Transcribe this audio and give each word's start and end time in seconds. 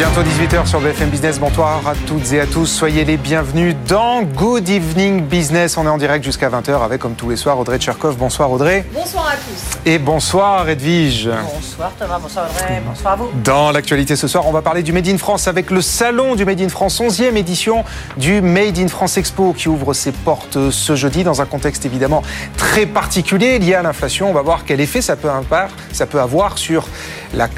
Bientôt 0.00 0.22
18h 0.22 0.66
sur 0.66 0.80
BFM 0.80 1.10
Business. 1.10 1.38
Bonsoir 1.38 1.86
à 1.86 1.92
toutes 2.06 2.32
et 2.32 2.40
à 2.40 2.46
tous. 2.46 2.64
Soyez 2.64 3.04
les 3.04 3.18
bienvenus 3.18 3.76
dans 3.86 4.22
Good 4.22 4.66
Evening 4.70 5.22
Business. 5.22 5.76
On 5.76 5.84
est 5.84 5.90
en 5.90 5.98
direct 5.98 6.24
jusqu'à 6.24 6.48
20h 6.48 6.82
avec, 6.82 7.02
comme 7.02 7.16
tous 7.16 7.28
les 7.28 7.36
soirs, 7.36 7.58
Audrey 7.58 7.76
Tcherkov. 7.76 8.16
Bonsoir 8.16 8.50
Audrey. 8.50 8.86
Bonsoir 8.94 9.26
à 9.26 9.34
tous. 9.34 9.78
Et 9.84 9.98
bonsoir 9.98 10.66
Edwige. 10.70 11.28
Bonsoir 11.54 11.92
Thomas, 11.98 12.18
bonsoir 12.18 12.46
Audrey, 12.48 12.82
bonsoir 12.82 13.12
à 13.12 13.16
vous. 13.16 13.30
Dans 13.44 13.72
l'actualité 13.72 14.16
ce 14.16 14.26
soir, 14.26 14.46
on 14.46 14.52
va 14.52 14.62
parler 14.62 14.82
du 14.82 14.94
Made 14.94 15.06
in 15.06 15.18
France 15.18 15.48
avec 15.48 15.70
le 15.70 15.82
salon 15.82 16.34
du 16.34 16.46
Made 16.46 16.62
in 16.62 16.70
France, 16.70 16.98
11e 16.98 17.36
édition 17.36 17.84
du 18.16 18.40
Made 18.40 18.78
in 18.78 18.88
France 18.88 19.18
Expo 19.18 19.52
qui 19.52 19.68
ouvre 19.68 19.92
ses 19.92 20.12
portes 20.12 20.70
ce 20.70 20.96
jeudi 20.96 21.24
dans 21.24 21.42
un 21.42 21.46
contexte 21.46 21.84
évidemment 21.84 22.22
très 22.56 22.86
particulier 22.86 23.58
lié 23.58 23.74
à 23.74 23.82
l'inflation. 23.82 24.30
On 24.30 24.34
va 24.34 24.40
voir 24.40 24.64
quel 24.64 24.80
effet 24.80 25.02
ça 25.02 25.16
peut, 25.16 25.28
avoir, 25.28 25.68
ça 25.92 26.06
peut 26.06 26.20
avoir 26.20 26.56
sur 26.56 26.88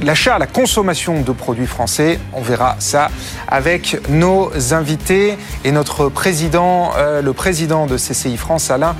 l'achat, 0.01 0.39
la 0.39 0.49
consommation 0.49 1.21
de 1.21 1.31
produits 1.31 1.69
français. 1.69 2.19
On 2.33 2.41
verra 2.41 2.77
ça 2.79 3.11
avec 3.49 3.99
nos 4.09 4.51
invités 4.73 5.37
et 5.65 5.73
notre 5.73 6.09
président, 6.09 6.93
euh, 6.97 7.21
le 7.23 7.33
président 7.33 7.87
de 7.87 7.97
CCI 7.97 8.37
France, 8.37 8.71
Alain 8.71 8.97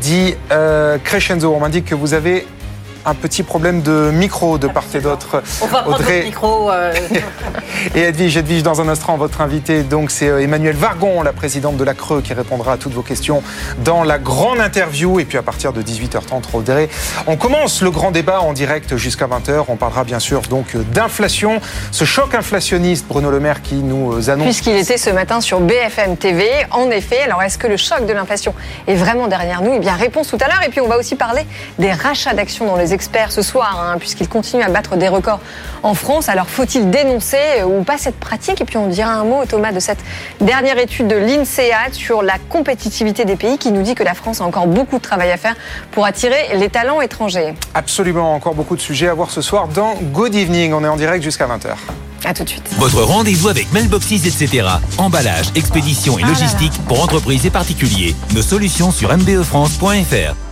dit 0.00 0.34
euh, 0.50 0.98
Crescenzo. 0.98 1.54
On 1.54 1.60
m'indique 1.60 1.84
que 1.84 1.94
vous 1.94 2.14
avez 2.14 2.46
un 3.04 3.14
petit 3.14 3.42
problème 3.42 3.82
de 3.82 4.10
micro 4.12 4.58
de 4.58 4.68
part 4.68 4.84
et 4.94 5.00
d'autre. 5.00 5.42
On 5.60 5.66
va 5.66 5.82
prendre 5.82 5.98
Audrey 5.98 6.24
micro. 6.24 6.70
euh, 6.70 6.92
et 7.94 8.00
Edwige, 8.00 8.36
Edwige, 8.36 8.62
dans 8.62 8.80
un 8.80 8.88
instant, 8.88 9.16
votre 9.16 9.40
invité, 9.40 9.82
donc 9.82 10.10
c'est 10.10 10.28
euh, 10.28 10.42
Emmanuel 10.42 10.76
Vargon, 10.76 11.22
la 11.22 11.32
présidente 11.32 11.76
de 11.76 11.84
la 11.84 11.94
Creux, 11.94 12.22
qui 12.22 12.34
répondra 12.34 12.74
à 12.74 12.76
toutes 12.76 12.92
vos 12.92 13.02
questions 13.02 13.42
dans 13.84 14.04
la 14.04 14.18
grande 14.18 14.60
interview. 14.60 15.20
Et 15.20 15.24
puis 15.24 15.38
à 15.38 15.42
partir 15.42 15.72
de 15.72 15.82
18h30, 15.82 16.42
Audrey, 16.52 16.88
on 17.26 17.36
commence 17.36 17.82
le 17.82 17.90
grand 17.90 18.10
débat 18.10 18.40
en 18.40 18.52
direct 18.52 18.96
jusqu'à 18.96 19.26
20h. 19.26 19.64
On 19.68 19.76
parlera 19.76 20.04
bien 20.04 20.18
sûr 20.18 20.42
donc 20.42 20.74
euh, 20.74 20.82
d'inflation, 20.92 21.60
ce 21.90 22.04
choc 22.04 22.34
inflationniste, 22.34 23.06
Bruno 23.08 23.30
Le 23.30 23.40
Maire 23.40 23.62
qui 23.62 23.76
nous 23.76 24.30
annonce. 24.30 24.46
Puisqu'il 24.46 24.76
était 24.76 24.98
ce 24.98 25.10
matin 25.10 25.40
sur 25.40 25.60
BFM 25.60 26.16
TV. 26.16 26.48
En 26.70 26.90
effet, 26.90 27.22
alors 27.22 27.42
est-ce 27.42 27.58
que 27.58 27.66
le 27.66 27.76
choc 27.76 28.06
de 28.06 28.12
l'inflation 28.12 28.54
est 28.86 28.94
vraiment 28.94 29.28
derrière 29.28 29.62
nous? 29.62 29.74
Eh 29.74 29.80
bien, 29.80 29.94
réponse 29.94 30.28
tout 30.28 30.38
à 30.40 30.48
l'heure. 30.48 30.62
Et 30.66 30.68
puis, 30.68 30.80
on 30.80 30.88
va 30.88 30.98
aussi 30.98 31.16
parler 31.16 31.42
des 31.78 31.92
rachats 31.92 32.34
d'actions 32.34 32.66
dont 32.66 32.76
les 32.76 32.91
experts 32.92 33.32
ce 33.32 33.42
soir, 33.42 33.78
hein, 33.80 33.98
puisqu'ils 33.98 34.28
continuent 34.28 34.62
à 34.62 34.68
battre 34.68 34.96
des 34.96 35.08
records 35.08 35.40
en 35.82 35.94
France. 35.94 36.28
Alors, 36.28 36.48
faut-il 36.48 36.90
dénoncer 36.90 37.36
euh, 37.58 37.64
ou 37.64 37.82
pas 37.82 37.98
cette 37.98 38.18
pratique? 38.18 38.60
Et 38.60 38.64
puis, 38.64 38.76
on 38.76 38.88
dira 38.88 39.12
un 39.12 39.24
mot, 39.24 39.44
Thomas, 39.46 39.72
de 39.72 39.80
cette 39.80 40.00
dernière 40.40 40.78
étude 40.78 41.08
de 41.08 41.16
l'INSEAD 41.16 41.92
sur 41.92 42.22
la 42.22 42.34
compétitivité 42.48 43.24
des 43.24 43.36
pays 43.36 43.58
qui 43.58 43.72
nous 43.72 43.82
dit 43.82 43.94
que 43.94 44.04
la 44.04 44.14
France 44.14 44.40
a 44.40 44.44
encore 44.44 44.66
beaucoup 44.66 44.96
de 44.96 45.02
travail 45.02 45.30
à 45.30 45.36
faire 45.36 45.54
pour 45.90 46.06
attirer 46.06 46.56
les 46.56 46.68
talents 46.68 47.00
étrangers. 47.00 47.54
Absolument, 47.74 48.34
encore 48.34 48.54
beaucoup 48.54 48.76
de 48.76 48.80
sujets 48.80 49.08
à 49.08 49.14
voir 49.14 49.30
ce 49.30 49.40
soir 49.42 49.68
dans 49.68 49.94
Good 50.12 50.34
Evening. 50.34 50.72
On 50.72 50.84
est 50.84 50.88
en 50.88 50.96
direct 50.96 51.22
jusqu'à 51.22 51.46
20h. 51.46 51.74
À 52.24 52.34
tout 52.34 52.44
de 52.44 52.48
suite. 52.48 52.68
Votre 52.78 53.02
rendez-vous 53.02 53.48
avec 53.48 53.72
Mailboxes, 53.72 54.12
etc. 54.12 54.68
Emballage, 54.98 55.46
expédition 55.56 56.18
et 56.18 56.22
Ah 56.22 56.26
là 56.26 56.32
logistique 56.32 56.72
pour 56.86 57.02
entreprises 57.02 57.44
et 57.46 57.50
particuliers. 57.50 58.14
Nos 58.34 58.42
solutions 58.42 58.92
sur 58.92 59.16
mbefrance.fr. 59.16 60.51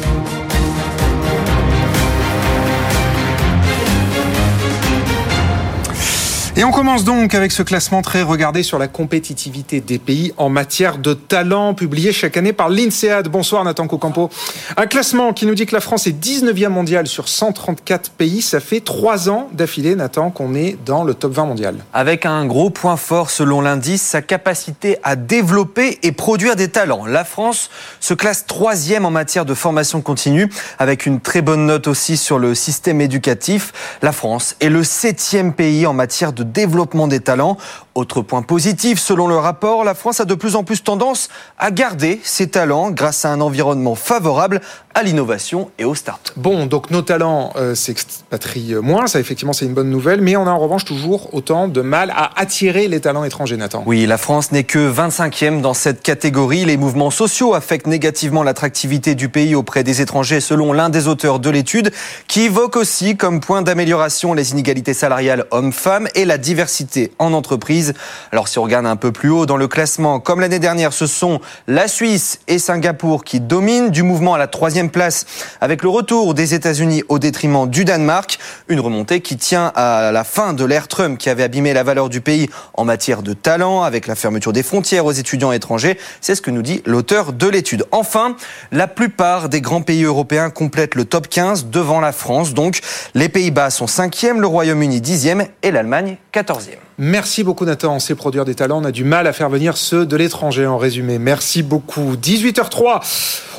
Et 6.61 6.63
on 6.63 6.69
commence 6.69 7.03
donc 7.03 7.33
avec 7.33 7.51
ce 7.51 7.63
classement 7.63 8.03
très 8.03 8.21
regardé 8.21 8.61
sur 8.61 8.77
la 8.77 8.87
compétitivité 8.87 9.81
des 9.81 9.97
pays 9.97 10.31
en 10.37 10.49
matière 10.49 10.99
de 10.99 11.15
talent, 11.15 11.73
publié 11.73 12.13
chaque 12.13 12.37
année 12.37 12.53
par 12.53 12.69
l'INSEAD. 12.69 13.29
Bonsoir 13.29 13.63
Nathan 13.63 13.87
Cocampo. 13.87 14.29
Un 14.77 14.85
classement 14.85 15.33
qui 15.33 15.47
nous 15.47 15.55
dit 15.55 15.65
que 15.65 15.73
la 15.73 15.81
France 15.81 16.05
est 16.05 16.11
19e 16.11 16.67
mondiale 16.67 17.07
sur 17.07 17.29
134 17.29 18.11
pays. 18.11 18.43
Ça 18.43 18.59
fait 18.59 18.79
trois 18.79 19.27
ans 19.27 19.49
d'affilée, 19.53 19.95
Nathan, 19.95 20.29
qu'on 20.29 20.53
est 20.53 20.77
dans 20.85 21.03
le 21.03 21.15
top 21.15 21.33
20 21.33 21.45
mondial. 21.45 21.77
Avec 21.93 22.27
un 22.27 22.45
gros 22.45 22.69
point 22.69 22.95
fort 22.95 23.31
selon 23.31 23.61
l'indice, 23.61 24.03
sa 24.03 24.21
capacité 24.21 24.99
à 25.01 25.15
développer 25.15 25.97
et 26.03 26.11
produire 26.11 26.55
des 26.55 26.67
talents. 26.67 27.07
La 27.07 27.23
France 27.23 27.71
se 27.99 28.13
classe 28.13 28.45
troisième 28.45 29.05
en 29.05 29.11
matière 29.11 29.45
de 29.45 29.55
formation 29.55 30.01
continue, 30.01 30.47
avec 30.77 31.07
une 31.07 31.21
très 31.21 31.41
bonne 31.41 31.65
note 31.65 31.87
aussi 31.87 32.17
sur 32.17 32.37
le 32.37 32.53
système 32.53 33.01
éducatif. 33.01 33.73
La 34.03 34.11
France 34.11 34.55
est 34.59 34.69
le 34.69 34.83
septième 34.83 35.53
pays 35.53 35.87
en 35.87 35.93
matière 35.93 36.33
de 36.33 36.50
développement 36.51 37.07
des 37.07 37.19
talents. 37.19 37.57
Autre 37.95 38.21
point 38.21 38.41
positif, 38.41 38.99
selon 38.99 39.27
le 39.27 39.37
rapport, 39.37 39.83
la 39.83 39.93
France 39.93 40.19
a 40.19 40.25
de 40.25 40.35
plus 40.35 40.55
en 40.55 40.63
plus 40.63 40.83
tendance 40.83 41.29
à 41.57 41.71
garder 41.71 42.19
ses 42.23 42.49
talents 42.49 42.91
grâce 42.91 43.25
à 43.25 43.31
un 43.31 43.41
environnement 43.41 43.95
favorable 43.95 44.61
à 44.93 45.03
l'innovation 45.03 45.71
et 45.77 45.85
aux 45.85 45.95
startups. 45.95 46.33
Bon, 46.35 46.65
donc 46.65 46.91
nos 46.91 47.01
talents 47.01 47.53
euh, 47.55 47.75
s'expatrient 47.75 48.75
moins, 48.81 49.07
ça 49.07 49.19
effectivement 49.19 49.53
c'est 49.53 49.65
une 49.65 49.73
bonne 49.73 49.89
nouvelle, 49.89 50.21
mais 50.21 50.35
on 50.35 50.47
a 50.47 50.51
en 50.51 50.59
revanche 50.59 50.85
toujours 50.85 51.33
autant 51.33 51.67
de 51.67 51.81
mal 51.81 52.11
à 52.15 52.31
attirer 52.39 52.87
les 52.87 52.99
talents 52.99 53.23
étrangers, 53.23 53.57
Nathan. 53.57 53.83
Oui, 53.85 54.05
la 54.05 54.17
France 54.17 54.51
n'est 54.51 54.63
que 54.63 54.91
25e 54.91 55.61
dans 55.61 55.73
cette 55.73 56.01
catégorie. 56.01 56.65
Les 56.65 56.77
mouvements 56.77 57.11
sociaux 57.11 57.53
affectent 57.53 57.87
négativement 57.87 58.43
l'attractivité 58.43 59.15
du 59.15 59.29
pays 59.29 59.55
auprès 59.55 59.83
des 59.83 60.01
étrangers, 60.01 60.41
selon 60.41 60.73
l'un 60.73 60.89
des 60.89 61.07
auteurs 61.07 61.39
de 61.39 61.49
l'étude, 61.49 61.91
qui 62.27 62.41
évoque 62.41 62.75
aussi 62.75 63.17
comme 63.17 63.39
point 63.39 63.61
d'amélioration 63.61 64.33
les 64.33 64.51
inégalités 64.51 64.93
salariales 64.93 65.45
hommes-femmes 65.51 66.07
et 66.15 66.25
la 66.25 66.37
diversité 66.37 67.11
en 67.19 67.33
entreprise. 67.33 67.93
Alors 68.31 68.47
si 68.47 68.59
on 68.59 68.63
regarde 68.63 68.85
un 68.85 68.95
peu 68.95 69.11
plus 69.11 69.29
haut 69.29 69.45
dans 69.45 69.57
le 69.57 69.67
classement, 69.67 70.19
comme 70.19 70.39
l'année 70.39 70.59
dernière, 70.59 70.93
ce 70.93 71.07
sont 71.07 71.39
la 71.67 71.87
Suisse 71.87 72.39
et 72.47 72.59
Singapour 72.59 73.23
qui 73.23 73.39
dominent 73.39 73.89
du 73.89 74.03
mouvement 74.03 74.33
à 74.33 74.37
la 74.37 74.47
troisième 74.47 74.80
place, 74.89 75.25
avec 75.59 75.83
le 75.83 75.89
retour 75.89 76.33
des 76.33 76.53
États-Unis 76.53 77.03
au 77.09 77.19
détriment 77.19 77.69
du 77.69 77.85
Danemark, 77.85 78.39
une 78.67 78.79
remontée 78.79 79.21
qui 79.21 79.37
tient 79.37 79.71
à 79.75 80.11
la 80.11 80.23
fin 80.23 80.53
de 80.53 80.65
l'ère 80.65 80.87
Trump 80.87 81.17
qui 81.17 81.29
avait 81.29 81.43
abîmé 81.43 81.73
la 81.73 81.83
valeur 81.83 82.09
du 82.09 82.21
pays 82.21 82.49
en 82.73 82.85
matière 82.85 83.21
de 83.21 83.33
talent, 83.33 83.83
avec 83.83 84.07
la 84.07 84.15
fermeture 84.15 84.53
des 84.53 84.63
frontières 84.63 85.05
aux 85.05 85.11
étudiants 85.11 85.51
étrangers. 85.51 85.97
C'est 86.21 86.35
ce 86.35 86.41
que 86.41 86.51
nous 86.51 86.61
dit 86.61 86.81
l'auteur 86.85 87.33
de 87.33 87.47
l'étude. 87.47 87.85
Enfin, 87.91 88.35
la 88.71 88.87
plupart 88.87 89.49
des 89.49 89.61
grands 89.61 89.81
pays 89.81 90.03
européens 90.03 90.49
complètent 90.49 90.95
le 90.95 91.05
top 91.05 91.27
15 91.27 91.67
devant 91.67 91.99
la 91.99 92.11
France. 92.11 92.53
Donc, 92.53 92.79
les 93.13 93.29
Pays-Bas 93.29 93.69
sont 93.69 93.85
5e, 93.85 94.39
le 94.39 94.47
Royaume-Uni 94.47 95.01
10e 95.01 95.47
et 95.63 95.71
l'Allemagne 95.71 96.17
14e. 96.33 96.77
Merci 97.03 97.43
beaucoup 97.43 97.65
Nathan, 97.65 97.95
on 97.95 97.99
sait 97.99 98.13
produire 98.13 98.45
des 98.45 98.53
talents, 98.53 98.79
on 98.79 98.85
a 98.85 98.91
du 98.91 99.03
mal 99.03 99.25
à 99.25 99.33
faire 99.33 99.49
venir 99.49 99.75
ceux 99.75 100.05
de 100.05 100.15
l'étranger 100.15 100.67
en 100.67 100.77
résumé. 100.77 101.17
Merci 101.17 101.63
beaucoup. 101.63 102.15
18h03, 102.15 103.01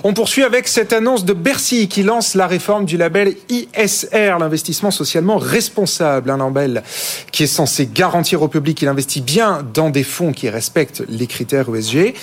on 0.05 0.15
poursuit 0.15 0.45
avec 0.45 0.69
cette 0.69 0.93
annonce 0.93 1.25
de 1.25 1.33
Bercy 1.33 1.89
qui 1.89 2.05
lance 2.05 2.37
la 2.37 2.47
réforme 2.47 2.85
du 2.85 2.97
label 2.97 3.35
ISR, 3.49 4.37
l'investissement 4.39 4.93
socialement 4.93 5.39
responsable, 5.39 6.31
un 6.31 6.37
label 6.37 6.85
qui 7.33 7.43
est 7.43 7.49
censé 7.49 7.91
garantir 7.93 8.43
au 8.43 8.49
public 8.49 8.79
qu'il 8.79 8.87
investit 8.87 9.21
bien 9.21 9.67
dans 9.75 9.91
des 9.91 10.05
fonds 10.05 10.31
qui 10.31 10.49
respectent 10.49 11.03
les 11.09 11.27
critères 11.27 11.67
ESG. 11.75 12.15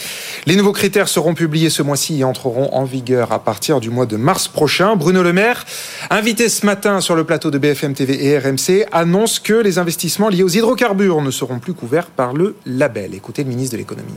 Les 0.45 0.55
nouveaux 0.55 0.71
critères 0.71 1.09
seront 1.09 1.33
publiés 1.33 1.69
ce 1.69 1.83
mois-ci 1.83 2.21
et 2.21 2.23
entreront 2.23 2.73
en 2.73 2.85
vigueur 2.85 3.33
à 3.33 3.39
partir 3.39 3.81
du 3.81 3.89
mois 3.89 4.05
de 4.05 4.15
mars 4.15 4.47
prochain. 4.47 4.95
Bruno 4.95 5.21
Le 5.21 5.33
Maire, 5.33 5.65
invité 6.11 6.47
ce 6.47 6.65
matin 6.65 7.01
sur 7.01 7.17
le 7.17 7.25
plateau 7.25 7.51
de 7.51 7.57
BFM 7.57 7.93
TV 7.93 8.25
et 8.25 8.39
RMC, 8.39 8.87
annonce 8.93 9.39
que 9.39 9.53
les 9.53 9.79
investissements 9.79 10.29
liés 10.29 10.43
aux 10.43 10.47
hydrocarbures 10.47 11.08
ne 11.17 11.31
seront 11.31 11.59
plus 11.59 11.73
couverts 11.73 12.07
par 12.07 12.33
le 12.33 12.55
label. 12.65 13.13
Écoutez 13.13 13.43
le 13.43 13.49
ministre 13.49 13.73
de 13.73 13.77
l'économie. 13.77 14.13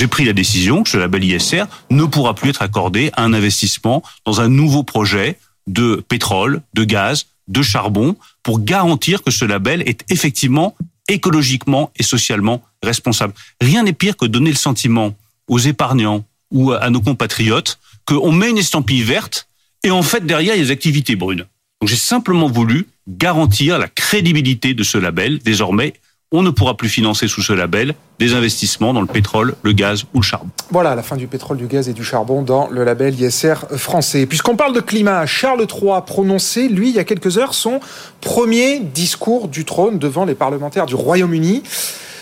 J'ai 0.00 0.06
pris 0.06 0.24
la 0.24 0.32
décision 0.32 0.82
que 0.82 0.88
ce 0.88 0.96
label 0.96 1.22
ISR 1.24 1.64
ne 1.90 2.04
pourra 2.04 2.34
plus 2.34 2.48
être 2.48 2.62
accordé 2.62 3.10
à 3.18 3.22
un 3.22 3.34
investissement 3.34 4.02
dans 4.24 4.40
un 4.40 4.48
nouveau 4.48 4.82
projet 4.82 5.38
de 5.66 6.02
pétrole, 6.08 6.62
de 6.72 6.84
gaz, 6.84 7.26
de 7.48 7.60
charbon, 7.60 8.16
pour 8.42 8.60
garantir 8.60 9.22
que 9.22 9.30
ce 9.30 9.44
label 9.44 9.82
est 9.86 10.10
effectivement 10.10 10.74
écologiquement 11.08 11.90
et 11.96 12.02
socialement 12.02 12.62
responsable. 12.82 13.34
Rien 13.60 13.82
n'est 13.82 13.92
pire 13.92 14.16
que 14.16 14.24
donner 14.24 14.48
le 14.48 14.56
sentiment 14.56 15.14
aux 15.48 15.58
épargnants 15.58 16.24
ou 16.50 16.72
à 16.72 16.88
nos 16.88 17.02
compatriotes 17.02 17.78
qu'on 18.06 18.32
met 18.32 18.48
une 18.48 18.56
estampille 18.56 19.02
verte 19.02 19.49
et 19.82 19.90
en 19.90 20.02
fait 20.02 20.26
derrière 20.26 20.54
il 20.54 20.58
y 20.58 20.60
a 20.60 20.64
des 20.64 20.70
activités 20.70 21.16
brunes. 21.16 21.44
Donc 21.80 21.88
j'ai 21.88 21.96
simplement 21.96 22.48
voulu 22.48 22.86
garantir 23.08 23.78
la 23.78 23.88
crédibilité 23.88 24.74
de 24.74 24.82
ce 24.82 24.98
label 24.98 25.38
désormais 25.38 25.94
on 26.32 26.42
ne 26.42 26.50
pourra 26.50 26.76
plus 26.76 26.88
financer 26.88 27.26
sous 27.26 27.42
ce 27.42 27.52
label 27.52 27.94
des 28.20 28.34
investissements 28.34 28.92
dans 28.92 29.00
le 29.00 29.08
pétrole, 29.08 29.56
le 29.62 29.72
gaz 29.72 30.04
ou 30.14 30.20
le 30.20 30.24
charbon. 30.24 30.50
Voilà 30.70 30.94
la 30.94 31.02
fin 31.02 31.16
du 31.16 31.26
pétrole, 31.26 31.56
du 31.56 31.66
gaz 31.66 31.88
et 31.88 31.92
du 31.92 32.04
charbon 32.04 32.42
dans 32.42 32.68
le 32.68 32.84
label 32.84 33.20
ISR 33.20 33.54
français. 33.76 34.26
Puisqu'on 34.26 34.54
parle 34.54 34.72
de 34.72 34.80
climat, 34.80 35.26
Charles 35.26 35.66
III 35.68 35.92
a 35.92 36.00
prononcé, 36.02 36.68
lui, 36.68 36.90
il 36.90 36.94
y 36.94 37.00
a 37.00 37.04
quelques 37.04 37.36
heures, 37.38 37.52
son 37.52 37.80
premier 38.20 38.78
discours 38.78 39.48
du 39.48 39.64
trône 39.64 39.98
devant 39.98 40.24
les 40.24 40.36
parlementaires 40.36 40.86
du 40.86 40.94
Royaume-Uni. 40.94 41.64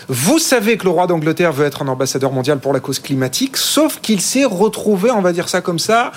Vous 0.07 0.39
savez 0.39 0.77
que 0.77 0.85
le 0.85 0.89
roi 0.89 1.05
d'Angleterre 1.05 1.53
veut 1.53 1.67
être 1.67 1.83
un 1.83 1.87
ambassadeur 1.87 2.31
mondial 2.31 2.57
pour 2.57 2.73
la 2.73 2.79
cause 2.79 2.97
climatique, 2.97 3.57
sauf 3.57 3.99
qu'il 4.01 4.21
s'est 4.21 4.45
retrouvé, 4.45 5.11
on 5.11 5.21
va 5.21 5.33
dire 5.33 5.49
ça 5.49 5.61
comme 5.61 5.77
ça, 5.77 6.11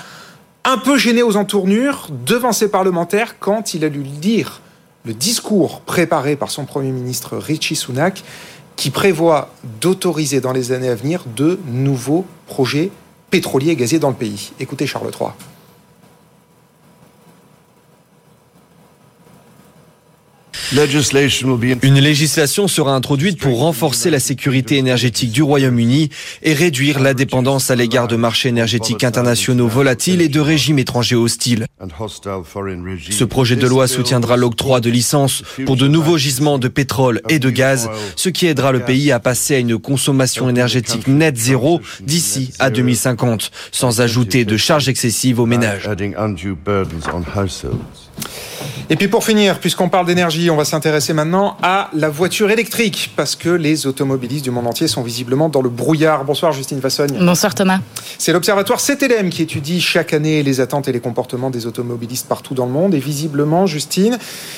un 0.65 0.77
peu 0.77 0.97
gêné 0.97 1.23
aux 1.23 1.35
entournures 1.35 2.07
devant 2.25 2.51
ses 2.51 2.69
parlementaires 2.69 3.37
quand 3.39 3.73
il 3.73 3.83
a 3.83 3.89
dû 3.89 4.03
dire 4.03 4.61
le 5.05 5.13
discours 5.13 5.81
préparé 5.81 6.35
par 6.35 6.51
son 6.51 6.65
Premier 6.65 6.91
ministre 6.91 7.37
Richie 7.37 7.75
Sunak 7.75 8.23
qui 8.75 8.89
prévoit 8.89 9.49
d'autoriser 9.81 10.39
dans 10.39 10.53
les 10.53 10.71
années 10.71 10.89
à 10.89 10.95
venir 10.95 11.25
de 11.35 11.59
nouveaux 11.67 12.25
projets 12.47 12.91
pétroliers 13.29 13.71
et 13.71 13.75
gaziers 13.75 13.99
dans 13.99 14.09
le 14.09 14.15
pays. 14.15 14.53
Écoutez 14.59 14.87
Charles 14.87 15.11
III. 15.19 15.31
Une 21.81 21.99
législation 21.99 22.67
sera 22.67 22.95
introduite 22.95 23.39
pour 23.39 23.59
renforcer 23.59 24.09
la 24.09 24.19
sécurité 24.19 24.77
énergétique 24.77 25.31
du 25.31 25.43
Royaume-Uni 25.43 26.09
et 26.41 26.53
réduire 26.53 26.99
la 26.99 27.13
dépendance 27.13 27.69
à 27.71 27.75
l'égard 27.75 28.07
de 28.07 28.15
marchés 28.15 28.49
énergétiques 28.49 29.03
internationaux 29.03 29.67
volatiles 29.67 30.21
et 30.21 30.29
de 30.29 30.39
régimes 30.39 30.79
étrangers 30.79 31.15
hostiles. 31.15 31.65
Ce 33.09 33.23
projet 33.23 33.55
de 33.55 33.67
loi 33.67 33.87
soutiendra 33.87 34.37
l'octroi 34.37 34.79
de 34.79 34.89
licences 34.89 35.43
pour 35.65 35.75
de 35.75 35.87
nouveaux 35.87 36.17
gisements 36.17 36.57
de 36.57 36.67
pétrole 36.67 37.21
et 37.29 37.39
de 37.39 37.49
gaz, 37.49 37.89
ce 38.15 38.29
qui 38.29 38.47
aidera 38.47 38.71
le 38.71 38.79
pays 38.79 39.11
à 39.11 39.19
passer 39.19 39.55
à 39.55 39.59
une 39.59 39.77
consommation 39.77 40.49
énergétique 40.49 41.07
net 41.07 41.37
zéro 41.37 41.81
d'ici 42.01 42.51
à 42.59 42.69
2050, 42.69 43.51
sans 43.71 44.01
ajouter 44.01 44.45
de 44.45 44.57
charges 44.57 44.89
excessives 44.89 45.39
aux 45.39 45.45
ménages. 45.45 45.89
Et 48.89 48.97
puis 48.97 49.07
pour 49.07 49.23
finir, 49.23 49.59
puisqu'on 49.59 49.87
parle 49.87 50.05
d'énergie, 50.05 50.49
on 50.49 50.57
va 50.57 50.65
s'intéresser 50.65 51.13
maintenant 51.13 51.55
à 51.63 51.89
la 51.93 52.09
voiture 52.09 52.51
électrique, 52.51 53.11
parce 53.15 53.35
que 53.35 53.49
les 53.49 53.87
automobilistes 53.87 54.43
du 54.43 54.51
monde 54.51 54.67
entier 54.67 54.89
sont 54.89 55.01
visiblement 55.01 55.47
dans 55.47 55.61
le 55.61 55.69
brouillard. 55.69 56.25
Bonsoir 56.25 56.51
Justine 56.51 56.79
Vassogne. 56.79 57.17
Bonsoir 57.17 57.55
Thomas. 57.55 57.79
C'est 58.17 58.33
l'observatoire 58.33 58.81
CTLM 58.81 59.29
qui 59.29 59.41
étudie 59.41 59.79
chaque 59.79 60.13
année 60.13 60.43
les 60.43 60.59
attentes 60.59 60.89
et 60.89 60.91
les 60.91 60.99
comportements 60.99 61.49
des 61.49 61.65
automobilistes 61.65 62.27
partout 62.27 62.53
dans 62.55 62.65
le 62.65 62.73
monde. 62.73 62.93
Et 62.93 62.99
visiblement, 62.99 63.67
Justine, 63.67 64.17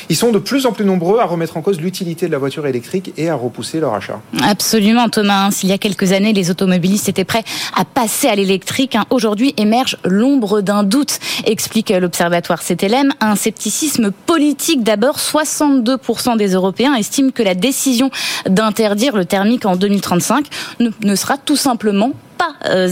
ils 0.09 0.15
sont 0.15 0.31
de 0.31 0.39
plus 0.39 0.65
en 0.65 0.71
plus 0.71 0.85
nombreux 0.85 1.19
à 1.19 1.25
remettre 1.25 1.55
en 1.57 1.61
cause 1.61 1.79
l'utilité 1.79 2.25
de 2.25 2.31
la 2.31 2.39
voiture 2.39 2.65
électrique 2.65 3.13
et 3.17 3.29
à 3.29 3.35
repousser 3.35 3.79
leur 3.79 3.93
achat. 3.93 4.19
Absolument 4.41 5.07
Thomas. 5.07 5.51
S'il 5.51 5.69
y 5.69 5.73
a 5.73 5.77
quelques 5.77 6.13
années, 6.13 6.33
les 6.33 6.49
automobilistes 6.49 7.09
étaient 7.09 7.25
prêts 7.25 7.43
à 7.75 7.85
passer 7.85 8.27
à 8.27 8.35
l'électrique, 8.35 8.95
hein, 8.95 9.05
aujourd'hui 9.11 9.53
émerge 9.57 9.97
l'ombre 10.03 10.61
d'un 10.61 10.83
doute, 10.83 11.19
explique 11.45 11.91
l'observatoire 11.91 12.63
CTLM, 12.63 13.13
un 13.21 13.35
scepticisme 13.35 14.11
politique 14.25 14.83
d'abord. 14.83 15.17
62% 15.17 16.37
des 16.37 16.53
Européens 16.53 16.95
estiment 16.95 17.31
que 17.31 17.43
la 17.43 17.55
décision 17.55 18.09
d'interdire 18.47 19.15
le 19.15 19.25
thermique 19.25 19.65
en 19.65 19.75
2035 19.75 20.47
ne, 20.79 21.15
sera 21.15 21.37
tout 21.37 21.55
simplement 21.55 22.11
pas 22.37 22.53
euh. 22.65 22.87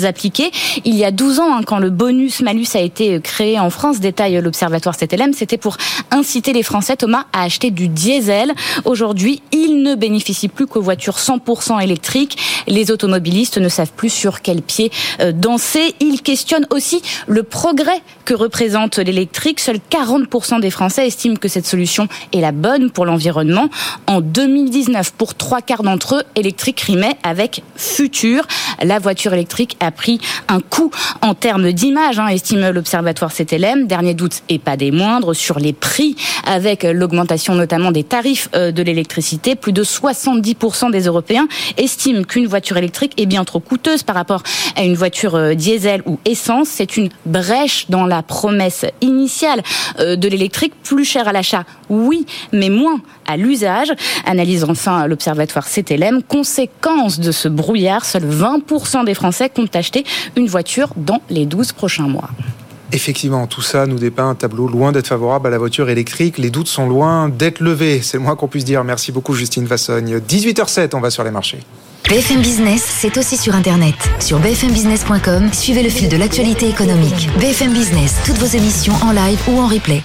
Il 0.85 0.95
y 0.95 1.05
a 1.05 1.11
12 1.11 1.39
ans, 1.39 1.55
hein, 1.55 1.61
quand 1.65 1.79
le 1.79 1.89
bonus-malus 1.89 2.67
a 2.75 2.79
été 2.79 3.19
créé 3.21 3.59
en 3.59 3.69
France, 3.69 3.99
détaille 3.99 4.39
l'Observatoire 4.41 4.95
CTLM, 4.97 5.33
c'était 5.33 5.57
pour 5.57 5.77
inciter 6.11 6.53
les 6.53 6.63
Français, 6.63 6.95
Thomas, 6.95 7.25
à 7.33 7.43
acheter 7.43 7.71
du 7.71 7.87
diesel. 7.87 8.53
Aujourd'hui, 8.85 9.41
ils 9.51 9.81
ne 9.81 9.95
bénéficient 9.95 10.47
plus 10.47 10.67
qu'aux 10.67 10.81
voitures 10.81 11.17
100% 11.17 11.81
électriques. 11.81 12.37
Les 12.67 12.91
automobilistes 12.91 13.57
ne 13.57 13.69
savent 13.69 13.91
plus 13.95 14.09
sur 14.09 14.41
quel 14.41 14.61
pied 14.61 14.91
euh, 15.21 15.31
danser. 15.31 15.95
Ils 15.99 16.21
questionnent 16.21 16.67
aussi 16.69 17.01
le 17.27 17.43
progrès 17.43 18.01
que 18.25 18.33
représente 18.33 18.97
l'électrique. 18.97 19.59
Seuls 19.59 19.79
40% 19.89 20.59
des 20.59 20.71
Français 20.71 21.07
estiment 21.07 21.35
que 21.35 21.47
cette 21.47 21.65
solution 21.65 22.07
est 22.31 22.41
la 22.41 22.51
bonne 22.51 22.91
pour 22.91 23.05
l'environnement. 23.05 23.69
En 24.07 24.21
2019, 24.21 25.11
pour 25.13 25.35
trois 25.35 25.61
quarts 25.61 25.83
d'entre 25.83 26.15
eux, 26.15 26.23
électrique 26.35 26.81
rimait 26.81 27.17
avec 27.23 27.63
futur. 27.75 28.45
La 28.81 28.99
voiture 28.99 29.32
électrique 29.33 29.77
a 29.79 29.91
pris 29.91 30.19
un 30.47 30.59
coup 30.59 30.91
en 31.21 31.33
termes 31.33 31.71
d'image, 31.71 32.19
hein, 32.19 32.27
estime 32.27 32.69
l'Observatoire 32.69 33.31
CTLM. 33.33 33.87
Dernier 33.87 34.13
doute 34.13 34.43
et 34.49 34.59
pas 34.59 34.77
des 34.77 34.91
moindres 34.91 35.35
sur 35.35 35.59
les 35.59 35.73
prix, 35.73 36.15
avec 36.45 36.83
l'augmentation 36.83 37.55
notamment 37.55 37.91
des 37.91 38.03
tarifs 38.03 38.49
euh, 38.55 38.71
de 38.71 38.83
l'électricité. 38.83 39.55
Plus 39.55 39.73
de 39.73 39.83
70% 39.83 40.91
des 40.91 41.01
Européens 41.03 41.47
estiment 41.77 42.23
qu'une 42.23 42.47
voiture 42.47 42.77
électrique 42.77 43.13
est 43.17 43.25
bien 43.25 43.43
trop 43.43 43.59
coûteuse 43.59 44.03
par 44.03 44.15
rapport 44.15 44.43
à 44.75 44.83
une 44.83 44.95
voiture 44.95 45.35
euh, 45.35 45.53
diesel 45.53 46.01
ou 46.05 46.19
essence. 46.25 46.67
C'est 46.69 46.97
une 46.97 47.09
brèche 47.25 47.85
dans 47.89 48.05
la 48.05 48.23
promesse 48.23 48.85
initiale 49.01 49.61
euh, 49.99 50.15
de 50.15 50.27
l'électrique, 50.27 50.73
plus 50.83 51.05
cher 51.05 51.27
à 51.27 51.31
l'achat, 51.31 51.63
oui, 51.89 52.25
mais 52.51 52.69
moins 52.69 53.01
à 53.27 53.37
l'usage. 53.37 53.91
Analyse 54.25 54.63
enfin 54.63 55.07
l'Observatoire 55.07 55.67
CTLM. 55.67 56.23
Conséquence 56.23 57.19
de 57.19 57.31
ce 57.31 57.47
brouillard, 57.47 58.05
seuls 58.05 58.27
20% 58.27 59.05
des 59.05 59.13
Français 59.13 59.49
comptent 59.49 59.75
acheter 59.75 60.03
une 60.35 60.47
voiture 60.47 60.89
dans 60.95 61.21
les 61.29 61.45
12 61.45 61.71
prochains 61.73 62.07
mois. 62.07 62.29
Effectivement, 62.93 63.47
tout 63.47 63.63
ça 63.63 63.87
nous 63.87 63.97
dépeint 63.97 64.29
un 64.29 64.35
tableau 64.35 64.67
loin 64.67 64.91
d'être 64.91 65.07
favorable 65.07 65.47
à 65.47 65.49
la 65.49 65.57
voiture 65.57 65.89
électrique. 65.89 66.37
Les 66.37 66.51
doutes 66.51 66.67
sont 66.67 66.87
loin 66.87 67.27
d'être 67.27 67.59
levés, 67.59 68.01
c'est 68.03 68.17
le 68.17 68.23
moins 68.23 68.35
qu'on 68.35 68.47
puisse 68.47 68.65
dire. 68.65 68.83
Merci 68.83 69.11
beaucoup 69.11 69.33
Justine 69.33 69.65
Vassogne. 69.65 70.19
18h07, 70.19 70.95
on 70.95 70.99
va 70.99 71.09
sur 71.09 71.23
les 71.23 71.31
marchés. 71.31 71.59
BFM 72.07 72.41
Business, 72.41 72.83
c'est 72.83 73.17
aussi 73.17 73.37
sur 73.37 73.55
Internet. 73.55 73.95
Sur 74.19 74.37
bfmbusiness.com, 74.39 75.51
suivez 75.53 75.81
le 75.81 75.89
fil 75.89 76.07
de 76.07 76.17
l'actualité 76.17 76.69
économique. 76.69 77.29
BFM 77.39 77.73
Business, 77.73 78.17
toutes 78.25 78.37
vos 78.37 78.57
émissions 78.57 78.93
en 79.01 79.11
live 79.11 79.39
ou 79.47 79.59
en 79.59 79.67
replay. 79.67 80.03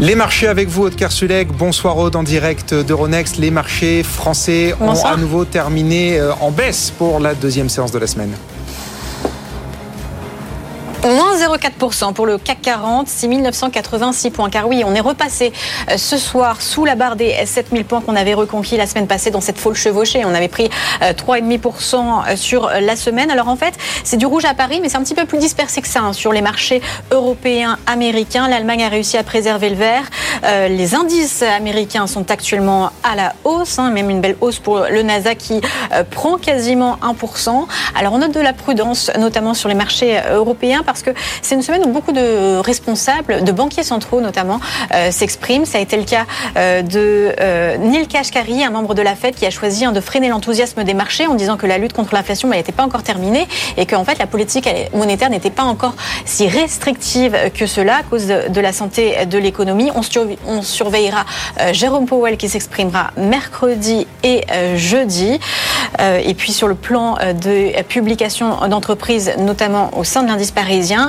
Les 0.00 0.16
marchés 0.16 0.48
avec 0.48 0.68
vous, 0.68 0.84
Aude 0.84 0.96
Kersulek. 0.96 1.52
Bonsoir 1.52 1.96
Aude, 1.96 2.16
en 2.16 2.24
direct 2.24 2.74
d'Euronext. 2.74 3.36
Les 3.36 3.50
marchés 3.50 4.02
français 4.02 4.74
Bonsoir. 4.78 5.12
ont 5.12 5.14
à 5.14 5.16
nouveau 5.16 5.44
terminé 5.44 6.18
euh, 6.18 6.32
en 6.40 6.50
baisse 6.50 6.90
pour 6.90 7.20
la 7.20 7.34
deuxième 7.34 7.68
séance 7.68 7.92
de 7.92 7.98
la 7.98 8.06
semaine. 8.06 8.34
Moins 11.04 11.36
0,4% 11.36 12.14
pour 12.14 12.24
le 12.24 12.38
CAC 12.38 12.62
40, 12.62 13.08
6986 13.08 14.30
points. 14.30 14.48
Car 14.48 14.66
oui, 14.66 14.82
on 14.86 14.94
est 14.94 15.00
repassé 15.00 15.52
euh, 15.90 15.98
ce 15.98 16.16
soir 16.16 16.62
sous 16.62 16.86
la 16.86 16.94
barre 16.94 17.16
des 17.16 17.34
7000 17.44 17.84
points 17.84 18.00
qu'on 18.00 18.16
avait 18.16 18.32
reconquis 18.32 18.78
la 18.78 18.86
semaine 18.86 19.06
passée 19.06 19.30
dans 19.30 19.42
cette 19.42 19.58
folle 19.58 19.74
chevauchée. 19.74 20.24
On 20.24 20.34
avait 20.34 20.48
pris 20.48 20.70
euh, 21.02 21.12
3,5% 21.12 22.36
sur 22.36 22.70
la 22.80 22.96
semaine. 22.96 23.30
Alors 23.30 23.48
en 23.48 23.56
fait, 23.56 23.74
c'est 24.02 24.16
du 24.16 24.24
rouge 24.24 24.46
à 24.46 24.54
Paris, 24.54 24.80
mais 24.80 24.88
c'est 24.88 24.96
un 24.96 25.02
petit 25.02 25.14
peu 25.14 25.26
plus 25.26 25.38
dispersé 25.38 25.82
que 25.82 25.88
ça 25.88 26.00
hein, 26.00 26.12
sur 26.14 26.32
les 26.32 26.40
marchés 26.40 26.80
européens, 27.10 27.78
américains. 27.86 28.48
L'Allemagne 28.48 28.84
a 28.84 28.88
réussi 28.88 29.18
à 29.18 29.22
préserver 29.22 29.70
le 29.70 29.76
vert. 29.76 30.04
Euh, 30.44 30.68
les 30.68 30.94
indices 30.94 31.42
américains 31.42 32.06
sont 32.06 32.30
actuellement 32.30 32.90
à 33.02 33.14
la 33.14 33.34
hausse, 33.44 33.78
hein, 33.78 33.90
même 33.90 34.10
une 34.10 34.20
belle 34.20 34.36
hausse 34.40 34.58
pour 34.58 34.80
le 34.90 35.02
Nasdaq 35.02 35.38
qui 35.38 35.60
euh, 35.92 36.04
prend 36.04 36.36
quasiment 36.36 36.98
1%. 37.02 37.66
Alors 37.94 38.12
on 38.14 38.18
note 38.18 38.32
de 38.32 38.40
la 38.40 38.52
prudence, 38.52 39.10
notamment 39.18 39.54
sur 39.54 39.68
les 39.68 39.74
marchés 39.74 40.18
euh, 40.18 40.36
européens, 40.36 40.82
que 41.02 41.10
c'est 41.42 41.54
une 41.54 41.62
semaine 41.62 41.82
où 41.84 41.88
beaucoup 41.88 42.12
de 42.12 42.58
responsables, 42.58 43.44
de 43.44 43.52
banquiers 43.52 43.82
centraux 43.82 44.20
notamment, 44.20 44.60
euh, 44.92 45.10
s'expriment. 45.10 45.64
Ça 45.64 45.78
a 45.78 45.80
été 45.80 45.96
le 45.96 46.04
cas 46.04 46.26
euh, 46.56 46.82
de 46.82 47.34
euh, 47.40 47.76
Neil 47.78 48.06
Kashkari, 48.06 48.64
un 48.64 48.70
membre 48.70 48.94
de 48.94 49.02
la 49.02 49.14
Fed, 49.14 49.34
qui 49.34 49.46
a 49.46 49.50
choisi 49.50 49.84
hein, 49.84 49.92
de 49.92 50.00
freiner 50.00 50.28
l'enthousiasme 50.28 50.84
des 50.84 50.94
marchés 50.94 51.26
en 51.26 51.34
disant 51.34 51.56
que 51.56 51.66
la 51.66 51.78
lutte 51.78 51.92
contre 51.92 52.14
l'inflation 52.14 52.48
n'était 52.48 52.72
pas 52.72 52.84
encore 52.84 53.02
terminée 53.02 53.46
et 53.76 53.86
qu'en 53.86 54.04
fait 54.04 54.18
la 54.18 54.26
politique 54.26 54.68
monétaire 54.94 55.30
n'était 55.30 55.50
pas 55.50 55.62
encore 55.62 55.94
si 56.24 56.48
restrictive 56.48 57.36
que 57.54 57.66
cela 57.66 57.96
à 57.96 58.02
cause 58.02 58.26
de, 58.26 58.60
la 58.60 58.72
santé 58.72 59.26
de 59.26 59.38
l'économie. 59.38 59.90
On, 59.94 60.00
on 60.46 60.62
surveillera 60.62 61.24
Jérôme 61.72 62.06
Powell 62.06 62.36
qui 62.36 62.48
s'exprimera 62.48 63.10
mercredi 63.16 64.06
et 64.22 64.42
jeudi. 64.76 65.38
Et 66.00 66.34
puis 66.34 66.52
sur 66.52 66.68
le 66.68 66.74
plan 66.74 67.14
de 67.14 67.82
publication 67.82 68.66
d'entreprises, 68.68 69.32
notamment 69.38 69.90
au 69.96 70.04
sein 70.04 70.22
de 70.22 70.28
l'indice 70.28 70.52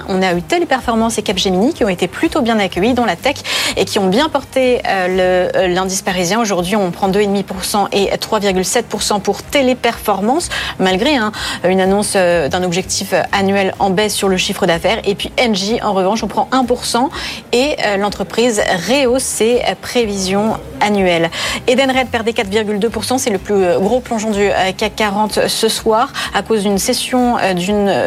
on 0.08 0.22
a 0.22 0.34
eu 0.34 0.42
Téléperformance 0.42 1.18
et 1.18 1.22
Capgemini 1.22 1.74
qui 1.74 1.84
ont 1.84 1.90
été 1.90 2.08
plutôt 2.08 2.42
bien 2.42 2.60
accueillis 2.60 2.94
dans 2.94 3.06
la 3.06 3.16
tech 3.16 3.36
et 3.76 3.86
qui 3.86 4.00
ont 4.00 4.08
bien 4.08 4.30
porté 4.30 4.82
euh, 4.88 5.50
euh, 5.56 5.68
l'indice 5.68 6.02
parisien. 6.02 6.40
Aujourd'hui, 6.40 6.76
on 6.76 6.92
prend 6.92 7.10
2,5% 7.10 7.88
et 7.92 8.08
3,7% 8.16 9.22
pour 9.22 9.44
Téléperformance, 9.44 10.50
malgré 10.80 11.16
hein, 11.16 11.32
une 11.68 11.82
annonce 11.82 12.14
euh, 12.16 12.48
d'un 12.48 12.64
objectif 12.64 13.14
annuel 13.32 13.74
en 13.80 13.90
baisse 13.90 14.14
sur 14.14 14.30
le 14.30 14.38
chiffre 14.38 14.66
d'affaires. 14.66 15.00
Et 15.04 15.16
puis 15.16 15.32
Engie, 15.40 15.82
en 15.82 15.94
revanche, 15.94 16.24
on 16.24 16.28
prend 16.28 16.48
1% 16.52 17.10
et 17.52 17.76
l'entreprise 17.98 18.62
rehausse 18.90 19.24
ses 19.24 19.62
prévisions 19.82 20.58
annuel. 20.82 21.30
Edenred 21.68 22.08
perdait 22.08 22.32
4,2%, 22.32 23.18
c'est 23.18 23.30
le 23.30 23.38
plus 23.38 23.78
gros 23.80 24.00
plongeon 24.00 24.32
du 24.32 24.50
CAC 24.78 24.96
40 24.96 25.48
ce 25.48 25.70
soir 25.70 26.12
à 26.34 26.42
cause 26.42 26.64
d'une 26.64 26.78
cession 26.78 27.38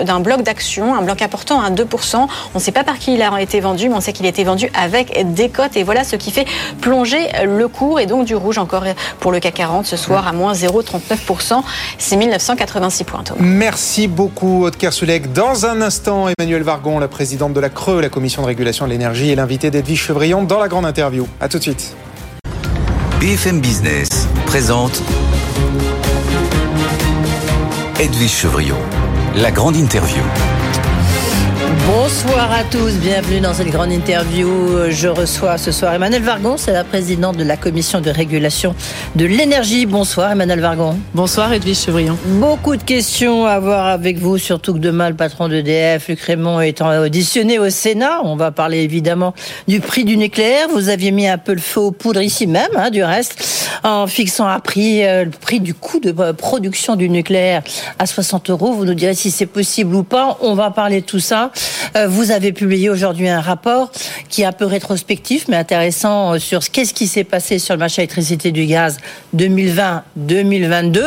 d'un 0.04 0.20
bloc 0.20 0.42
d'action, 0.42 0.94
un 0.94 1.02
bloc 1.02 1.22
important 1.22 1.57
à 1.60 1.70
2%. 1.70 2.16
On 2.16 2.28
ne 2.54 2.58
sait 2.58 2.72
pas 2.72 2.84
par 2.84 2.98
qui 2.98 3.14
il 3.14 3.22
a 3.22 3.40
été 3.40 3.60
vendu, 3.60 3.88
mais 3.88 3.94
on 3.94 4.00
sait 4.00 4.12
qu'il 4.12 4.26
a 4.26 4.30
été 4.30 4.44
vendu 4.44 4.70
avec 4.74 5.34
des 5.34 5.50
cotes 5.50 5.76
et 5.76 5.82
voilà 5.82 6.04
ce 6.04 6.16
qui 6.16 6.30
fait 6.30 6.46
plonger 6.80 7.28
le 7.44 7.68
cours 7.68 8.00
et 8.00 8.06
donc 8.06 8.24
du 8.24 8.34
rouge 8.34 8.58
encore 8.58 8.84
pour 9.20 9.32
le 9.32 9.40
CAC 9.40 9.54
40 9.54 9.86
ce 9.86 9.96
soir 9.96 10.26
à 10.26 10.32
moins 10.32 10.52
0,39%. 10.52 11.62
C'est 11.98 12.16
1986 12.16 13.04
points. 13.04 13.18
Merci 13.38 14.08
beaucoup, 14.08 14.64
Aude 14.64 14.76
Kersulek. 14.76 15.32
Dans 15.32 15.66
un 15.66 15.80
instant, 15.82 16.26
Emmanuel 16.38 16.62
Vargon, 16.62 16.98
la 16.98 17.08
présidente 17.08 17.52
de 17.52 17.60
la 17.60 17.68
Creux, 17.68 18.00
la 18.00 18.08
commission 18.08 18.42
de 18.42 18.46
régulation 18.46 18.86
de 18.86 18.90
l'énergie, 18.90 19.30
et 19.30 19.34
l'invité 19.34 19.70
d'Edwige 19.70 20.02
Chevrillon 20.02 20.44
dans 20.44 20.58
la 20.58 20.68
grande 20.68 20.86
interview. 20.86 21.26
À 21.40 21.48
tout 21.48 21.58
de 21.58 21.62
suite. 21.62 21.96
BFM 23.20 23.60
Business 23.60 24.28
présente 24.46 25.02
Edwige 27.98 28.30
Chevrillon, 28.30 28.76
la 29.34 29.50
grande 29.50 29.76
interview. 29.76 30.22
Bonsoir 31.88 32.52
à 32.52 32.64
tous, 32.64 32.92
bienvenue 33.00 33.40
dans 33.40 33.54
cette 33.54 33.70
grande 33.70 33.90
interview. 33.90 34.90
Je 34.90 35.08
reçois 35.08 35.56
ce 35.56 35.72
soir 35.72 35.94
Emmanuel 35.94 36.22
Vargon, 36.22 36.58
c'est 36.58 36.74
la 36.74 36.84
présidente 36.84 37.38
de 37.38 37.44
la 37.44 37.56
commission 37.56 38.02
de 38.02 38.10
régulation 38.10 38.74
de 39.16 39.24
l'énergie. 39.24 39.86
Bonsoir 39.86 40.32
Emmanuel 40.32 40.60
Vargon. 40.60 40.98
Bonsoir 41.14 41.50
Edwige 41.50 41.78
Chevrillon. 41.78 42.18
Beaucoup 42.26 42.76
de 42.76 42.82
questions 42.82 43.46
à 43.46 43.58
voir 43.58 43.86
avec 43.86 44.18
vous, 44.18 44.36
surtout 44.36 44.74
que 44.74 44.80
demain 44.80 45.08
le 45.08 45.16
patron 45.16 45.48
d'EDF, 45.48 46.08
Luc 46.08 46.20
Raymond, 46.20 46.60
est 46.60 46.82
auditionné 46.82 47.58
au 47.58 47.70
Sénat. 47.70 48.20
On 48.22 48.36
va 48.36 48.50
parler 48.50 48.80
évidemment 48.80 49.32
du 49.66 49.80
prix 49.80 50.04
du 50.04 50.18
nucléaire. 50.18 50.68
Vous 50.70 50.90
aviez 50.90 51.10
mis 51.10 51.26
un 51.26 51.38
peu 51.38 51.54
le 51.54 51.60
feu 51.60 51.80
aux 51.80 51.90
poudres 51.90 52.20
ici 52.20 52.46
même, 52.46 52.68
hein, 52.76 52.90
du 52.90 53.02
reste, 53.02 53.42
en 53.82 54.06
fixant 54.06 54.46
un 54.46 54.60
prix, 54.60 55.06
euh, 55.06 55.24
le 55.24 55.30
prix 55.30 55.58
du 55.58 55.72
coût 55.72 56.00
de 56.00 56.12
production 56.32 56.96
du 56.96 57.08
nucléaire 57.08 57.62
à 57.98 58.04
60 58.04 58.50
euros. 58.50 58.74
Vous 58.74 58.84
nous 58.84 58.92
direz 58.92 59.14
si 59.14 59.30
c'est 59.30 59.46
possible 59.46 59.94
ou 59.94 60.02
pas. 60.02 60.36
On 60.42 60.52
va 60.52 60.70
parler 60.70 61.00
de 61.00 61.06
tout 61.06 61.20
ça. 61.20 61.50
Euh, 61.96 62.08
vous 62.08 62.30
avez 62.30 62.52
publié 62.52 62.90
aujourd'hui 62.90 63.28
un 63.28 63.40
rapport 63.40 63.90
qui 64.28 64.42
est 64.42 64.44
un 64.44 64.52
peu 64.52 64.66
rétrospectif, 64.66 65.48
mais 65.48 65.56
intéressant 65.56 66.34
euh, 66.34 66.38
sur 66.38 66.60
qu'est-ce 66.70 66.94
qui 66.94 67.06
s'est 67.06 67.24
passé 67.24 67.58
sur 67.58 67.74
le 67.74 67.80
marché 67.80 68.02
électricité 68.02 68.52
du 68.52 68.66
gaz 68.66 68.98
2020-2022. 69.36 71.02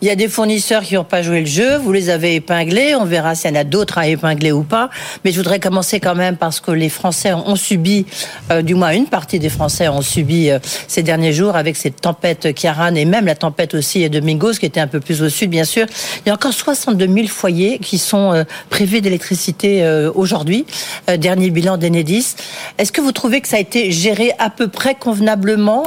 Il 0.00 0.08
y 0.08 0.10
a 0.10 0.16
des 0.16 0.28
fournisseurs 0.28 0.82
qui 0.82 0.94
n'ont 0.94 1.04
pas 1.04 1.22
joué 1.22 1.40
le 1.40 1.46
jeu. 1.46 1.76
Vous 1.76 1.92
les 1.92 2.10
avez 2.10 2.34
épinglés. 2.36 2.94
On 2.94 3.04
verra 3.04 3.34
s'il 3.34 3.50
y 3.50 3.56
en 3.56 3.60
a 3.60 3.64
d'autres 3.64 3.98
à 3.98 4.06
épingler 4.06 4.52
ou 4.52 4.62
pas. 4.62 4.90
Mais 5.24 5.32
je 5.32 5.36
voudrais 5.36 5.60
commencer 5.60 6.00
quand 6.00 6.14
même 6.14 6.36
parce 6.36 6.60
que 6.60 6.70
les 6.70 6.88
Français 6.88 7.32
ont 7.32 7.56
subi, 7.56 8.06
euh, 8.50 8.62
du 8.62 8.74
moins 8.74 8.92
une 8.92 9.06
partie 9.06 9.38
des 9.38 9.48
Français 9.48 9.88
ont 9.88 10.02
subi 10.02 10.50
ces 10.86 11.02
derniers 11.02 11.32
jours 11.32 11.56
avec 11.56 11.76
cette 11.76 12.00
tempête 12.00 12.54
Kiaran 12.54 12.94
et 12.94 13.04
même 13.04 13.26
la 13.26 13.34
tempête 13.34 13.74
aussi 13.74 14.08
de 14.08 14.20
Mingos 14.20 14.54
qui 14.54 14.66
était 14.66 14.80
un 14.80 14.86
peu 14.86 15.00
plus 15.00 15.22
au 15.22 15.28
sud, 15.28 15.50
bien 15.50 15.64
sûr. 15.64 15.86
Il 16.24 16.28
y 16.28 16.30
a 16.30 16.34
encore 16.34 16.52
62 16.52 17.06
000 17.06 17.26
foyers 17.28 17.78
qui 17.78 17.98
sont 17.98 18.44
privés 18.70 19.00
d'électricité 19.00 19.82
aujourd'hui, 20.14 20.66
euh, 21.08 21.16
dernier 21.16 21.50
bilan 21.50 21.76
d'Enedis. 21.76 22.34
Est-ce 22.78 22.92
que 22.92 23.00
vous 23.00 23.12
trouvez 23.12 23.40
que 23.40 23.48
ça 23.48 23.56
a 23.56 23.60
été 23.60 23.90
géré 23.90 24.32
à 24.38 24.50
peu 24.50 24.68
près 24.68 24.94
convenablement, 24.94 25.84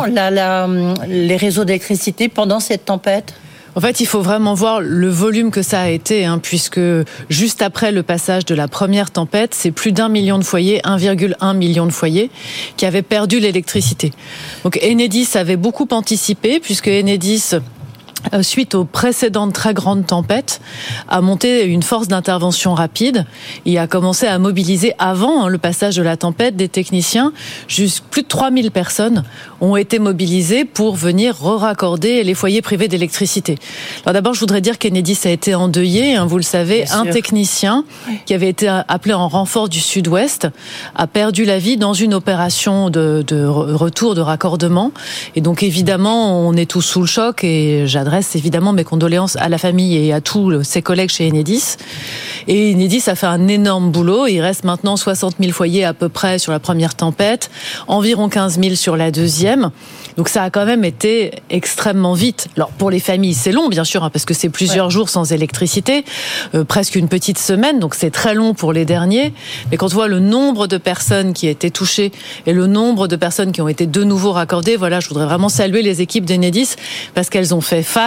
les 1.08 1.38
réseaux 1.38 1.66
d'électricité 1.66 2.30
pendant 2.30 2.60
cette 2.60 2.86
tempête? 2.86 3.34
En 3.74 3.80
fait, 3.80 4.02
il 4.02 4.06
faut 4.06 4.22
vraiment 4.22 4.54
voir 4.54 4.82
le 4.82 5.08
volume 5.08 5.50
que 5.50 5.62
ça 5.62 5.82
a 5.82 5.88
été, 5.88 6.26
hein, 6.26 6.40
puisque 6.40 6.80
juste 7.30 7.62
après 7.62 7.94
le 7.94 8.04
passage 8.04 8.46
de 8.46 8.54
la 8.54 8.68
première 8.68 9.12
tempête, 9.12 9.56
c'est 9.56 9.72
plus 9.72 9.94
d'un 9.94 10.10
million 10.10 10.38
de 10.38 10.44
foyers, 10.44 10.82
1,1 10.84 11.56
million 11.56 11.86
de 11.86 11.92
foyers, 11.92 12.30
qui 12.76 12.86
avaient 12.86 13.02
perdu 13.02 13.40
l'électricité. 13.40 14.12
Donc 14.66 14.78
Enedis 14.84 15.30
avait 15.36 15.56
beaucoup 15.56 15.88
anticipé, 15.92 16.60
puisque 16.60 16.90
Enedis 16.90 17.52
euh, 17.54 17.60
suite 18.42 18.76
aux 18.76 18.86
précédentes 18.86 19.54
très 19.54 19.74
grandes 19.74 20.06
tempêtes, 20.06 20.62
a 21.08 21.22
monté 21.22 21.66
une 21.66 21.84
force 21.84 22.08
d'intervention 22.08 22.74
rapide 22.74 23.26
et 23.66 23.80
a 23.80 23.88
commencé 23.88 24.28
à 24.28 24.38
mobiliser 24.40 24.94
avant 25.00 25.44
hein, 25.44 25.48
le 25.48 25.58
passage 25.58 25.96
de 25.96 26.04
la 26.04 26.18
tempête 26.18 26.56
des 26.56 26.70
techniciens. 26.70 27.34
Plus 27.68 28.22
de 28.22 28.28
3000 28.28 28.72
personnes 28.72 29.24
ont 29.60 29.76
été 29.76 30.00
mobilisées 30.00 30.66
pour 30.66 30.96
venir 30.96 31.36
re-raccorder 31.40 32.24
les 32.24 32.34
foyers 32.34 32.62
privés 32.62 32.88
d'électricité. 32.88 33.58
Alors 34.06 34.14
d'abord, 34.14 34.34
je 34.34 34.40
voudrais 34.40 34.62
dire 34.62 34.78
qu'Enedis 34.78 35.20
a 35.26 35.30
été 35.30 35.56
endeuillé. 35.56 36.16
Hein, 36.16 36.26
vous 36.26 36.38
le 36.38 36.44
savez, 36.44 36.86
un 36.92 37.06
technicien 37.06 37.84
qui 38.26 38.34
avait 38.34 38.50
été 38.50 38.68
appelé 38.68 39.14
en 39.14 39.28
renfort 39.28 39.70
du 39.70 39.80
Sud-Ouest 39.80 40.48
a 40.96 41.08
perdu 41.08 41.46
la 41.46 41.60
vie 41.60 41.78
dans 41.78 41.94
une 41.94 42.14
opération 42.14 42.90
de, 42.90 43.24
de 43.28 43.46
retour 43.46 44.16
de 44.16 44.22
raccordement. 44.22 44.92
Et 45.36 45.42
donc 45.42 45.64
évidemment, 45.64 46.48
on 46.48 46.54
est 46.54 46.70
tous 46.70 46.82
sous 46.82 47.02
le 47.02 47.08
choc 47.08 47.44
et 47.44 47.88
j'adresse 47.88 48.11
j'adresse 48.12 48.36
évidemment 48.36 48.74
mes 48.74 48.84
condoléances 48.84 49.38
à 49.38 49.48
la 49.48 49.58
famille 49.58 49.96
et 49.96 50.12
à 50.12 50.20
tous 50.20 50.64
ses 50.64 50.82
collègues 50.82 51.12
chez 51.12 51.30
Enedis. 51.30 51.78
Et 52.50 52.74
Enedis 52.74 53.04
a 53.08 53.16
fait 53.16 53.28
un 53.28 53.48
énorme 53.48 53.90
boulot. 53.90 54.28
Il 54.28 54.42
reste 54.42 54.66
maintenant 54.66 54.98
60 54.98 55.36
000 55.40 55.54
foyers 55.54 55.86
à 55.86 55.94
peu 55.94 56.10
près 56.10 56.38
sur 56.38 56.52
la 56.52 56.60
première 56.60 56.96
tempête, 56.96 57.50
environ 57.88 58.28
15 58.28 58.60
000 58.60 58.76
sur 58.76 58.98
la 58.98 59.12
deuxième. 59.12 59.72
Donc 60.18 60.28
ça 60.28 60.44
a 60.44 60.50
quand 60.50 60.66
même 60.66 60.84
été 60.84 61.32
extrêmement 61.50 62.14
vite. 62.14 62.50
Alors 62.58 62.72
pour 62.72 62.92
les 62.92 63.00
familles, 63.00 63.34
c'est 63.34 63.54
long 63.54 63.70
bien 63.70 63.86
sûr, 63.86 64.04
hein, 64.04 64.10
parce 64.10 64.26
que 64.26 64.34
c'est 64.34 64.50
plusieurs 64.50 64.90
jours 64.90 65.08
sans 65.08 65.32
électricité, 65.32 66.04
euh, 66.54 66.66
presque 66.66 66.96
une 66.96 67.08
petite 67.08 67.40
semaine, 67.40 67.80
donc 67.80 67.96
c'est 67.96 68.12
très 68.12 68.34
long 68.34 68.54
pour 68.54 68.74
les 68.74 68.84
derniers. 68.84 69.34
Mais 69.72 69.78
quand 69.78 69.86
on 69.86 69.96
voit 69.96 70.10
le 70.10 70.20
nombre 70.20 70.68
de 70.68 70.78
personnes 70.78 71.32
qui 71.32 71.48
étaient 71.48 71.70
touchées 71.70 72.12
et 72.46 72.52
le 72.52 72.68
nombre 72.68 73.08
de 73.08 73.16
personnes 73.16 73.54
qui 73.54 73.62
ont 73.62 73.70
été 73.70 73.86
de 73.86 74.04
nouveau 74.04 74.34
raccordées, 74.34 74.76
voilà, 74.76 75.00
je 75.00 75.08
voudrais 75.08 75.26
vraiment 75.26 75.48
saluer 75.48 75.82
les 75.82 76.02
équipes 76.02 76.26
d'Enedis 76.26 76.76
parce 77.14 77.30
qu'elles 77.30 77.56
ont 77.56 77.62
fait 77.62 77.84
face 77.84 78.01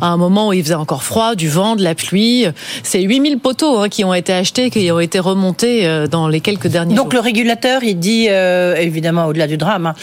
à 0.00 0.06
un 0.06 0.16
moment 0.16 0.48
où 0.48 0.52
il 0.52 0.62
faisait 0.62 0.74
encore 0.74 1.02
froid, 1.02 1.34
du 1.34 1.48
vent, 1.48 1.76
de 1.76 1.82
la 1.82 1.94
pluie. 1.94 2.46
C'est 2.82 3.02
8000 3.02 3.38
poteaux 3.38 3.78
hein, 3.78 3.88
qui 3.88 4.04
ont 4.04 4.14
été 4.14 4.32
achetés, 4.32 4.70
qui 4.70 4.90
ont 4.90 5.00
été 5.00 5.18
remontés 5.18 5.86
euh, 5.86 6.06
dans 6.06 6.28
les 6.28 6.40
quelques 6.40 6.68
derniers 6.68 6.94
donc, 6.94 7.12
jours. 7.12 7.14
Le 7.14 7.20
régulateur, 7.20 7.82
il 7.82 7.98
dit, 7.98 8.26
euh, 8.28 8.76
évidemment 8.76 9.26
au-delà 9.26 9.46
du 9.46 9.56
drame, 9.56 9.86
hein, 9.86 9.94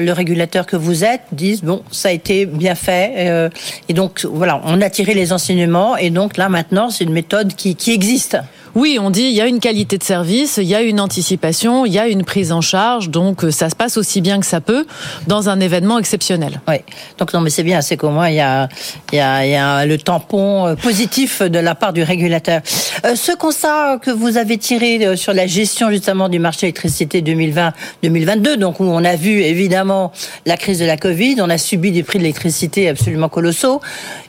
le 0.00 0.12
régulateur 0.12 0.66
que 0.66 0.76
vous 0.76 1.04
êtes 1.04 1.22
disent 1.32 1.62
bon, 1.62 1.82
ça 1.90 2.08
a 2.08 2.12
été 2.12 2.46
bien 2.46 2.74
fait. 2.74 3.14
Euh, 3.16 3.48
et 3.88 3.94
donc 3.94 4.26
voilà, 4.30 4.60
on 4.64 4.80
a 4.80 4.90
tiré 4.90 5.14
les 5.14 5.32
enseignements 5.32 5.96
et 5.96 6.10
donc 6.10 6.36
là 6.36 6.48
maintenant, 6.48 6.90
c'est 6.90 7.04
une 7.04 7.12
méthode 7.12 7.54
qui, 7.54 7.74
qui 7.76 7.92
existe. 7.92 8.38
Oui, 8.74 8.98
on 9.00 9.10
dit 9.10 9.22
il 9.22 9.34
y 9.34 9.40
a 9.40 9.46
une 9.46 9.60
qualité 9.60 9.98
de 9.98 10.02
service, 10.02 10.56
il 10.56 10.66
y 10.66 10.74
a 10.74 10.82
une 10.82 10.98
anticipation, 10.98 11.86
il 11.86 11.92
y 11.92 11.98
a 12.00 12.08
une 12.08 12.24
prise 12.24 12.50
en 12.50 12.60
charge, 12.60 13.08
donc 13.08 13.44
euh, 13.44 13.52
ça 13.52 13.70
se 13.70 13.76
passe 13.76 13.96
aussi 13.96 14.20
bien 14.20 14.40
que 14.40 14.46
ça 14.46 14.60
peut 14.60 14.84
dans 15.28 15.48
un 15.48 15.60
événement 15.60 15.96
exceptionnel. 15.96 16.60
Oui, 16.66 16.76
donc 17.18 17.32
non 17.32 17.40
mais 17.40 17.50
c'est 17.50 17.62
bien, 17.62 17.82
c'est 17.82 17.96
qu'au 17.96 18.10
moins 18.10 18.28
il 18.30 18.34
y 18.34 18.40
a, 18.40 18.68
il 19.12 19.16
y, 19.16 19.20
a, 19.20 19.46
il 19.46 19.52
y 19.52 19.54
a 19.54 19.86
le 19.86 19.96
tampon 19.96 20.66
euh, 20.66 20.74
positif 20.74 21.40
de 21.40 21.58
la 21.60 21.76
part 21.76 21.92
du 21.92 22.02
régulateur. 22.02 22.62
Euh, 23.04 23.14
ce 23.14 23.30
constat 23.36 23.98
que 23.98 24.10
vous 24.10 24.38
avez 24.38 24.58
tiré 24.58 25.16
sur 25.16 25.34
la 25.34 25.46
gestion 25.46 25.90
justement 25.90 26.28
du 26.28 26.40
marché 26.40 26.66
électricité 26.66 27.22
2020-2022, 27.22 28.56
donc 28.56 28.80
où 28.80 28.84
on 28.84 29.04
a 29.04 29.14
vu 29.14 29.40
évidemment 29.40 30.10
la 30.46 30.56
crise 30.56 30.80
de 30.80 30.84
la 30.84 30.96
Covid, 30.96 31.36
on 31.40 31.48
a 31.48 31.58
subi 31.58 31.92
des 31.92 32.02
prix 32.02 32.18
de 32.18 32.24
l'électricité 32.24 32.88
absolument 32.88 33.28
colossaux, 33.28 33.80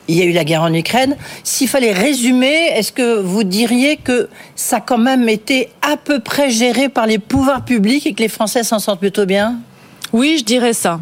il 0.08 0.16
y 0.16 0.22
a 0.22 0.24
eu 0.24 0.32
la 0.32 0.44
guerre 0.44 0.62
en 0.62 0.72
Ukraine. 0.72 1.16
S'il 1.44 1.68
fallait 1.68 1.92
résumer, 1.92 2.70
est-ce 2.74 2.92
que 2.92 3.20
vous 3.20 3.44
diriez 3.44 3.96
que 3.96 4.28
ça 4.54 4.76
a 4.76 4.80
quand 4.80 4.98
même 4.98 5.28
été 5.28 5.70
à 5.82 5.96
peu 5.96 6.20
près 6.20 6.50
géré 6.50 6.88
par 6.88 7.06
les 7.06 7.18
pouvoirs 7.18 7.64
publics 7.64 8.06
et 8.06 8.14
que 8.14 8.22
les 8.22 8.28
Français 8.28 8.62
s'en 8.62 8.78
sortent 8.78 9.00
plutôt 9.00 9.26
bien? 9.26 9.56
Oui, 10.12 10.36
je 10.38 10.44
dirais 10.44 10.72
ça. 10.72 11.00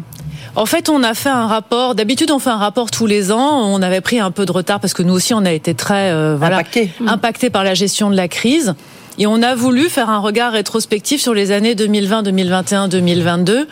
En 0.55 0.65
fait, 0.65 0.89
on 0.89 1.03
a 1.03 1.13
fait 1.13 1.29
un 1.29 1.47
rapport. 1.47 1.95
D'habitude, 1.95 2.31
on 2.31 2.39
fait 2.39 2.49
un 2.49 2.57
rapport 2.57 2.89
tous 2.89 3.05
les 3.05 3.31
ans. 3.31 3.73
On 3.73 3.81
avait 3.81 4.01
pris 4.01 4.19
un 4.19 4.31
peu 4.31 4.45
de 4.45 4.51
retard 4.51 4.79
parce 4.79 4.93
que 4.93 5.03
nous 5.03 5.13
aussi, 5.13 5.33
on 5.33 5.43
a 5.45 5.51
été 5.51 5.73
très 5.73 6.11
euh, 6.11 6.37
voilà, 6.37 6.61
impacté 7.05 7.49
par 7.49 7.63
la 7.63 7.73
gestion 7.73 8.09
de 8.09 8.15
la 8.15 8.27
crise. 8.29 8.73
Et 9.17 9.27
on 9.27 9.41
a 9.41 9.55
voulu 9.55 9.89
faire 9.89 10.09
un 10.09 10.19
regard 10.19 10.51
rétrospectif 10.51 11.21
sur 11.21 11.33
les 11.33 11.51
années 11.51 11.73
2020, 11.73 12.23
2021, 12.23 12.87
2022. 12.89 13.67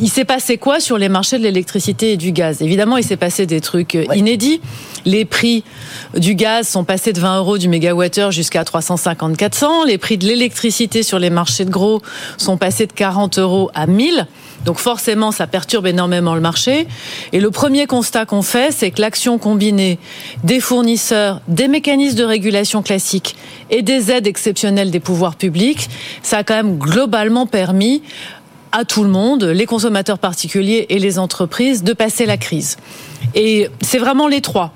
Il 0.00 0.08
s'est 0.08 0.24
passé 0.24 0.56
quoi 0.56 0.78
sur 0.78 0.98
les 0.98 1.08
marchés 1.08 1.38
de 1.38 1.42
l'électricité 1.42 2.12
et 2.12 2.16
du 2.16 2.30
gaz? 2.30 2.62
Évidemment, 2.62 2.96
il 2.96 3.04
s'est 3.04 3.16
passé 3.16 3.44
des 3.44 3.60
trucs 3.60 3.98
inédits. 4.14 4.60
Les 5.04 5.24
prix 5.24 5.64
du 6.16 6.36
gaz 6.36 6.68
sont 6.68 6.84
passés 6.84 7.12
de 7.12 7.20
20 7.20 7.38
euros 7.38 7.58
du 7.58 7.68
mégawattheure 7.68 8.30
jusqu'à 8.30 8.64
350, 8.64 9.36
400. 9.36 9.84
Les 9.84 9.98
prix 9.98 10.16
de 10.16 10.26
l'électricité 10.26 11.02
sur 11.02 11.18
les 11.18 11.30
marchés 11.30 11.64
de 11.64 11.70
gros 11.70 12.00
sont 12.38 12.56
passés 12.56 12.86
de 12.86 12.92
40 12.92 13.38
euros 13.38 13.70
à 13.74 13.86
1000. 13.86 14.26
Donc 14.64 14.78
forcément, 14.78 15.32
ça 15.32 15.46
perturbe 15.46 15.86
énormément 15.86 16.34
le 16.34 16.40
marché. 16.40 16.86
Et 17.32 17.40
le 17.40 17.50
premier 17.50 17.86
constat 17.86 18.26
qu'on 18.26 18.42
fait, 18.42 18.72
c'est 18.72 18.90
que 18.90 19.00
l'action 19.00 19.38
combinée 19.38 19.98
des 20.44 20.60
fournisseurs, 20.60 21.40
des 21.48 21.68
mécanismes 21.68 22.16
de 22.16 22.24
régulation 22.24 22.82
classiques 22.82 23.36
et 23.70 23.82
des 23.82 24.10
aides 24.10 24.26
exceptionnelles 24.26 24.90
des 24.90 25.00
pouvoirs 25.00 25.36
publics, 25.36 25.88
ça 26.22 26.38
a 26.38 26.44
quand 26.44 26.54
même 26.54 26.78
globalement 26.78 27.46
permis 27.46 28.02
à 28.72 28.84
tout 28.84 29.04
le 29.04 29.10
monde, 29.10 29.44
les 29.44 29.66
consommateurs 29.66 30.18
particuliers 30.18 30.86
et 30.88 30.98
les 30.98 31.18
entreprises, 31.18 31.82
de 31.82 31.92
passer 31.92 32.24
la 32.24 32.38
crise. 32.38 32.78
Et 33.34 33.68
c'est 33.82 33.98
vraiment 33.98 34.28
les 34.28 34.40
trois. 34.40 34.72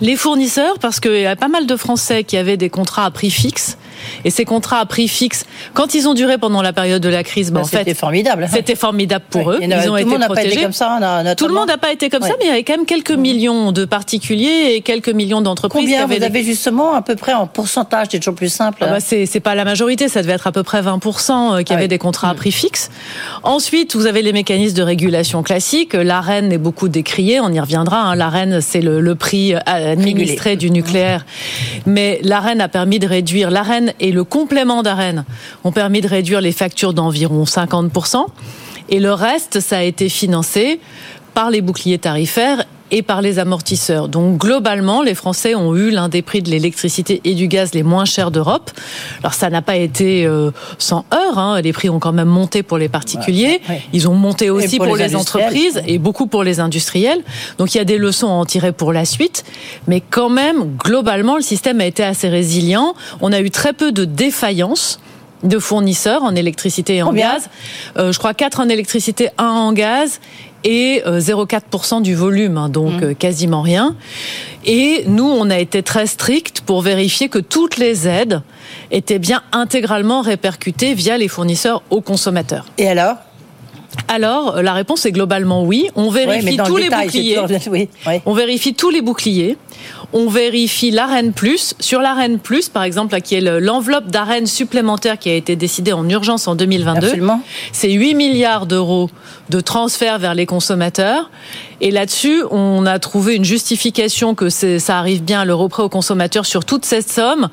Les 0.00 0.16
fournisseurs, 0.16 0.78
parce 0.78 1.00
qu'il 1.00 1.20
y 1.20 1.26
a 1.26 1.36
pas 1.36 1.48
mal 1.48 1.66
de 1.66 1.76
Français 1.76 2.24
qui 2.24 2.36
avaient 2.36 2.56
des 2.56 2.70
contrats 2.70 3.04
à 3.04 3.10
prix 3.10 3.30
fixe 3.30 3.76
Et 4.24 4.30
ces 4.30 4.44
contrats 4.44 4.78
à 4.80 4.86
prix 4.86 5.08
fixe, 5.08 5.44
quand 5.74 5.94
ils 5.94 6.08
ont 6.08 6.14
duré 6.14 6.38
pendant 6.38 6.62
la 6.62 6.72
période 6.72 7.02
de 7.02 7.08
la 7.08 7.22
crise, 7.22 7.50
ben, 7.50 7.60
Bah, 7.60 7.64
en 7.64 7.68
fait, 7.68 7.78
c'était 7.78 7.94
formidable. 7.94 8.48
C'était 8.52 8.74
formidable 8.76 9.24
pour 9.30 9.46
Oui. 9.46 9.56
eux. 9.56 9.58
Ils 9.62 9.68
tout 9.70 9.90
ont 9.90 9.96
été 9.96 10.04
monde 10.10 10.20
n'a 10.20 10.26
pas 10.28 10.34
été 10.34 10.42
protégés. 10.48 10.62
comme 10.62 10.72
ça, 10.72 10.98
na- 11.00 11.34
Tout 11.34 11.48
le 11.48 11.54
monde 11.54 11.68
n'a 11.68 11.78
pas 11.78 11.92
été 11.92 12.08
comme 12.10 12.22
ça, 12.22 12.34
mais 12.38 12.44
il 12.46 12.48
y 12.48 12.50
avait 12.50 12.62
quand 12.64 12.76
même 12.76 12.86
quelques 12.86 13.10
millions 13.12 13.72
de 13.72 13.84
particuliers 13.84 14.72
et 14.74 14.80
quelques 14.80 15.08
millions 15.08 15.40
d'entreprises 15.40 15.82
Combien 15.82 16.06
vous 16.06 16.14
des- 16.18 16.24
avez 16.24 16.42
justement 16.42 16.94
à 16.94 17.02
peu 17.02 17.16
près 17.16 17.32
en 17.34 17.46
pourcentage 17.46 18.08
C'est 18.10 18.18
toujours 18.18 18.34
plus 18.34 18.52
simple. 18.52 18.78
ah 18.82 18.86
bah, 18.86 19.00
c'est 19.00 19.40
pas 19.40 19.54
la 19.54 19.64
majorité, 19.64 20.08
ça 20.08 20.22
devait 20.22 20.32
être 20.34 20.46
à 20.46 20.52
peu 20.52 20.62
près 20.62 20.80
20% 20.82 21.54
euh, 21.58 21.62
qui 21.62 21.72
Ah 21.72 21.76
avaient 21.76 21.84
oui. 21.84 21.88
des 21.88 21.98
contrats 21.98 22.30
à 22.30 22.34
prix 22.34 22.52
fixe. 22.52 22.90
Ensuite, 23.42 23.94
vous 23.96 24.06
avez 24.06 24.22
les 24.22 24.32
mécanismes 24.32 24.76
de 24.76 24.82
régulation 24.82 25.42
classiques. 25.42 25.94
L'AREN 25.94 26.50
est 26.52 26.58
beaucoup 26.58 26.88
décrié, 26.88 27.40
on 27.40 27.52
y 27.52 27.60
reviendra. 27.60 28.00
Hein. 28.02 28.14
L'AREN, 28.14 28.60
c'est 28.60 28.80
le, 28.80 29.00
le 29.00 29.14
prix 29.14 29.54
euh, 29.54 29.58
administré 29.66 30.56
du 30.56 30.70
nucléaire. 30.70 31.24
Mais 31.86 32.18
l'AREN 32.22 32.60
a 32.60 32.68
permis 32.68 32.98
de 32.98 33.06
réduire, 33.06 33.50
l'AREN 33.50 33.87
et 34.00 34.12
le 34.12 34.24
complément 34.24 34.82
d'AREN 34.82 35.24
ont 35.64 35.72
permis 35.72 36.00
de 36.00 36.08
réduire 36.08 36.40
les 36.40 36.52
factures 36.52 36.94
d'environ 36.94 37.44
50%. 37.44 38.26
Et 38.88 39.00
le 39.00 39.12
reste, 39.12 39.60
ça 39.60 39.78
a 39.78 39.82
été 39.82 40.08
financé 40.08 40.80
par 41.34 41.50
les 41.50 41.60
boucliers 41.60 41.98
tarifaires 41.98 42.64
et 42.90 43.02
par 43.02 43.22
les 43.22 43.38
amortisseurs. 43.38 44.08
Donc 44.08 44.38
globalement, 44.38 45.02
les 45.02 45.14
Français 45.14 45.54
ont 45.54 45.74
eu 45.76 45.90
l'un 45.90 46.08
des 46.08 46.22
prix 46.22 46.42
de 46.42 46.50
l'électricité 46.50 47.20
et 47.24 47.34
du 47.34 47.48
gaz 47.48 47.74
les 47.74 47.82
moins 47.82 48.04
chers 48.04 48.30
d'Europe. 48.30 48.70
Alors 49.20 49.34
ça 49.34 49.50
n'a 49.50 49.62
pas 49.62 49.76
été 49.76 50.24
euh, 50.26 50.50
sans 50.78 51.04
heurts, 51.12 51.38
hein. 51.38 51.60
les 51.60 51.72
prix 51.72 51.88
ont 51.90 51.98
quand 51.98 52.12
même 52.12 52.28
monté 52.28 52.62
pour 52.62 52.78
les 52.78 52.88
particuliers, 52.88 53.60
Ouais, 53.68 53.74
ouais. 53.74 53.82
ils 53.92 54.08
ont 54.08 54.14
monté 54.14 54.50
aussi 54.50 54.78
pour 54.78 54.86
pour, 54.86 54.96
les 54.96 55.14
entreprises 55.16 55.82
et 55.86 55.98
beaucoup 55.98 56.26
pour 56.26 56.44
les 56.44 56.60
industriels. 56.60 57.20
Donc 57.58 57.74
il 57.74 57.78
y 57.78 57.80
a 57.80 57.84
des 57.84 57.98
leçons 57.98 58.28
à 58.28 58.30
en 58.32 58.44
tirer 58.46 58.72
pour 58.72 58.92
la 58.92 59.04
suite, 59.04 59.44
mais 59.86 60.00
quand 60.00 60.30
même, 60.30 60.76
globalement, 60.76 61.36
le 61.36 61.42
système 61.42 61.80
a 61.80 61.86
été 61.86 62.02
assez 62.02 62.28
résilient. 62.28 62.94
On 63.20 63.32
a 63.32 63.40
eu 63.40 63.50
très 63.50 63.72
peu 63.72 63.92
de 63.92 64.04
défaillances 64.04 64.98
de 65.44 65.58
fournisseurs 65.58 66.24
en 66.24 66.34
électricité 66.34 66.96
et 66.96 67.02
en 67.02 67.08
Combien? 67.08 67.34
gaz. 67.34 67.48
Euh, 67.96 68.12
je 68.12 68.18
crois 68.18 68.34
4 68.34 68.60
en 68.60 68.68
électricité, 68.68 69.28
1 69.38 69.44
en 69.44 69.72
gaz 69.72 70.20
et 70.64 71.02
euh, 71.06 71.20
0,4% 71.20 72.02
du 72.02 72.14
volume, 72.14 72.56
hein, 72.58 72.68
donc 72.68 73.00
Mmh. 73.00 73.04
euh, 73.04 73.14
quasiment 73.14 73.62
rien. 73.62 73.94
Et 74.64 75.04
nous, 75.06 75.24
on 75.28 75.50
a 75.50 75.58
été 75.58 75.82
très 75.82 76.06
strict 76.06 76.60
pour 76.62 76.82
vérifier 76.82 77.28
que 77.28 77.38
toutes 77.38 77.76
les 77.76 78.08
aides 78.08 78.42
étaient 78.90 79.18
bien 79.18 79.42
intégralement 79.52 80.20
répercutées 80.20 80.94
via 80.94 81.16
les 81.16 81.28
fournisseurs 81.28 81.82
aux 81.90 82.00
consommateurs. 82.00 82.66
Et 82.78 82.88
alors? 82.88 83.14
Alors, 84.06 84.56
euh, 84.56 84.62
la 84.62 84.72
réponse 84.74 85.06
est 85.06 85.12
globalement 85.12 85.64
oui. 85.64 85.88
On 85.96 86.10
vérifie 86.10 86.56
tous 86.56 86.76
le 86.76 86.82
les 86.82 86.88
détail, 86.88 87.06
boucliers. 87.06 87.34
toujours- 87.36 87.72
oui, 87.72 87.88
oui. 88.06 88.14
On 88.26 88.34
vérifie 88.34 88.74
tous 88.74 88.90
les 88.90 89.00
boucliers. 89.00 89.56
On 90.14 90.28
vérifie 90.28 90.90
l'AREN 90.90 91.32
Plus. 91.32 91.74
Sur 91.80 92.00
l'AREN 92.00 92.38
Plus, 92.38 92.68
par 92.70 92.82
exemple, 92.82 93.12
là, 93.12 93.20
qui 93.20 93.34
est 93.34 93.40
le- 93.42 93.58
l'enveloppe 93.60 94.06
d'AREN 94.06 94.46
supplémentaire 94.46 95.18
qui 95.18 95.28
a 95.28 95.34
été 95.34 95.54
décidée 95.54 95.92
en 95.92 96.08
urgence 96.08 96.48
en 96.48 96.54
2022. 96.54 97.06
Absolument. 97.08 97.42
C'est 97.72 97.92
8 97.92 98.14
milliards 98.14 98.64
d'euros 98.66 99.10
de 99.50 99.60
transfert 99.60 100.18
vers 100.18 100.34
les 100.34 100.46
consommateurs. 100.46 101.30
Et 101.80 101.90
là-dessus, 101.92 102.42
on 102.50 102.86
a 102.86 102.98
trouvé 102.98 103.36
une 103.36 103.44
justification 103.44 104.34
que 104.34 104.48
ça 104.48 104.98
arrive 104.98 105.22
bien 105.22 105.40
à 105.42 105.44
l'euro 105.44 105.68
près 105.68 105.82
aux 105.84 105.88
consommateurs 105.88 106.44
sur 106.44 106.64
toute 106.64 106.84
cette 106.84 107.08
somme, 107.08 107.48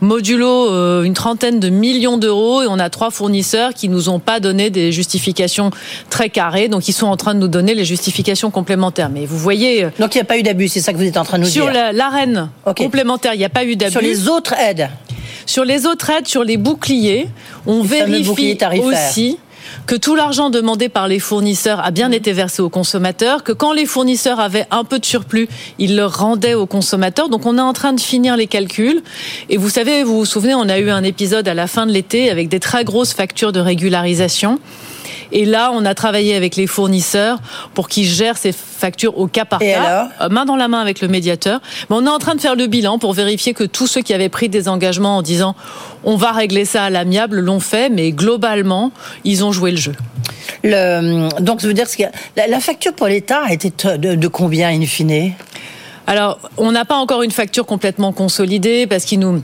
modulo 0.00 0.70
euh, 0.72 1.02
une 1.02 1.12
trentaine 1.12 1.60
de 1.60 1.68
millions 1.68 2.16
d'euros. 2.18 2.62
Et 2.62 2.66
on 2.68 2.78
a 2.78 2.88
trois 2.88 3.10
fournisseurs 3.10 3.74
qui 3.74 3.88
nous 3.88 4.08
ont 4.08 4.18
pas 4.18 4.40
donné 4.40 4.70
des 4.70 4.92
justifications 4.92 5.70
très 6.08 6.30
carrées. 6.30 6.68
Donc, 6.68 6.88
ils 6.88 6.92
sont 6.92 7.06
en 7.06 7.16
train 7.16 7.34
de 7.34 7.38
nous 7.40 7.48
donner 7.48 7.74
les 7.74 7.84
justifications 7.84 8.50
complémentaires. 8.50 9.10
Mais 9.10 9.26
vous 9.26 9.38
voyez, 9.38 9.84
euh, 9.84 9.90
Donc 9.98 10.14
il 10.14 10.18
n'y 10.18 10.22
a 10.22 10.26
pas 10.26 10.38
eu 10.38 10.42
d'abus, 10.42 10.68
c'est 10.68 10.80
ça 10.80 10.92
que 10.92 10.98
vous 10.98 11.04
êtes 11.04 11.16
en 11.18 11.24
train 11.24 11.38
de 11.38 11.42
nous 11.44 11.48
sur 11.50 11.64
dire. 11.64 11.74
la- 11.74 11.92
l'arène 11.96 12.50
complémentaire, 12.76 13.34
il 13.34 13.38
n'y 13.38 13.44
a 13.44 13.48
pas 13.48 13.64
eu 13.64 13.76
d'abus. 13.76 13.92
Sur 13.92 14.00
les 14.00 14.28
autres 14.28 14.54
aides. 14.54 14.88
Sur 15.46 15.64
les 15.64 15.86
autres 15.86 16.10
aides, 16.10 16.26
sur 16.26 16.44
les 16.44 16.56
boucliers, 16.56 17.28
on 17.66 17.82
vérifie 17.82 18.58
aussi 18.82 19.38
que 19.86 19.94
tout 19.94 20.14
l'argent 20.14 20.50
demandé 20.50 20.88
par 20.88 21.08
les 21.08 21.18
fournisseurs 21.18 21.80
a 21.80 21.90
Mmh. 21.90 21.94
bien 21.94 22.12
été 22.12 22.32
versé 22.32 22.62
aux 22.62 22.68
consommateurs, 22.68 23.42
que 23.44 23.52
quand 23.52 23.72
les 23.72 23.86
fournisseurs 23.86 24.40
avaient 24.40 24.66
un 24.70 24.84
peu 24.84 24.98
de 24.98 25.04
surplus, 25.04 25.48
ils 25.78 25.96
le 25.96 26.04
rendaient 26.04 26.54
aux 26.54 26.66
consommateurs. 26.66 27.28
Donc 27.28 27.46
on 27.46 27.56
est 27.58 27.62
en 27.62 27.72
train 27.72 27.92
de 27.92 28.00
finir 28.00 28.36
les 28.36 28.46
calculs. 28.46 29.02
Et 29.48 29.56
vous 29.56 29.70
savez, 29.70 30.02
vous 30.02 30.18
vous 30.18 30.24
souvenez, 30.24 30.54
on 30.54 30.68
a 30.68 30.78
eu 30.78 30.90
un 30.90 31.04
épisode 31.04 31.46
à 31.48 31.54
la 31.54 31.66
fin 31.66 31.86
de 31.86 31.92
l'été 31.92 32.30
avec 32.30 32.48
des 32.48 32.60
très 32.60 32.84
grosses 32.84 33.12
factures 33.12 33.52
de 33.52 33.60
régularisation. 33.60 34.58
Et 35.32 35.44
là, 35.44 35.70
on 35.72 35.84
a 35.84 35.94
travaillé 35.94 36.34
avec 36.34 36.56
les 36.56 36.66
fournisseurs 36.66 37.38
pour 37.74 37.88
qu'ils 37.88 38.06
gèrent 38.06 38.36
ces 38.38 38.52
factures 38.52 39.18
au 39.18 39.26
cas 39.26 39.44
par 39.44 39.60
Et 39.62 39.72
cas, 39.72 40.08
euh, 40.20 40.28
main 40.28 40.44
dans 40.44 40.56
la 40.56 40.68
main 40.68 40.80
avec 40.80 41.00
le 41.00 41.08
médiateur. 41.08 41.60
Mais 41.90 41.96
on 41.96 42.06
est 42.06 42.10
en 42.10 42.18
train 42.18 42.34
de 42.34 42.40
faire 42.40 42.54
le 42.56 42.66
bilan 42.66 42.98
pour 42.98 43.12
vérifier 43.12 43.54
que 43.54 43.64
tous 43.64 43.86
ceux 43.86 44.02
qui 44.02 44.14
avaient 44.14 44.28
pris 44.28 44.48
des 44.48 44.68
engagements 44.68 45.16
en 45.18 45.22
disant 45.22 45.54
on 46.04 46.16
va 46.16 46.32
régler 46.32 46.64
ça 46.64 46.84
à 46.84 46.90
l'amiable 46.90 47.40
l'ont 47.40 47.60
fait, 47.60 47.88
mais 47.88 48.12
globalement, 48.12 48.92
ils 49.24 49.44
ont 49.44 49.52
joué 49.52 49.70
le 49.72 49.76
jeu. 49.76 49.94
Le, 50.62 51.28
donc, 51.40 51.60
ça 51.60 51.66
veut 51.66 51.74
dire 51.74 51.86
que 51.88 52.02
la, 52.36 52.60
facture 52.60 52.92
pour 52.92 53.06
l'État 53.06 53.42
a 53.44 53.52
été 53.52 53.70
de, 53.70 53.96
de- 53.96 54.14
de 54.14 54.28
combien, 54.28 54.68
in 54.68 54.84
fine? 54.86 55.32
Alors, 56.06 56.38
on 56.56 56.70
n'a 56.70 56.84
pas 56.84 56.96
encore 56.96 57.22
une 57.22 57.32
facture 57.32 57.66
complètement 57.66 58.12
consolidée 58.12 58.86
parce 58.86 59.04
qu'il 59.04 59.18
nous 59.18 59.42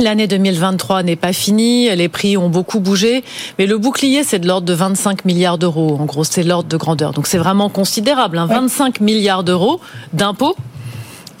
L'année 0.00 0.26
2023 0.26 1.02
n'est 1.02 1.14
pas 1.14 1.34
finie, 1.34 1.94
les 1.94 2.08
prix 2.08 2.38
ont 2.38 2.48
beaucoup 2.48 2.80
bougé, 2.80 3.22
mais 3.58 3.66
le 3.66 3.76
bouclier, 3.76 4.24
c'est 4.24 4.38
de 4.38 4.48
l'ordre 4.48 4.66
de 4.66 4.72
25 4.72 5.26
milliards 5.26 5.58
d'euros. 5.58 5.98
En 6.00 6.06
gros, 6.06 6.24
c'est 6.24 6.42
l'ordre 6.42 6.70
de 6.70 6.76
grandeur. 6.78 7.12
Donc 7.12 7.26
c'est 7.26 7.36
vraiment 7.36 7.68
considérable, 7.68 8.38
hein, 8.38 8.46
25 8.46 9.00
milliards 9.00 9.44
d'euros 9.44 9.78
d'impôts 10.14 10.56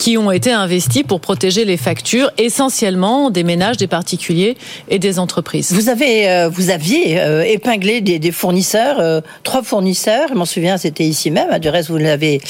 qui 0.00 0.16
ont 0.16 0.30
été 0.30 0.50
investis 0.50 1.02
pour 1.02 1.20
protéger 1.20 1.66
les 1.66 1.76
factures, 1.76 2.30
essentiellement 2.38 3.28
des 3.28 3.44
ménages, 3.44 3.76
des 3.76 3.86
particuliers 3.86 4.56
et 4.88 4.98
des 4.98 5.18
entreprises. 5.18 5.72
Vous 5.74 5.90
avez, 5.90 6.30
euh, 6.30 6.48
vous 6.48 6.70
aviez 6.70 7.20
euh, 7.20 7.42
épinglé 7.42 8.00
des, 8.00 8.18
des 8.18 8.32
fournisseurs, 8.32 8.98
euh, 8.98 9.20
trois 9.42 9.62
fournisseurs. 9.62 10.28
Je 10.30 10.34
m'en 10.34 10.46
souviens, 10.46 10.78
c'était 10.78 11.04
ici 11.04 11.30
même. 11.30 11.56
Du 11.58 11.68
reste, 11.68 11.90
vous 11.90 11.98
l'avez, 11.98 12.40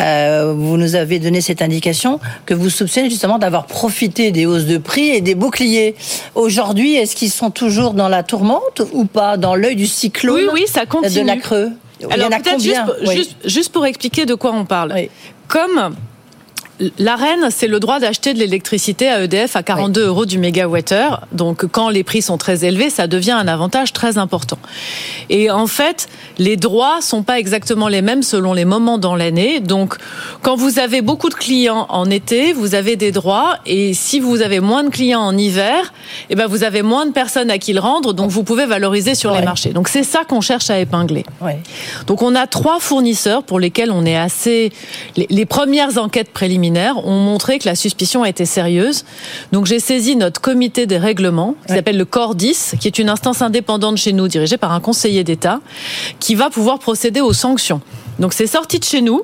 euh, 0.00 0.54
vous 0.56 0.78
nous 0.78 0.94
avez 0.94 1.18
donné 1.18 1.42
cette 1.42 1.60
indication 1.60 2.20
que 2.46 2.54
vous 2.54 2.70
soupçonnez 2.70 3.10
justement 3.10 3.38
d'avoir 3.38 3.66
profité 3.66 4.30
des 4.30 4.46
hausses 4.46 4.64
de 4.64 4.78
prix 4.78 5.10
et 5.10 5.20
des 5.20 5.34
boucliers. 5.34 5.94
Aujourd'hui, 6.34 6.94
est-ce 6.94 7.14
qu'ils 7.14 7.30
sont 7.30 7.50
toujours 7.50 7.92
dans 7.92 8.08
la 8.08 8.22
tourmente 8.22 8.80
ou 8.94 9.04
pas, 9.04 9.36
dans 9.36 9.54
l'œil 9.56 9.76
du 9.76 9.86
cyclone 9.86 10.36
Oui, 10.36 10.48
oui, 10.54 10.64
ça 10.66 10.86
continue. 10.86 11.20
de 11.22 11.26
la 11.26 11.36
Creux 11.36 11.68
Alors 12.10 12.30
peut-être 12.30 12.62
juste, 12.62 12.80
Oui. 13.06 13.14
juste, 13.14 13.36
juste 13.44 13.72
pour 13.72 13.84
expliquer 13.84 14.24
de 14.24 14.34
quoi 14.34 14.52
on 14.54 14.64
parle. 14.64 14.92
Oui. 14.96 15.10
Comme 15.48 15.94
L'AREN, 16.98 17.50
c'est 17.50 17.68
le 17.68 17.78
droit 17.78 18.00
d'acheter 18.00 18.34
de 18.34 18.38
l'électricité 18.38 19.08
à 19.08 19.22
EDF 19.22 19.54
à 19.54 19.62
42 19.62 20.06
euros 20.06 20.26
du 20.26 20.38
mégawattheure. 20.38 21.26
Donc, 21.30 21.66
quand 21.66 21.88
les 21.88 22.02
prix 22.02 22.20
sont 22.20 22.36
très 22.36 22.64
élevés, 22.64 22.90
ça 22.90 23.06
devient 23.06 23.32
un 23.32 23.46
avantage 23.46 23.92
très 23.92 24.18
important. 24.18 24.58
Et 25.30 25.50
en 25.50 25.66
fait, 25.66 26.08
les 26.38 26.56
droits 26.56 27.00
sont 27.00 27.22
pas 27.22 27.38
exactement 27.38 27.86
les 27.86 28.02
mêmes 28.02 28.22
selon 28.22 28.52
les 28.54 28.64
moments 28.64 28.98
dans 28.98 29.14
l'année. 29.14 29.60
Donc, 29.60 29.94
quand 30.42 30.56
vous 30.56 30.80
avez 30.80 31.00
beaucoup 31.00 31.28
de 31.28 31.34
clients 31.34 31.86
en 31.90 32.10
été, 32.10 32.52
vous 32.52 32.74
avez 32.74 32.96
des 32.96 33.12
droits. 33.12 33.58
Et 33.66 33.94
si 33.94 34.18
vous 34.18 34.42
avez 34.42 34.58
moins 34.58 34.82
de 34.82 34.90
clients 34.90 35.22
en 35.22 35.36
hiver, 35.36 35.92
eh 36.30 36.34
ben, 36.34 36.46
vous 36.46 36.64
avez 36.64 36.82
moins 36.82 37.06
de 37.06 37.12
personnes 37.12 37.50
à 37.50 37.58
qui 37.58 37.72
le 37.72 37.80
rendre. 37.80 38.14
Donc, 38.14 38.30
vous 38.30 38.42
pouvez 38.42 38.66
valoriser 38.66 39.14
sur 39.14 39.32
les 39.32 39.42
marchés. 39.42 39.70
Donc, 39.70 39.88
c'est 39.88 40.04
ça 40.04 40.24
qu'on 40.24 40.40
cherche 40.40 40.70
à 40.70 40.80
épingler. 40.80 41.24
Ouais. 41.40 41.58
Donc 42.06 42.22
on 42.22 42.34
a 42.34 42.46
trois 42.46 42.80
fournisseurs 42.80 43.42
pour 43.42 43.58
lesquels 43.60 43.90
on 43.90 44.04
est 44.04 44.16
assez. 44.16 44.72
Les 45.16 45.46
premières 45.46 45.98
enquêtes 45.98 46.30
préliminaires 46.30 46.63
ont 46.72 47.20
montré 47.20 47.58
que 47.58 47.68
la 47.68 47.74
suspicion 47.74 48.24
était 48.24 48.44
sérieuse. 48.44 49.04
Donc 49.52 49.66
j'ai 49.66 49.80
saisi 49.80 50.16
notre 50.16 50.40
comité 50.40 50.86
des 50.86 50.98
règlements, 50.98 51.54
qui 51.66 51.74
s'appelle 51.74 51.96
le 51.96 52.04
CORDIS, 52.04 52.72
qui 52.80 52.88
est 52.88 52.98
une 52.98 53.08
instance 53.08 53.42
indépendante 53.42 53.96
chez 53.96 54.12
nous, 54.12 54.28
dirigée 54.28 54.56
par 54.56 54.72
un 54.72 54.80
conseiller 54.80 55.24
d'État, 55.24 55.60
qui 56.20 56.34
va 56.34 56.50
pouvoir 56.50 56.78
procéder 56.78 57.20
aux 57.20 57.32
sanctions. 57.32 57.80
Donc 58.18 58.32
c'est 58.32 58.46
sorti 58.46 58.78
de 58.78 58.84
chez 58.84 59.00
nous. 59.00 59.22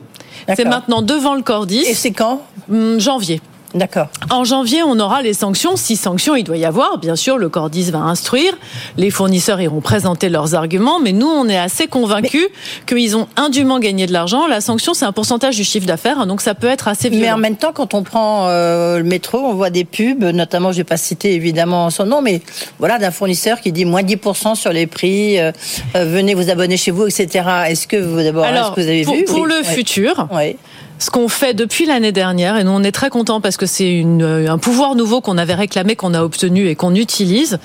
C'est 0.57 0.65
maintenant 0.65 1.03
devant 1.03 1.35
le 1.35 1.43
Cordis. 1.43 1.85
Et 1.87 1.95
c'est 1.95 2.13
quand? 2.13 2.43
Hum, 2.71 2.99
Janvier. 2.99 3.41
D'accord. 3.75 4.09
En 4.31 4.45
janvier, 4.45 4.83
on 4.83 4.99
aura 4.99 5.23
les 5.23 5.33
sanctions. 5.35 5.77
Si 5.77 5.97
sanctions 5.97 6.35
il 6.35 6.43
doit 6.45 6.57
y 6.57 6.65
avoir, 6.65 6.99
bien 6.99 7.15
sûr, 7.17 7.39
le 7.39 7.49
Cordis 7.49 7.91
va 7.91 7.99
instruire. 8.01 8.53
Les 8.97 9.11
fournisseurs 9.11 9.61
iront 9.61 9.81
présenter 9.81 10.29
leurs 10.29 10.55
arguments. 10.55 10.99
Mais 11.01 11.13
nous, 11.13 11.29
on 11.29 11.49
est 11.49 11.59
assez 11.59 11.87
convaincus 11.87 12.49
qu'ils 12.87 13.17
ont 13.17 13.29
indûment 13.37 13.79
gagné 13.79 14.07
de 14.07 14.13
l'argent. 14.13 14.47
La 14.49 14.61
sanction, 14.61 14.93
c'est 14.95 15.05
un 15.05 15.13
pourcentage 15.13 15.57
du 15.57 15.65
chiffre 15.65 15.87
d'affaires. 15.87 16.19
hein, 16.21 16.27
donc 16.27 16.41
ça 16.41 16.55
peut 16.55 16.67
être 16.67 16.89
assez 16.89 17.09
violent. 17.11 17.25
Mais 17.27 17.33
en 17.33 17.39
même 17.39 17.57
temps, 17.57 17.73
quand 17.73 17.95
on 17.95 18.03
prend 18.03 18.49
euh, 18.49 18.99
le 18.99 19.05
métro, 19.05 19.39
on 19.39 19.55
voit 19.55 19.71
des 19.71 19.85
pubs, 19.85 20.25
notamment, 20.25 20.73
je 20.73 20.79
vais 20.79 20.85
pas 20.85 20.97
citer 20.97 21.35
évidemment 21.35 21.91
son 21.91 22.07
nom, 22.07 22.23
mais 22.23 22.43
voilà, 22.79 22.99
d'un 22.99 23.11
fournisseur 23.11 23.61
qui 23.61 23.71
dit 23.73 23.85
moins 23.85 24.03
10% 24.03 24.55
sur 24.57 24.73
les 24.73 24.87
prix, 24.87 25.39
euh, 25.39 25.53
euh, 25.97 26.05
venez 26.05 26.35
vous 26.35 26.51
abonner 26.51 26.77
chez 26.77 26.91
vous, 26.91 27.07
etc. 27.07 27.45
Est-ce 27.69 27.87
que 27.87 27.97
vous, 27.97 28.23
d'abord, 28.23 28.45
est-ce 28.47 28.71
que 28.75 28.81
vous 28.81 28.89
avez 28.89 29.05
pour, 29.05 29.15
vu? 29.15 29.25
pour 29.25 29.41
Oui. 29.43 29.49
le 29.59 29.63
futur, 29.63 30.27
Ouais. 30.33 30.57
Ce 31.01 31.11
qu'on 31.11 31.29
fait 31.29 31.55
depuis 31.55 31.87
l'année 31.87 32.13
dernière, 32.13 32.57
et 32.59 32.63
nous 32.63 32.71
on 32.71 32.83
est 32.85 32.93
très 32.93 33.11
contents 33.11 33.41
parce 33.41 33.57
que 33.57 33.67
c'est 33.67 33.91
une- 33.91 34.23
un 34.23 34.59
pouvoir 34.59 34.95
nouveau 34.95 35.21
qu'on 35.21 35.39
avait 35.39 35.55
réclamé, 35.55 35.97
qu'on 35.97 36.15
a 36.15 36.23
obtenu 36.23 36.69
et 36.69 36.77
qu'on 36.77 36.95
utilise. 36.95 37.59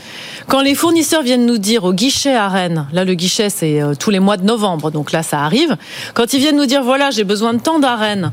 Quand 0.47 0.61
les 0.61 0.73
fournisseurs 0.73 1.21
viennent 1.21 1.45
nous 1.45 1.57
dire 1.59 1.83
au 1.83 1.93
guichet 1.93 2.33
à 2.33 2.47
Rennes, 2.47 2.87
là 2.93 3.03
le 3.03 3.13
guichet 3.13 3.49
c'est 3.49 3.81
euh, 3.81 3.93
tous 3.93 4.09
les 4.09 4.19
mois 4.19 4.37
de 4.37 4.45
novembre, 4.45 4.89
donc 4.89 5.11
là 5.11 5.21
ça 5.21 5.41
arrive, 5.41 5.75
quand 6.15 6.33
ils 6.33 6.39
viennent 6.39 6.55
nous 6.57 6.65
dire 6.65 6.81
voilà 6.81 7.11
j'ai 7.11 7.25
besoin 7.25 7.53
de 7.53 7.59
tant 7.59 7.77
d'arènes 7.77 8.31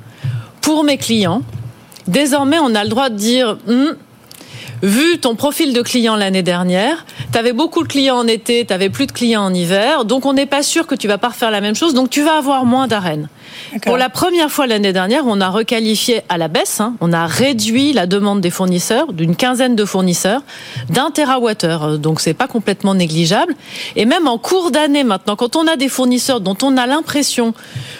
pour 0.60 0.84
mes 0.84 0.96
clients, 0.98 1.42
désormais 2.06 2.58
on 2.60 2.72
a 2.74 2.84
le 2.84 2.88
droit 2.90 3.10
de 3.10 3.16
dire 3.16 3.58
Hum, 3.68 3.96
vu 4.84 5.18
ton 5.18 5.34
profil 5.36 5.72
de 5.72 5.82
client 5.82 6.16
l'année 6.16 6.42
dernière, 6.42 7.04
tu 7.32 7.38
avais 7.38 7.52
beaucoup 7.52 7.82
de 7.82 7.88
clients 7.88 8.16
en 8.18 8.26
été, 8.26 8.64
tu 8.66 8.72
avais 8.72 8.88
plus 8.90 9.06
de 9.06 9.12
clients 9.12 9.42
en 9.44 9.54
hiver, 9.54 10.04
donc 10.04 10.26
on 10.26 10.32
n'est 10.32 10.46
pas 10.46 10.62
sûr 10.62 10.86
que 10.86 10.94
tu 10.94 11.06
vas 11.08 11.18
pas 11.18 11.28
refaire 11.28 11.50
la 11.50 11.60
même 11.60 11.74
chose, 11.76 11.92
donc 11.94 12.10
tu 12.10 12.22
vas 12.22 12.36
avoir 12.38 12.64
moins 12.64 12.86
d'arènes. 12.88 13.28
Pour 13.84 13.96
la 13.96 14.08
première 14.08 14.50
fois 14.50 14.66
l'année 14.66 14.92
dernière, 14.92 15.24
on 15.26 15.40
a 15.40 15.48
requalifié 15.48 16.22
à 16.28 16.38
la 16.38 16.48
baisse, 16.48 16.80
hein, 16.80 16.94
on 17.00 17.12
a 17.12 17.26
réduit 17.26 17.92
la 17.92 18.06
demande 18.06 18.40
des 18.40 18.50
fournisseurs 18.50 19.12
d'une 19.12 19.36
quinzaine 19.36 19.76
de 19.76 19.84
fournisseurs 19.84 20.42
d'un 20.88 21.10
térawattheure, 21.10 21.98
donc 21.98 22.20
c'est 22.20 22.34
pas 22.34 22.48
complètement 22.48 22.94
négligeable. 22.94 23.54
Et 23.96 24.04
même 24.04 24.28
en 24.28 24.38
cours 24.38 24.70
d'année 24.70 25.04
maintenant, 25.04 25.36
quand 25.36 25.56
on 25.56 25.66
a 25.66 25.76
des 25.76 25.88
fournisseurs 25.88 26.40
dont 26.40 26.56
on 26.62 26.76
a 26.76 26.86
l'impression 26.86 27.54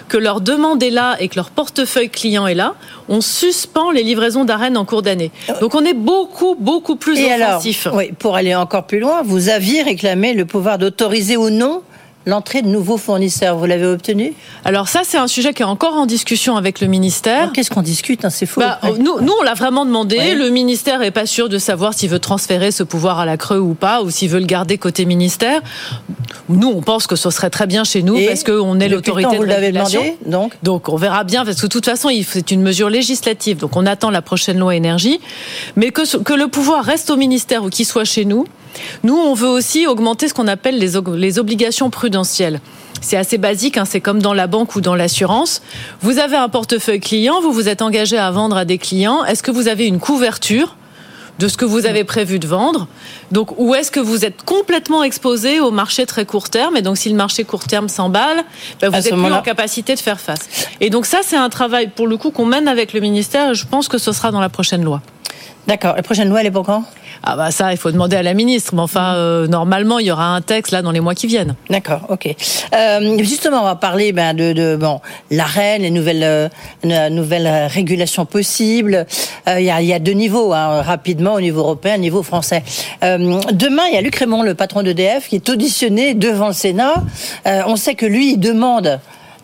que 0.09 0.17
leur 0.17 0.41
demande 0.41 0.83
est 0.83 0.91
là 0.91 1.17
et 1.21 1.29
que 1.29 1.37
leur 1.37 1.51
portefeuille 1.51 2.11
client 2.11 2.47
est 2.47 2.55
là, 2.55 2.75
on 3.09 3.21
suspend 3.21 3.91
les 3.91 4.03
livraisons 4.03 4.45
d'arènes 4.45 4.77
en 4.77 4.85
cours 4.85 5.03
d'année. 5.03 5.31
Donc 5.61 5.75
on 5.75 5.85
est 5.85 5.95
beaucoup, 5.95 6.57
beaucoup 6.59 6.97
plus 6.97 7.19
Et 7.19 7.33
offensif. 7.35 7.87
alors, 7.87 7.99
oui, 7.99 8.13
pour 8.19 8.37
aller 8.37 8.55
encore 8.55 8.85
plus 8.87 9.01
loin, 9.01 9.23
vous 9.25 9.49
aviez 9.49 9.83
réclamé 9.83 10.35
le 10.35 10.45
pouvoir 10.45 10.79
d'autoriser 10.79 11.37
ou 11.37 11.51
non 11.51 11.83
l'entrée 12.27 12.63
de 12.63 12.69
nouveaux 12.69 12.99
fournisseurs. 12.99 13.57
Vous 13.57 13.67
l'avez 13.67 13.87
obtenu? 13.87 14.35
Alors 14.65 14.89
ça, 14.89 15.01
c'est 15.05 15.19
un 15.19 15.27
sujet 15.27 15.53
qui 15.53 15.63
est 15.63 15.67
encore 15.67 15.95
en 15.95 16.07
discussion 16.07 16.57
avec 16.57 16.81
le 16.81 16.87
ministère. 16.87 17.53
Qu'est-ce 17.53 17.71
qu'on 17.71 17.83
discute 17.83 18.25
hein, 18.25 18.31
C'est 18.31 18.47
faux. 18.47 18.61
Bah, 18.61 18.79
nous, 18.99 19.21
nous, 19.21 19.33
on 19.41 19.43
l'a 19.43 19.55
vraiment 19.55 19.85
demandé. 19.85 20.35
Le 20.35 20.51
ministère 20.51 21.03
est 21.03 21.11
pas 21.11 21.27
sûr 21.27 21.49
de 21.49 21.59
savoir 21.59 21.95
s'il 21.95 22.11
veut 22.11 22.19
transférer 22.19 22.71
ce 22.71 22.83
pouvoir 22.83 23.19
à 23.19 23.27
la 23.27 23.37
Creux 23.37 23.59
ou 23.59 23.75
pas, 23.75 24.03
ou 24.03 24.11
s'il 24.11 24.31
veut 24.31 24.41
le 24.41 24.47
garder 24.47 24.79
côté 24.79 25.05
ministère. 25.05 25.61
Nous, 26.49 26.69
on 26.69 26.83
pense 26.83 27.07
que 27.07 27.17
ce 27.17 27.31
serait 27.31 27.51
très 27.51 27.67
bien 27.67 27.85
chez 27.85 28.03
nous 28.03 28.17
Et 28.17 28.27
parce 28.27 28.45
qu'on 28.45 28.79
est 28.81 28.89
l'autorité 28.89 29.31
de 29.33 29.37
vous 29.37 29.43
l'avez 29.45 29.67
régulation. 29.67 30.01
demandé, 30.01 30.19
donc? 30.27 30.53
Donc 30.63 30.89
on 30.89 30.97
verra 30.97 31.25
bien 31.25 31.45
parce 31.45 31.57
que 31.57 31.67
de 31.67 31.71
toute 31.71 31.85
façon, 31.85 32.11
c'est 32.27 32.51
une 32.51 32.63
mesure 32.63 32.91
législative. 32.91 33.59
Donc 33.59 33.77
on 33.77 33.87
attend 33.87 34.11
la 34.11 34.23
prochaine 34.23 34.59
loi 34.59 34.75
énergie, 34.75 35.21
mais 35.77 35.91
que 35.91 36.33
le 36.35 36.49
pouvoir 36.49 36.85
reste 36.85 37.11
au 37.11 37.17
ministère 37.17 37.65
ou 37.65 37.69
qu'il 37.69 37.87
soit 37.87 38.05
chez 38.05 38.25
nous. 38.25 38.47
Nous, 39.03 39.17
on 39.17 39.35
veut 39.35 39.49
aussi 39.49 39.87
augmenter 39.87 40.29
ce 40.29 40.35
qu'on 40.35 40.49
appelle 40.49 40.79
les, 40.79 41.39
obligations 41.39 41.91
prudentielles. 41.91 42.61
C'est 43.01 43.17
assez 43.17 43.39
basique, 43.39 43.79
hein, 43.79 43.85
c'est 43.85 44.01
comme 44.01 44.23
dans 44.23 44.35
la 44.35 44.47
banque 44.47 44.77
ou 44.77 44.81
dans 44.81 44.95
l'assurance. 44.95 45.63
Vous 46.01 46.19
avez 46.19 46.37
un 46.37 46.49
portefeuille 46.49 47.01
client, 47.01 47.41
vous 47.41 47.53
vous 47.53 47.69
êtes 47.69 47.83
engagé 47.83 48.17
à 48.17 48.31
vendre 48.31 48.57
à 48.57 48.65
des 48.65 48.79
clients. 48.79 49.25
Est-ce 49.25 49.43
que 49.43 49.51
vous 49.51 49.69
avez 49.69 49.87
une 49.87 49.99
couverture 49.99 50.77
de 51.39 51.49
ce 51.49 51.57
que 51.57 51.65
vous 51.65 51.87
avez 51.87 52.05
prévu 52.05 52.39
de 52.39 52.47
vendre? 52.47 52.87
Donc, 53.33 53.59
ou 53.59 53.75
est-ce 53.75 53.91
que 53.91 53.99
vous 53.99 54.25
êtes 54.25 54.43
complètement 54.45 55.03
exposé 55.03 55.59
au 55.59 55.71
marché 55.71 56.07
très 56.07 56.25
court 56.25 56.49
terme? 56.49 56.77
Et 56.77 56.83
donc, 56.83 56.97
si 56.97 57.09
le 57.09 57.17
marché 57.17 57.45
court 57.45 57.65
terme 57.65 57.89
s'emballe, 57.89 58.45
ben, 58.81 58.91
vous 58.91 58.97
À 58.97 59.03
ce 59.03 59.09
êtes 59.09 59.15
plus 59.15 59.33
en 59.33 59.43
capacité 59.43 59.95
de 59.95 60.01
faire 60.01 60.21
face. 60.21 60.69
Et 60.81 60.91
donc, 60.91 61.07
ça, 61.07 61.21
c'est 61.23 61.37
un 61.37 61.49
travail, 61.49 61.89
pour 61.89 62.07
le 62.07 62.17
coup, 62.17 62.31
qu'on 62.31 62.47
mène 62.47 62.69
avec 62.69 62.93
le 62.93 63.01
ministère. 63.01 63.55
Je 63.55 63.67
pense 63.67 63.89
que 63.89 63.99
ce 63.99 64.13
sera 64.13 64.31
dans 64.31 64.41
la 64.41 64.51
prochaine 64.51 64.85
loi. 64.85 65.03
D'accord. 65.67 65.95
La 65.97 66.03
prochaine 66.03 66.29
loi, 66.29 66.41
elle 66.41 66.49
est 66.49 66.51
pour 66.51 66.65
quand? 66.65 66.85
Ah 67.23 67.37
bah 67.37 67.53
ça, 67.53 67.71
il 67.71 67.79
faut 67.79 67.93
demander 67.93 68.17
à 68.17 68.23
la 68.25 68.35
ministre. 68.35 68.75
Mais 68.75 68.81
enfin, 68.81 69.15
euh, 69.15 69.47
normalement, 69.47 70.01
il 70.01 70.07
y 70.07 70.11
aura 70.11 70.35
un 70.35 70.41
texte 70.41 70.73
là 70.73 70.83
dans 70.83 70.91
les 70.91 70.99
mois 70.99 71.15
qui 71.15 71.29
viennent. 71.29 71.55
D'accord, 71.71 72.07
ok. 72.09 72.35
Euh, 72.75 73.19
justement, 73.19 73.61
on 73.61 73.65
va 73.65 73.77
parler 73.77 74.13
ben, 74.13 74.35
de, 74.35 74.53
de 74.53 74.75
bon, 74.75 75.01
l'arène, 75.31 75.83
les 75.83 75.91
nouvelles, 75.91 76.25
euh, 76.25 77.09
nouvelles 77.11 77.69
régulations 77.69 78.27
possibles. 78.27 79.07
Il 79.47 79.63
y, 79.63 79.71
a, 79.71 79.81
il 79.81 79.87
y 79.87 79.93
a 79.93 80.01
deux 80.01 80.13
niveaux, 80.13 80.53
hein, 80.53 80.83
rapidement, 80.83 81.35
au 81.35 81.41
niveau 81.41 81.61
européen, 81.61 81.95
au 81.95 82.01
niveau 82.01 82.25
français. 82.25 82.65
Demain, 83.03 83.83
il 83.89 83.95
y 83.95 83.97
a 83.97 84.01
Luc 84.01 84.17
Raymond, 84.17 84.43
le 84.43 84.55
patron 84.55 84.83
d'EDF, 84.83 85.29
qui 85.29 85.37
est 85.37 85.49
auditionné 85.49 86.15
devant 86.15 86.49
le 86.49 86.55
Sénat. 86.55 86.95
On 87.45 87.77
sait 87.77 87.95
que 87.95 88.07
lui, 88.07 88.33
il 88.33 88.39
demande 88.39 88.99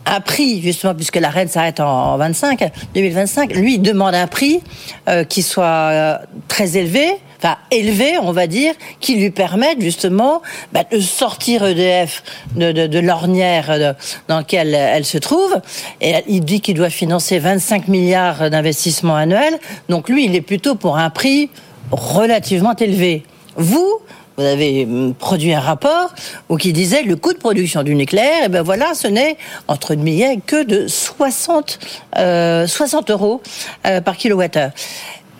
un 0.08 0.20
prix, 0.20 0.62
justement, 0.62 0.94
puisque 0.94 1.16
la 1.16 1.28
reine 1.28 1.48
s'arrête 1.48 1.80
en 1.80 2.16
25, 2.16 2.70
2025, 2.94 3.54
lui 3.54 3.78
demande 3.78 4.14
un 4.14 4.26
prix 4.26 4.60
euh, 5.08 5.24
qui 5.24 5.42
soit 5.42 5.64
euh, 5.64 6.18
très 6.48 6.78
élevé, 6.78 7.08
enfin 7.38 7.56
élevé, 7.70 8.18
on 8.22 8.32
va 8.32 8.46
dire, 8.46 8.74
qui 9.00 9.16
lui 9.16 9.30
permette 9.30 9.80
justement 9.80 10.42
bah, 10.72 10.84
de 10.90 10.98
sortir 10.98 11.64
EDF 11.64 12.22
de, 12.56 12.72
de, 12.72 12.86
de 12.86 12.98
l'ornière 12.98 13.70
euh, 13.70 13.92
dans 14.28 14.38
laquelle 14.38 14.74
elle 14.74 15.04
se 15.04 15.18
trouve. 15.18 15.60
Et 16.00 16.14
il 16.26 16.40
dit 16.40 16.60
qu'il 16.60 16.74
doit 16.74 16.90
financer 16.90 17.38
25 17.38 17.88
milliards 17.88 18.50
d'investissements 18.50 19.16
annuels. 19.16 19.58
Donc 19.88 20.08
lui, 20.08 20.24
il 20.24 20.34
est 20.34 20.40
plutôt 20.40 20.74
pour 20.74 20.96
un 20.96 21.10
prix 21.10 21.50
relativement 21.90 22.74
élevé. 22.76 23.24
Vous, 23.56 24.00
vous 24.38 24.44
avez 24.44 24.84
hum, 24.84 25.14
produit 25.14 25.52
un 25.52 25.60
rapport 25.60 26.14
où 26.48 26.56
qui 26.56 26.72
disait 26.72 27.02
le 27.02 27.16
coût 27.16 27.32
de 27.32 27.38
production 27.38 27.82
du 27.82 27.94
nucléaire, 27.94 28.44
et 28.44 28.48
ben 28.48 28.62
voilà, 28.62 28.94
ce 28.94 29.08
n'est 29.08 29.36
entre 29.66 29.94
guillemets 29.94 30.38
que 30.46 30.62
de 30.62 30.86
60, 30.86 31.78
euh, 32.16 32.66
60 32.66 33.10
euros 33.10 33.42
euh, 33.86 34.00
par 34.00 34.16
kilowattheure. 34.16 34.70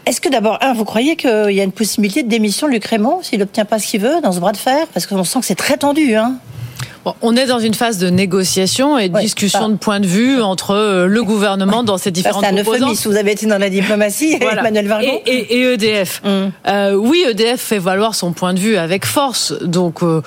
Est-ce 0.05 0.21
que 0.21 0.29
d'abord, 0.29 0.59
un, 0.63 0.73
vous 0.73 0.85
croyez 0.85 1.17
qu'il 1.17 1.51
y 1.53 1.61
a 1.61 1.65
une 1.65 1.73
possibilité 1.73 2.23
de 2.23 2.29
démission 2.29 2.67
de 2.67 2.73
Luc 2.73 2.85
Raymond 2.87 3.21
s'il 3.23 3.39
n'obtient 3.39 3.67
pas 3.67 3.79
ce 3.79 3.87
qu'il 3.87 4.01
veut 4.01 4.21
dans 4.23 4.33
ce 4.33 4.41
bras 4.41 4.53
de 4.53 4.57
fer? 4.57 4.87
Parce 4.93 5.07
qu'on 5.07 5.23
sent 5.23 5.41
que 5.41 5.47
c'est 5.47 5.55
très 5.55 5.77
tendu, 5.77 6.17
hein 6.17 6.39
Bon, 7.09 7.15
on 7.23 7.37
est 7.37 7.47
dans 7.47 7.59
une 7.59 7.75
phase 7.75 7.99
de 7.99 8.11
négociation 8.11 8.99
et 8.99 9.09
de 9.09 9.19
discussion 9.19 9.69
de 9.71 9.77
point 9.77 10.01
de 10.01 10.07
vue 10.07 10.43
entre 10.43 10.73
euh, 10.73 11.07
le 11.07 11.23
gouvernement 11.25 11.83
dans 11.83 11.97
ses 11.97 12.11
différentes 12.11 12.45
C'est 12.45 12.51
un 12.53 12.57
composantes. 12.65 12.97
Vous 13.07 13.17
avez 13.17 13.33
été 13.33 13.47
dans 13.47 13.57
la 13.59 13.71
diplomatie, 13.71 14.37
Voilà. 14.41 14.61
Emmanuel 14.61 14.89
Vargon. 14.89 15.21
Et, 15.27 15.31
et- 15.33 15.59
et 15.61 15.73
EDF. 15.75 16.21
Euh, 16.67 16.93
oui, 16.95 17.25
EDF 17.29 17.61
fait 17.61 17.79
valoir 17.79 18.15
son 18.15 18.33
point 18.33 18.53
de 18.53 18.59
vue 18.59 18.77
avec 18.77 19.07
force. 19.07 19.53
Donc, 19.63 20.03
euh, 20.03 20.21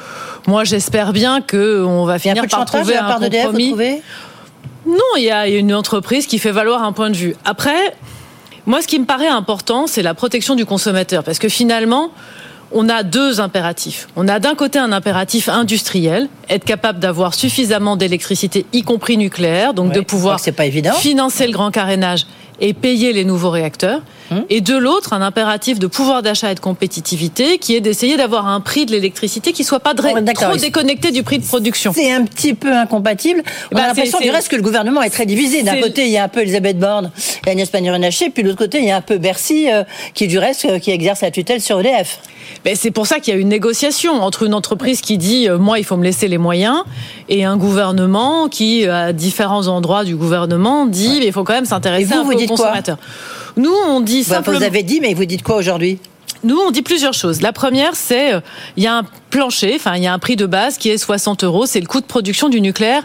moi, 0.48 0.63
j'espère 0.63 1.13
bien 1.13 1.41
que 1.41 1.84
on 1.86 2.06
va 2.06 2.17
finir 2.20 2.48
par 2.48 2.65
trouver 2.65 2.98
un 2.98 3.17
vous 3.17 3.30
compromis. 3.30 3.76
Non, 4.88 4.98
il 5.17 5.24
y 5.24 5.32
a 5.32 5.48
une 5.48 5.74
entreprise 5.76 6.26
qui 6.26 6.39
fait 6.39 6.52
valoir 6.52 6.84
un 6.84 6.94
point 6.94 7.12
de 7.12 7.15
vue. 7.15 7.36
Après, 7.46 7.94
moi, 8.65 8.82
ce 8.82 8.88
qui 8.88 8.98
me 9.00 9.06
paraît 9.06 9.28
important, 9.28 9.86
c'est 9.86 10.02
la 10.02 10.13
protection 10.15 10.56
du 10.56 10.65
consommateur, 10.65 11.24
parce 11.24 11.38
que 11.39 11.50
finalement. 11.50 12.10
On 12.74 12.88
a 12.90 13.04
deux 13.04 13.42
impératifs. 13.42 14.08
On 14.16 14.28
a 14.28 14.40
d'un 14.40 14.56
côté 14.56 14.80
un 14.80 14.92
impératif 14.92 15.50
industriel, 15.50 16.30
être 16.50 16.64
capable 16.64 17.00
d'avoir 17.00 17.34
suffisamment 17.34 17.98
d'électricité, 17.98 18.66
y 18.72 18.84
compris 18.84 19.18
nucléaire, 19.18 19.74
donc 19.74 19.92
de 19.92 20.00
pouvoir 20.00 20.40
financer 20.40 21.48
le 21.48 21.54
grand 21.54 21.72
carénage 21.72 22.26
et 22.60 22.74
payer 22.74 23.12
les 23.12 23.26
nouveaux 23.26 23.50
réacteurs. 23.50 24.02
Hum. 24.32 24.46
Et 24.50 24.62
de 24.62 24.78
l'autre, 24.78 25.12
un 25.13 25.22
impératif 25.22 25.78
de 25.78 25.88
pouvoir 25.88 26.22
d'achat 26.22 26.52
et 26.52 26.56
de 26.56 26.60
compétitivité, 26.62 27.58
qui 27.58 27.76
est 27.76 27.82
d'essayer 27.82 28.15
d'avoir 28.15 28.48
un 28.48 28.62
prix 28.62 28.86
de 28.86 28.91
l'électricité 28.91 29.52
qui 29.52 29.63
soit 29.65 29.82
pas 29.82 29.94
d'accord. 29.94 30.50
trop 30.50 30.58
déconnecté 30.58 31.12
du 31.12 31.22
prix 31.24 31.38
de 31.39 31.46
production. 31.46 31.91
C'est 31.94 32.12
un 32.12 32.24
petit 32.24 32.54
peu 32.54 32.72
incompatible. 32.74 33.44
On 33.72 33.76
Bah, 33.76 33.84
a 33.84 33.88
l'impression 33.88 34.20
c'est- 34.20 34.24
du 34.26 34.32
reste 34.32 34.48
que 34.48 34.56
le 34.56 34.62
gouvernement 34.62 35.02
est 35.02 35.10
très 35.10 35.26
divisé. 35.26 35.63
D'un 35.63 35.82
côté, 35.82 36.06
il 36.06 36.12
y 36.12 36.17
a 36.17 36.24
un 36.24 36.28
peu 36.30 36.41
Elisabeth 36.41 36.80
Borne 36.80 37.12
et 37.46 37.50
Agnès 37.52 37.70
Pannier-Runacher, 37.70 38.30
puis 38.30 38.44
de 38.44 38.48
l'autre 38.48 38.60
côté, 38.60 38.80
il 38.80 38.86
y 38.86 38.91
a 38.91 38.98
un 38.98 39.02
peu 39.02 39.17
Bercy, 39.17 39.70
euh, 39.72 39.84
qui 40.13 40.28
du 40.28 40.38
reste, 40.38 40.65
euh, 40.65 40.80
qui 40.80 40.91
exerce 40.91 41.22
la 41.22 41.32
tutelle 41.32 41.60
sur 41.62 41.80
EDF. 41.82 42.20
Mais 42.65 42.76
c'est 42.76 42.91
pour 42.91 43.08
ça 43.08 43.20
qu'il 43.20 43.34
y 43.34 43.38
a 43.38 43.39
une 43.39 43.50
négociation 43.50 44.13
entre 44.24 44.44
une 44.44 44.54
entreprise 44.54 45.02
qui 45.02 45.17
dit 45.17 45.48
euh, 45.50 45.58
moi 45.58 45.80
il 45.80 45.86
faut 45.86 45.96
me 45.98 46.04
laisser 46.04 46.28
les 46.28 46.38
moyens 46.38 46.84
et 47.30 47.44
un 47.46 47.56
gouvernement 47.58 48.50
qui 48.50 48.86
à 48.88 49.13
différents 49.13 49.67
endroits 49.67 50.04
du 50.04 50.15
gouvernement 50.15 50.86
dit 50.86 51.17
mais 51.20 51.28
il 51.28 51.34
faut 51.34 51.44
quand 51.44 51.54
même 51.54 51.65
s'intéresser 51.65 52.06
vous, 52.13 52.20
un 52.20 52.24
vous 52.24 52.32
aux 52.34 52.36
quoi? 52.38 52.48
consommateurs. 52.48 52.98
Nous 53.58 53.74
on 53.88 54.00
dit 54.02 54.21
Bah, 54.30 54.36
simplement 54.36 54.60
Vous 54.60 54.66
avez 54.66 54.84
dit, 54.84 55.00
mais 55.02 55.14
vous 55.14 55.26
dites 55.26 55.44
quoi 55.44 55.56
aujourd'hui? 55.56 56.00
Nous, 56.44 56.58
on 56.58 56.72
dit 56.72 56.82
plusieurs 56.82 57.14
choses. 57.14 57.42
La 57.42 57.54
première, 57.54 57.96
c'est 57.96 58.34
euh, 58.34 58.42
il 58.78 58.84
y 58.84 58.88
a 58.88 58.98
un 58.98 59.04
plancher, 59.30 59.74
enfin 59.76 59.96
il 59.96 60.04
y 60.04 60.08
a 60.08 60.14
un 60.14 60.20
prix 60.20 60.36
de 60.36 60.46
base 60.46 60.78
qui 60.78 60.90
est 60.90 60.98
60 60.98 61.44
euros. 61.44 61.66
C'est 61.66 61.80
le 61.80 61.86
coût 61.86 62.02
de 62.02 62.06
production 62.06 62.50
du 62.50 62.62
nucléaire 62.62 63.04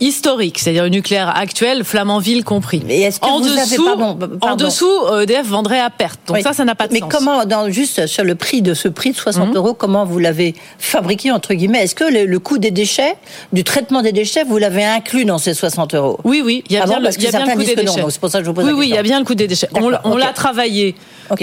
historique, 0.00 0.58
c'est-à-dire 0.58 0.82
le 0.82 0.88
nucléaire 0.90 1.34
actuel, 1.36 1.82
Flamanville 1.84 2.44
compris. 2.44 2.82
est-ce 2.88 3.18
que 3.20 3.26
en 3.26 3.40
vous 3.40 3.46
avez- 3.48 3.60
dessous, 3.62 3.84
pardon, 3.84 4.18
en 4.42 4.56
dessous, 4.56 4.90
euh, 5.10 5.22
EDF 5.22 5.46
vendrait 5.46 5.80
à 5.80 5.88
perte. 5.90 6.20
Donc 6.26 6.36
Oui. 6.36 6.42
ça, 6.42 6.52
ça 6.52 6.64
n'a 6.64 6.74
pas 6.74 6.86
de 6.86 6.92
Mais 6.92 7.00
sens. 7.00 7.08
comment, 7.10 7.44
dans, 7.46 7.70
juste 7.70 8.06
sur 8.06 8.22
le 8.24 8.34
prix 8.34 8.60
de 8.62 8.74
ce 8.74 8.88
prix 8.88 9.10
de 9.12 9.16
60 9.16 9.48
Mhm. 9.50 9.56
euros, 9.56 9.74
comment 9.74 10.04
vous 10.04 10.18
l'avez 10.18 10.54
fabriqué, 10.78 11.30
entre 11.32 11.54
guillemets? 11.54 11.84
Est-ce 11.84 11.94
que 11.94 12.04
le, 12.04 12.26
le 12.26 12.38
coût 12.38 12.58
des 12.58 12.70
déchets, 12.70 13.16
du 13.52 13.64
traitement 13.64 14.02
des 14.02 14.12
déchets, 14.12 14.44
vous 14.44 14.58
l'avez 14.58 14.84
inclus 14.84 15.24
dans 15.24 15.38
ces 15.38 15.54
60 15.54 15.94
euros? 15.94 16.18
Oui, 16.24 16.42
oui, 16.44 16.62
il 16.68 16.74
y 16.74 16.78
a 16.78 16.82
Ah 16.82 16.86
bien 16.86 16.96
bon, 17.00 17.02
le, 17.08 17.22
y 17.22 17.26
a 17.26 17.30
bien 17.30 17.54
coût 17.54 17.62
des 17.62 17.74
non, 17.76 17.82
déchets. 17.94 18.04
c'est 18.10 18.20
pour 18.20 18.28
ça 18.30 18.38
que 18.38 18.44
je 18.44 18.50
vous 18.50 18.54
pose 18.54 18.64
oui, 18.64 18.70
la 18.72 18.76
oui, 18.76 18.86
il 18.88 18.94
y 18.94 18.98
a 18.98 19.02
bien 19.02 19.18
le 19.18 19.24
coût 19.24 19.34
des 19.34 19.46
déchets. 19.48 19.68
On, 19.74 20.16
l'a 20.16 20.32
travaillé 20.34 20.94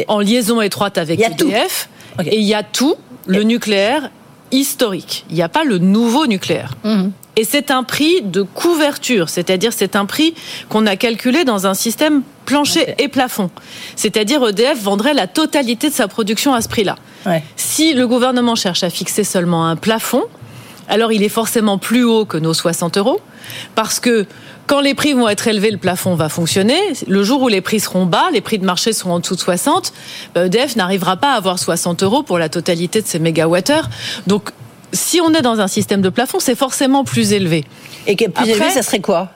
en 0.07 0.19
liaison 0.19 0.61
étroite 0.61 0.97
avec. 0.97 1.19
EDF 1.19 1.89
et 2.25 2.37
il 2.37 2.43
y 2.45 2.53
a 2.53 2.61
tout, 2.63 2.95
le 3.25 3.41
nucléaire 3.43 4.11
historique. 4.51 5.25
Il 5.29 5.35
n'y 5.35 5.41
a 5.41 5.49
pas 5.49 5.63
le 5.63 5.77
nouveau 5.79 6.27
nucléaire. 6.27 6.75
Mhm. 6.83 7.11
Et 7.35 7.43
c'est 7.43 7.71
un 7.71 7.83
prix 7.83 8.21
de 8.21 8.43
couverture, 8.43 9.29
c'est-à-dire 9.29 9.73
c'est 9.73 9.95
un 9.95 10.05
prix 10.05 10.35
qu'on 10.69 10.85
a 10.85 10.95
calculé 10.95 11.45
dans 11.45 11.65
un 11.65 11.73
système 11.73 12.21
plancher 12.45 12.93
et 12.99 13.07
plafond. 13.07 13.49
C'est-à-dire 13.95 14.47
EDF 14.47 14.81
vendrait 14.81 15.13
la 15.13 15.27
totalité 15.27 15.89
de 15.89 15.93
sa 15.93 16.07
production 16.07 16.53
à 16.53 16.61
ce 16.61 16.69
prix-là. 16.69 16.95
Si 17.55 17.93
le 17.93 18.07
gouvernement 18.07 18.55
cherche 18.55 18.83
à 18.83 18.89
fixer 18.89 19.23
seulement 19.23 19.65
un 19.65 19.75
plafond, 19.75 20.23
alors 20.89 21.11
il 21.11 21.23
est 21.23 21.29
forcément 21.29 21.77
plus 21.77 22.03
haut 22.03 22.25
que 22.25 22.37
nos 22.37 22.53
60 22.53 22.97
euros, 22.97 23.21
parce 23.73 23.99
que 23.99 24.25
quand 24.67 24.79
les 24.79 24.93
prix 24.93 25.13
vont 25.13 25.27
être 25.27 25.47
élevés, 25.47 25.71
le 25.71 25.77
plafond 25.77 26.15
va 26.15 26.29
fonctionner. 26.29 26.79
Le 27.07 27.23
jour 27.23 27.41
où 27.41 27.47
les 27.47 27.61
prix 27.61 27.79
seront 27.79 28.05
bas, 28.05 28.29
les 28.31 28.41
prix 28.41 28.59
de 28.59 28.65
marché 28.65 28.93
seront 28.93 29.13
en 29.13 29.19
dessous 29.19 29.35
de 29.35 29.41
60, 29.41 29.93
bah, 30.35 30.45
EDF 30.45 30.75
n'arrivera 30.75 31.17
pas 31.17 31.33
à 31.33 31.35
avoir 31.35 31.59
60 31.59 32.03
euros 32.03 32.23
pour 32.23 32.37
la 32.37 32.49
totalité 32.49 33.01
de 33.01 33.07
ses 33.07 33.19
mégawattheures. 33.19 33.89
Donc, 34.27 34.51
si 34.93 35.19
on 35.21 35.33
est 35.33 35.41
dans 35.41 35.59
un 35.59 35.67
système 35.67 36.01
de 36.01 36.09
plafond, 36.09 36.39
c'est 36.39 36.55
forcément 36.55 37.03
plus 37.03 37.33
élevé. 37.33 37.65
Et 38.07 38.15
que 38.15 38.29
plus 38.29 38.49
élevé, 38.49 38.69
ça 38.69 38.81
serait 38.83 38.99
quoi 39.01 39.29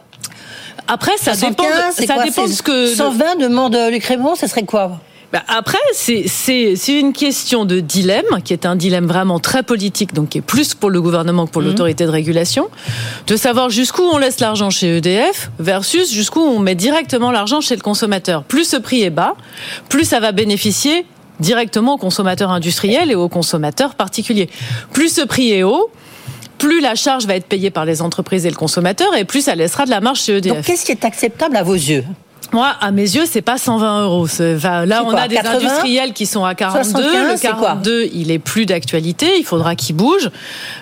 Après, 0.88 1.18
ça 1.18 1.34
dépend, 1.36 1.64
75, 1.64 1.96
de, 1.98 2.06
ça 2.06 2.14
quoi 2.16 2.24
dépend 2.24 2.48
ce 2.48 2.62
que... 2.62 2.88
120 2.88 3.36
demande 3.40 3.78
Luc 3.92 4.04
Raymond, 4.06 4.36
ça 4.36 4.48
serait 4.48 4.64
quoi 4.64 5.00
Bah, 5.34 5.44
après, 5.48 5.78
c'est 5.94 6.70
une 6.88 7.12
question 7.14 7.66
de 7.66 7.80
dilemme, 7.82 8.42
qui 8.46 8.54
est 8.54 8.66
un 8.66 8.76
dilemme 8.78 9.06
vraiment 9.08 9.40
très 9.40 9.64
politique, 9.64 10.14
donc 10.14 10.30
qui 10.30 10.38
est 10.38 10.42
plus 10.42 10.74
pour 10.74 10.90
le 10.90 11.02
gouvernement 11.02 11.46
que 11.46 11.52
pour 11.52 11.62
Mhm. 11.62 11.68
l'autorité 11.70 12.06
de 12.06 12.10
régulation, 12.12 12.70
de 13.28 13.36
savoir 13.36 13.70
jusqu'où 13.70 14.04
on 14.04 14.18
laisse 14.18 14.40
l'argent 14.40 14.70
chez 14.70 14.98
EDF 14.98 15.50
versus 15.60 16.12
jusqu'où 16.14 16.40
on 16.40 16.60
met 16.60 16.76
directement 16.76 17.32
l'argent 17.32 17.60
chez 17.62 17.76
le 17.76 17.82
consommateur. 17.82 18.44
Plus 18.44 18.64
ce 18.70 18.78
prix 18.78 19.02
est 19.04 19.10
bas, 19.10 19.36
plus 19.90 20.06
ça 20.06 20.20
va 20.22 20.32
bénéficier 20.32 21.06
directement 21.40 21.96
aux 21.96 21.98
consommateurs 21.98 22.52
industriels 22.52 23.12
et 23.12 23.16
aux 23.16 23.30
consommateurs 23.30 23.96
particuliers. 23.96 24.50
Plus 24.94 25.14
ce 25.14 25.22
prix 25.22 25.52
est 25.52 25.64
haut, 25.64 25.90
plus 26.58 26.82
la 26.82 26.96
charge 26.96 27.26
va 27.26 27.36
être 27.36 27.48
payée 27.48 27.70
par 27.70 27.86
les 27.86 28.02
entreprises 28.02 28.46
et 28.46 28.50
le 28.50 28.56
consommateur, 28.56 29.16
et 29.16 29.26
plus 29.26 29.42
ça 29.42 29.56
laissera 29.56 29.86
de 29.86 29.92
la 29.92 30.02
marge 30.02 30.22
chez 30.22 30.38
EDF. 30.38 30.56
Donc, 30.56 30.66
qu'est-ce 30.66 30.86
qui 30.86 30.92
est 30.92 31.06
acceptable 31.06 31.56
à 31.56 31.64
vos 31.64 31.74
yeux? 31.74 32.04
Moi, 32.54 32.68
à 32.80 32.92
mes 32.92 33.02
yeux, 33.02 33.26
c'est 33.30 33.42
pas 33.42 33.58
120 33.58 34.04
euros. 34.04 34.24
Enfin, 34.24 34.86
là, 34.86 35.04
on 35.06 35.12
a 35.12 35.28
des 35.28 35.36
80? 35.36 35.58
industriels 35.58 36.14
qui 36.14 36.26
sont 36.26 36.46
à 36.46 36.56
42. 36.56 36.84
75, 36.84 37.32
le 37.32 37.38
c'est 37.38 37.48
quoi? 37.50 37.68
42, 37.70 38.10
il 38.14 38.32
est 38.32 38.40
plus 38.40 38.66
d'actualité. 38.66 39.28
Il 39.38 39.44
faudra 39.44 39.76
qu'il 39.76 39.96
bouge. 39.96 40.30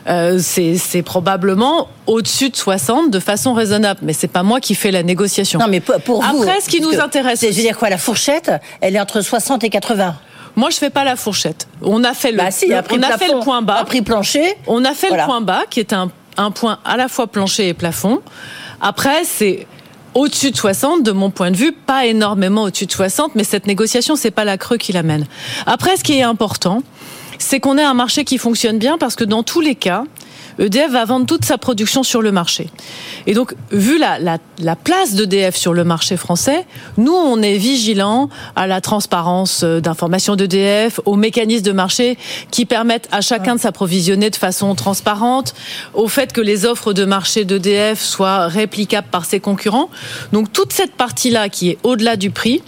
Euh, 0.08 0.39
c'est 0.39 1.02
probablement 1.02 1.88
au-dessus 2.06 2.50
de 2.50 2.56
60 2.56 3.10
de 3.10 3.20
façon 3.20 3.54
raisonnable. 3.54 4.02
Mais 4.04 4.13
c'est 4.13 4.28
pas 4.28 4.44
moi 4.44 4.60
qui 4.60 4.76
fais 4.76 4.91
la 4.91 5.02
négociation. 5.02 5.60
Non, 5.60 5.68
mais 5.68 5.80
pour, 5.80 6.22
vous. 6.22 6.44
Après, 6.44 6.62
ce 6.62 6.70
qui 6.70 6.82
nous 6.82 7.00
intéresse, 7.00 7.41
Je 7.41 7.48
veux 7.48 7.54
dire 7.54 7.78
quoi, 7.78 7.89
la 7.89 7.98
fourchette, 7.98 8.52
elle 8.82 8.96
est 8.96 9.00
entre 9.00 9.22
60 9.22 9.63
et 9.63 9.70
80. 9.70 10.15
Moi, 10.56 10.70
je 10.70 10.78
fais 10.78 10.89
pas 10.89 11.04
la 11.04 11.15
fourchette. 11.15 11.68
On 11.82 12.04
a 12.04 12.13
fait 12.13 12.32
le, 12.32 12.38
Bah 12.38 12.52
si, 12.52 12.68
on 12.72 12.76
a 13.04 13.18
fait 13.18 13.28
le 13.34 13.39
point 13.44 13.62
bas. 13.62 13.80
un 13.82 13.84
prix 13.86 14.02
plancher. 14.02 14.56
On 14.68 14.86
a 14.86 14.94
fait 14.94 15.08
Voilà. 15.10 15.24
le 15.24 15.28
point 15.28 15.41
bas, 15.41 15.63
qui 15.70 15.80
est 15.80 15.94
un, 15.94 16.10
un 16.38 16.52
point 16.52 16.80
à 16.86 16.98
la 16.98 17.08
fois 17.08 17.28
plancher 17.28 17.68
et 17.70 17.74
plafond. 17.74 18.22
Après, 18.82 19.24
c'est 19.26 19.68
au-dessus 20.13 20.52
de 20.52 20.56
60, 20.58 21.04
de 21.04 21.12
mon 21.12 21.30
point 21.30 21.52
de 21.52 21.58
vue, 21.58 21.74
pas 21.74 22.06
énormément 22.06 22.63
au-dessus 22.63 22.86
de 22.86 22.91
60, 22.91 23.36
mais 23.36 23.44
cette 23.44 23.68
négociation, 23.68 24.15
c'est 24.15 24.32
pas 24.32 24.46
la 24.46 24.58
creux 24.58 24.78
qui 24.78 24.94
l'amène. 24.94 25.26
Après, 25.65 25.98
ce 25.98 26.04
qui 26.06 26.18
est 26.18 26.24
important, 26.24 26.82
c'est 27.38 27.60
qu'on 27.60 27.78
ait 27.78 27.84
un 27.84 27.94
marché 27.94 28.24
qui 28.24 28.38
fonctionne 28.38 28.78
bien, 28.78 28.98
parce 28.98 29.15
que 29.15 29.26
dans 29.26 29.44
tous 29.44 29.60
les 29.60 29.76
cas, 29.76 30.04
EDF 30.60 30.91
va 30.91 31.06
vendre 31.06 31.26
toute 31.26 31.46
sa 31.46 31.58
production 31.58 32.04
sur 32.04 32.22
le 32.22 32.32
marché. 32.32 32.70
Et 33.28 33.34
donc, 33.34 33.56
vu 33.72 33.98
la, 33.98 34.20
la, 34.20 34.38
la 34.60 34.76
place 34.76 35.13
d'EDF 35.13 35.56
sur 35.56 35.74
le 35.74 35.84
marché 35.84 36.18
français, 36.18 36.65
nous, 36.98 37.13
on 37.13 37.41
est 37.41 37.58
vigilants 37.58 38.30
à 38.56 38.68
la 38.68 38.82
transparence 38.82 39.63
euh, 39.63 39.80
d'informations 39.80 40.36
d'EDF, 40.36 41.00
aux 41.06 41.15
mécanismes 41.15 41.65
de 41.65 41.72
marché 41.72 42.18
qui 42.52 42.65
permettent 42.65 43.10
à 43.12 43.22
chacun 43.22 43.56
de 43.56 43.60
s'approvisionner 43.60 44.30
de 44.30 44.36
façon 44.36 44.76
transparente, 44.76 45.56
au 45.94 46.08
fait 46.08 46.34
que 46.34 46.41
les 46.41 46.65
offres 46.65 46.94
de 46.94 47.06
marché 47.06 47.46
d'EDF 47.46 48.02
soient 48.02 48.48
réplicables 48.48 49.08
par 49.10 49.26
ses 49.26 49.39
concurrents. 49.39 49.89
Donc, 50.32 50.52
toute 50.54 50.74
cette 50.74 50.94
partie-là 50.94 51.50
qui 51.50 51.70
est 51.70 51.78
au-delà 51.84 52.15
du 52.15 52.32
prix, 52.32 52.62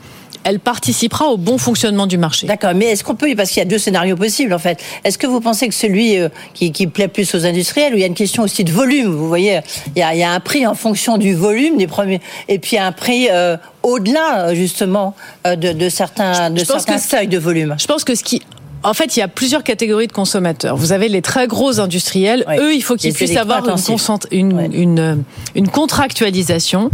elle 0.47 0.61
participera 0.61 1.25
au 1.25 1.35
bon 1.35 1.57
fonctionnement 1.57 2.07
du 2.07 2.17
marché. 2.17 2.47
D'accord, 2.47 2.71
mais 2.73 2.85
est-ce 2.85 3.03
qu'on 3.03 3.15
peut, 3.15 3.27
parce 3.35 3.49
qu'il 3.49 3.59
y 3.59 3.61
a 3.61 3.65
deux 3.65 3.77
scénarios 3.77 4.15
possibles 4.15 4.53
en 4.53 4.59
fait, 4.59 4.81
est-ce 5.03 5.17
que 5.17 5.27
vous 5.27 5.41
pensez 5.41 5.67
que 5.67 5.75
celui 5.75 6.17
euh, 6.17 6.29
qui, 6.53 6.71
qui 6.71 6.87
plaît 6.87 7.09
plus 7.09 7.35
aux 7.35 7.45
industriels, 7.45 7.93
ou 7.93 7.97
il 7.97 7.99
y 7.99 8.05
a 8.05 8.07
une 8.07 8.13
question 8.13 8.43
aussi 8.43 8.63
de 8.63 8.71
volume, 8.71 9.13
vous 9.13 9.27
voyez, 9.27 9.59
il 9.93 9.99
y 9.99 10.01
a, 10.01 10.13
il 10.13 10.19
y 10.19 10.23
a 10.23 10.31
un 10.31 10.39
prix 10.39 10.65
en 10.65 10.73
fonction 10.73 11.17
du 11.17 11.33
volume 11.33 11.75
des 11.75 11.87
premiers, 11.87 12.21
et 12.47 12.59
puis 12.59 12.77
un 12.77 12.93
prix 12.93 13.27
euh, 13.29 13.57
au-delà 13.83 14.47
euh, 14.47 14.55
justement 14.55 15.15
de, 15.43 15.73
de 15.73 15.89
certains, 15.89 16.49
de 16.49 16.59
je 16.59 16.63
pense 16.63 16.83
certains 16.83 16.97
seuils 16.97 17.27
de 17.27 17.37
volume 17.37 17.75
Je 17.77 17.85
pense 17.85 18.05
que 18.05 18.15
ce 18.15 18.23
qui 18.23 18.41
en 18.83 18.93
fait, 18.93 19.17
il 19.17 19.19
y 19.19 19.23
a 19.23 19.27
plusieurs 19.27 19.63
catégories 19.63 20.07
de 20.07 20.13
consommateurs. 20.13 20.77
Vous 20.77 20.91
avez 20.91 21.09
les 21.09 21.23
très 21.23 21.47
gros 21.47 21.79
industriels. 21.79 22.45
Eux, 22.59 22.73
il 22.75 22.81
faut 22.81 22.95
qu'ils 22.95 23.11
puissent 23.11 23.35
avoir 23.35 23.63
une 24.31 25.25
contractualisation 25.73 26.91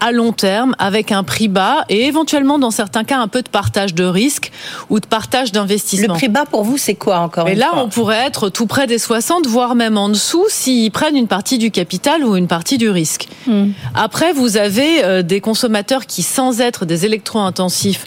à 0.00 0.12
long 0.12 0.32
terme 0.32 0.74
avec 0.78 1.12
un 1.12 1.22
prix 1.22 1.48
bas 1.48 1.84
et 1.88 2.06
éventuellement, 2.06 2.58
dans 2.58 2.70
certains 2.70 3.04
cas, 3.04 3.18
un 3.18 3.28
peu 3.28 3.42
de 3.42 3.48
partage 3.48 3.94
de 3.94 4.04
risque 4.04 4.52
ou 4.90 5.00
de 5.00 5.06
partage 5.06 5.52
d'investissement. 5.52 6.14
Le 6.14 6.18
prix 6.18 6.28
bas 6.28 6.44
pour 6.44 6.64
vous, 6.64 6.78
c'est 6.78 6.94
quoi 6.94 7.18
encore 7.18 7.48
Et 7.48 7.54
là, 7.54 7.70
fois 7.70 7.82
on 7.84 7.88
pourrait 7.88 8.24
être 8.26 8.48
tout 8.48 8.66
près 8.66 8.86
des 8.86 8.98
60, 8.98 9.46
voire 9.46 9.74
même 9.74 9.96
en 9.96 10.08
dessous, 10.08 10.44
s'ils 10.48 10.90
prennent 10.90 11.16
une 11.16 11.28
partie 11.28 11.58
du 11.58 11.70
capital 11.70 12.24
ou 12.24 12.36
une 12.36 12.48
partie 12.48 12.78
du 12.78 12.90
risque. 12.90 13.28
Hmm. 13.46 13.70
Après, 13.94 14.32
vous 14.32 14.56
avez 14.56 15.04
euh, 15.04 15.22
des 15.22 15.40
consommateurs 15.40 16.06
qui, 16.06 16.22
sans 16.22 16.60
être 16.60 16.84
des 16.84 17.06
électro-intensifs, 17.06 18.06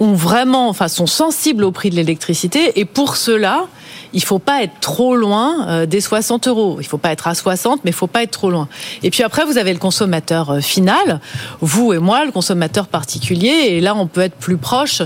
ont 0.00 0.14
vraiment, 0.14 0.68
enfin, 0.68 0.88
sont 0.88 1.06
sensibles 1.06 1.64
au 1.64 1.72
prix 1.72 1.90
de 1.90 1.96
l'électricité. 1.96 2.72
Et 2.80 2.84
pour 2.84 3.16
cela, 3.16 3.66
il 4.12 4.22
faut 4.22 4.38
pas 4.38 4.62
être 4.62 4.80
trop 4.80 5.16
loin 5.16 5.68
euh, 5.68 5.86
des 5.86 6.00
60 6.00 6.48
euros. 6.48 6.78
Il 6.80 6.86
faut 6.86 6.98
pas 6.98 7.12
être 7.12 7.28
à 7.28 7.34
60, 7.34 7.80
mais 7.84 7.90
il 7.90 7.94
faut 7.94 8.06
pas 8.06 8.22
être 8.22 8.30
trop 8.30 8.50
loin. 8.50 8.68
Et 9.02 9.10
puis 9.10 9.22
après, 9.22 9.44
vous 9.44 9.58
avez 9.58 9.72
le 9.72 9.78
consommateur 9.78 10.50
euh, 10.50 10.60
final, 10.60 11.20
vous 11.60 11.92
et 11.92 11.98
moi, 11.98 12.24
le 12.24 12.32
consommateur 12.32 12.88
particulier. 12.88 13.66
Et 13.68 13.80
là, 13.80 13.94
on 13.94 14.06
peut 14.06 14.22
être 14.22 14.36
plus 14.36 14.56
proche 14.56 15.02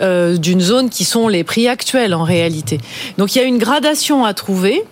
euh, 0.00 0.36
d'une 0.36 0.60
zone 0.60 0.90
qui 0.90 1.04
sont 1.04 1.28
les 1.28 1.44
prix 1.44 1.68
actuels 1.68 2.14
en 2.14 2.24
réalité. 2.24 2.78
Donc 3.18 3.34
il 3.34 3.38
y 3.38 3.42
a 3.42 3.44
une 3.44 3.58
gradation 3.58 4.24
à 4.24 4.34
trouver. 4.34 4.82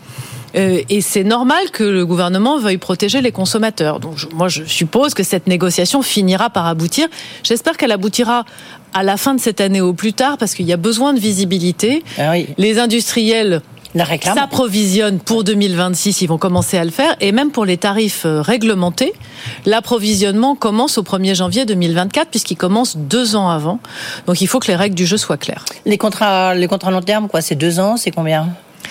Et 0.53 1.01
c'est 1.01 1.23
normal 1.23 1.71
que 1.73 1.85
le 1.85 2.05
gouvernement 2.05 2.59
veuille 2.59 2.77
protéger 2.77 3.21
les 3.21 3.31
consommateurs. 3.31 4.01
Donc 4.01 4.17
moi, 4.33 4.49
je 4.49 4.65
suppose 4.65 5.15
que 5.15 5.23
cette 5.23 5.47
négociation 5.47 6.03
finira 6.03 6.51
par 6.51 6.67
aboutir. 6.67 7.07
J'espère 7.45 7.77
qu'elle 7.77 7.93
aboutira 7.93 8.45
à 8.95 9.03
la 9.03 9.17
fin 9.17 9.35
de 9.35 9.41
cette 9.41 9.61
année 9.61 9.81
au 9.81 9.93
plus 9.93 10.13
tard, 10.13 10.39
parce 10.39 10.55
qu'il 10.55 10.67
y 10.67 10.73
a 10.73 10.77
besoin 10.77 11.13
de 11.15 11.21
visibilité. 11.21 12.03
Les 12.59 12.79
industriels 12.79 13.63
s'approvisionnent 14.23 15.19
pour 15.19 15.43
2026, 15.45 16.23
ils 16.23 16.27
vont 16.29 16.39
commencer 16.39 16.79
à 16.79 16.85
le 16.85 16.91
faire, 16.91 17.17
et 17.21 17.33
même 17.33 17.51
pour 17.51 17.65
les 17.65 17.77
tarifs 17.77 18.25
euh, 18.25 18.41
réglementés, 18.41 19.13
l'approvisionnement 19.67 20.55
commence 20.55 20.97
au 20.99 21.03
1er 21.03 21.35
janvier 21.35 21.65
2024, 21.67 22.29
puisqu'il 22.29 22.57
commence 22.57 22.97
deux 22.97 23.35
ans 23.35 23.51
avant. 23.51 23.81
Donc 24.27 24.41
il 24.41 24.47
faut 24.47 24.61
que 24.61 24.69
les 24.69 24.77
règles 24.77 24.95
du 24.95 25.07
jeu 25.07 25.17
soient 25.17 25.37
claires. 25.37 25.65
Les 25.87 25.99
contrats, 25.99 26.55
les 26.55 26.69
contrats 26.69 26.91
long 26.93 27.01
terme, 27.01 27.29
quoi, 27.29 27.41
c'est 27.41 27.57
deux 27.57 27.81
ans, 27.81 27.97
c'est 27.97 28.13
combien? 28.13 28.51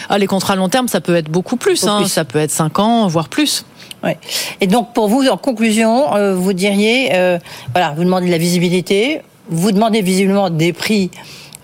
Ah, 0.09 0.17
les 0.17 0.27
contrats 0.27 0.55
long 0.55 0.69
terme, 0.69 0.87
ça 0.87 1.01
peut 1.01 1.15
être 1.15 1.29
beaucoup 1.29 1.55
plus, 1.55 1.81
Beaucoup 1.81 1.93
hein, 1.93 2.01
plus. 2.01 2.09
ça 2.09 2.25
peut 2.25 2.39
être 2.39 2.51
cinq 2.51 2.79
ans, 2.79 3.07
voire 3.07 3.29
plus. 3.29 3.65
Ouais. 4.03 4.17
Et 4.61 4.67
donc, 4.67 4.93
pour 4.93 5.07
vous, 5.09 5.27
en 5.27 5.37
conclusion, 5.37 6.15
euh, 6.15 6.33
vous 6.33 6.53
diriez, 6.53 7.09
euh, 7.13 7.37
voilà, 7.73 7.93
vous 7.95 8.03
demandez 8.03 8.27
de 8.27 8.31
la 8.31 8.37
visibilité, 8.37 9.21
vous 9.49 9.71
demandez 9.71 10.01
visiblement 10.01 10.49
des 10.49 10.73
prix 10.73 11.11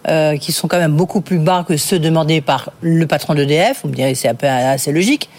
euh, 0.07 0.37
qui 0.37 0.51
sont 0.51 0.67
quand 0.67 0.77
même 0.77 0.95
beaucoup 0.95 1.21
plus 1.21 1.39
bas 1.39 1.65
que 1.67 1.77
ceux 1.77 1.99
demandés 1.99 2.41
par 2.41 2.71
le 2.81 3.05
patron 3.07 3.33
d'EDF. 3.33 3.81
Vous 3.83 3.89
me 3.89 3.95
direz, 3.95 4.15
c'est 4.15 4.43
assez 4.43 4.91
logique. 4.91 5.29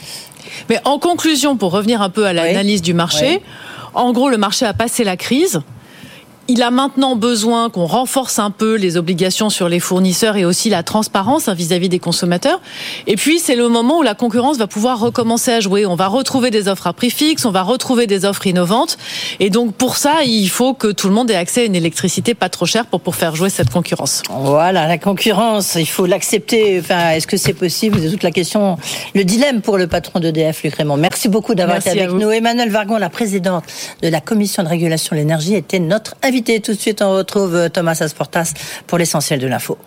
Mais 0.68 0.80
en 0.84 0.98
conclusion, 0.98 1.56
pour 1.56 1.72
revenir 1.72 2.02
un 2.02 2.10
peu 2.10 2.26
à 2.26 2.32
l'analyse 2.32 2.82
du 2.82 2.94
marché, 2.94 3.36
Oui. 3.36 3.42
en 3.94 4.12
gros, 4.12 4.28
le 4.28 4.38
marché 4.38 4.64
a 4.64 4.74
passé 4.74 5.04
la 5.04 5.16
crise. 5.16 5.60
Il 6.48 6.62
a 6.62 6.70
maintenant 6.70 7.16
besoin 7.16 7.70
qu'on 7.70 7.86
renforce 7.86 8.38
un 8.38 8.52
peu 8.52 8.76
les 8.76 8.96
obligations 8.96 9.50
sur 9.50 9.68
les 9.68 9.80
fournisseurs 9.80 10.36
et 10.36 10.44
aussi 10.44 10.70
la 10.70 10.84
transparence 10.84 11.48
hein, 11.48 11.54
vis-à-vis 11.54 11.88
des 11.88 11.98
consommateurs. 11.98 12.60
Et 13.08 13.16
puis, 13.16 13.40
c'est 13.40 13.56
le 13.56 13.68
moment 13.68 13.98
où 13.98 14.02
la 14.02 14.14
concurrence 14.14 14.56
va 14.56 14.68
pouvoir 14.68 15.00
recommencer 15.00 15.50
à 15.50 15.58
jouer. 15.58 15.86
On 15.86 15.96
va 15.96 16.06
retrouver 16.06 16.52
des 16.52 16.68
offres 16.68 16.86
à 16.86 16.92
prix 16.92 17.10
fixe, 17.10 17.44
on 17.46 17.50
va 17.50 17.62
retrouver 17.62 18.06
des 18.06 18.24
offres 18.24 18.46
innovantes. 18.46 18.96
Et 19.40 19.50
donc, 19.50 19.74
pour 19.74 19.96
ça, 19.96 20.22
il 20.24 20.48
faut 20.48 20.72
que 20.72 20.86
tout 20.92 21.08
le 21.08 21.14
monde 21.14 21.32
ait 21.32 21.36
accès 21.36 21.62
à 21.62 21.64
une 21.64 21.74
électricité 21.74 22.34
pas 22.34 22.48
trop 22.48 22.64
chère 22.64 22.86
pour, 22.86 23.00
pour 23.00 23.16
faire 23.16 23.34
jouer 23.34 23.50
cette 23.50 23.70
concurrence. 23.70 24.22
Voilà, 24.30 24.86
la 24.86 24.98
concurrence, 24.98 25.74
il 25.74 25.88
faut 25.88 26.06
l'accepter. 26.06 26.78
Enfin, 26.78 27.10
est-ce 27.10 27.26
que 27.26 27.36
c'est 27.36 27.54
possible? 27.54 27.98
C'est 28.00 28.10
toute 28.10 28.22
la 28.22 28.30
question, 28.30 28.78
le 29.16 29.24
dilemme 29.24 29.62
pour 29.62 29.78
le 29.78 29.88
patron 29.88 30.20
d'EDF, 30.20 30.62
Luc 30.62 30.76
Raymond. 30.76 30.96
Merci 30.96 31.28
beaucoup 31.28 31.56
d'avoir 31.56 31.78
été 31.78 31.90
avec 31.90 32.12
nous. 32.12 32.30
Emmanuel 32.30 32.70
Vargon, 32.70 32.98
la 32.98 33.10
présidente 33.10 33.64
de 34.02 34.08
la 34.08 34.20
commission 34.20 34.62
de 34.62 34.68
régulation 34.68 35.16
de 35.16 35.20
l'énergie, 35.20 35.56
était 35.56 35.80
notre 35.80 36.14
Tout 36.42 36.72
de 36.72 36.78
suite, 36.78 37.02
on 37.02 37.12
retrouve 37.12 37.70
Thomas 37.70 37.98
Asportas 38.00 38.52
pour 38.86 38.98
l'essentiel 38.98 39.40
de 39.40 39.46
l'info. 39.46 39.78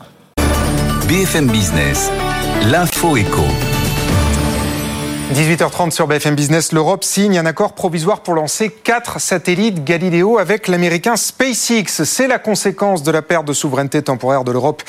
BFM 1.07 1.47
Business, 1.47 2.11
l'info 2.71 3.17
éco. 3.17 3.43
18h30 5.33 5.91
sur 5.91 6.07
BFM 6.07 6.33
Business, 6.33 6.71
l'Europe 6.71 7.03
signe 7.03 7.37
un 7.37 7.45
accord 7.45 7.73
provisoire 7.73 8.21
pour 8.21 8.33
lancer 8.33 8.71
quatre 8.71 9.21
satellites 9.21 9.83
Galileo 9.83 10.39
avec 10.39 10.67
l'américain 10.67 11.15
SpaceX. 11.15 12.03
C'est 12.03 12.25
la 12.25 12.39
conséquence 12.39 13.03
de 13.03 13.11
la 13.11 13.21
perte 13.21 13.45
de 13.45 13.53
souveraineté 13.53 14.01
temporaire 14.01 14.43
de 14.43 14.51
l'Europe 14.51 14.81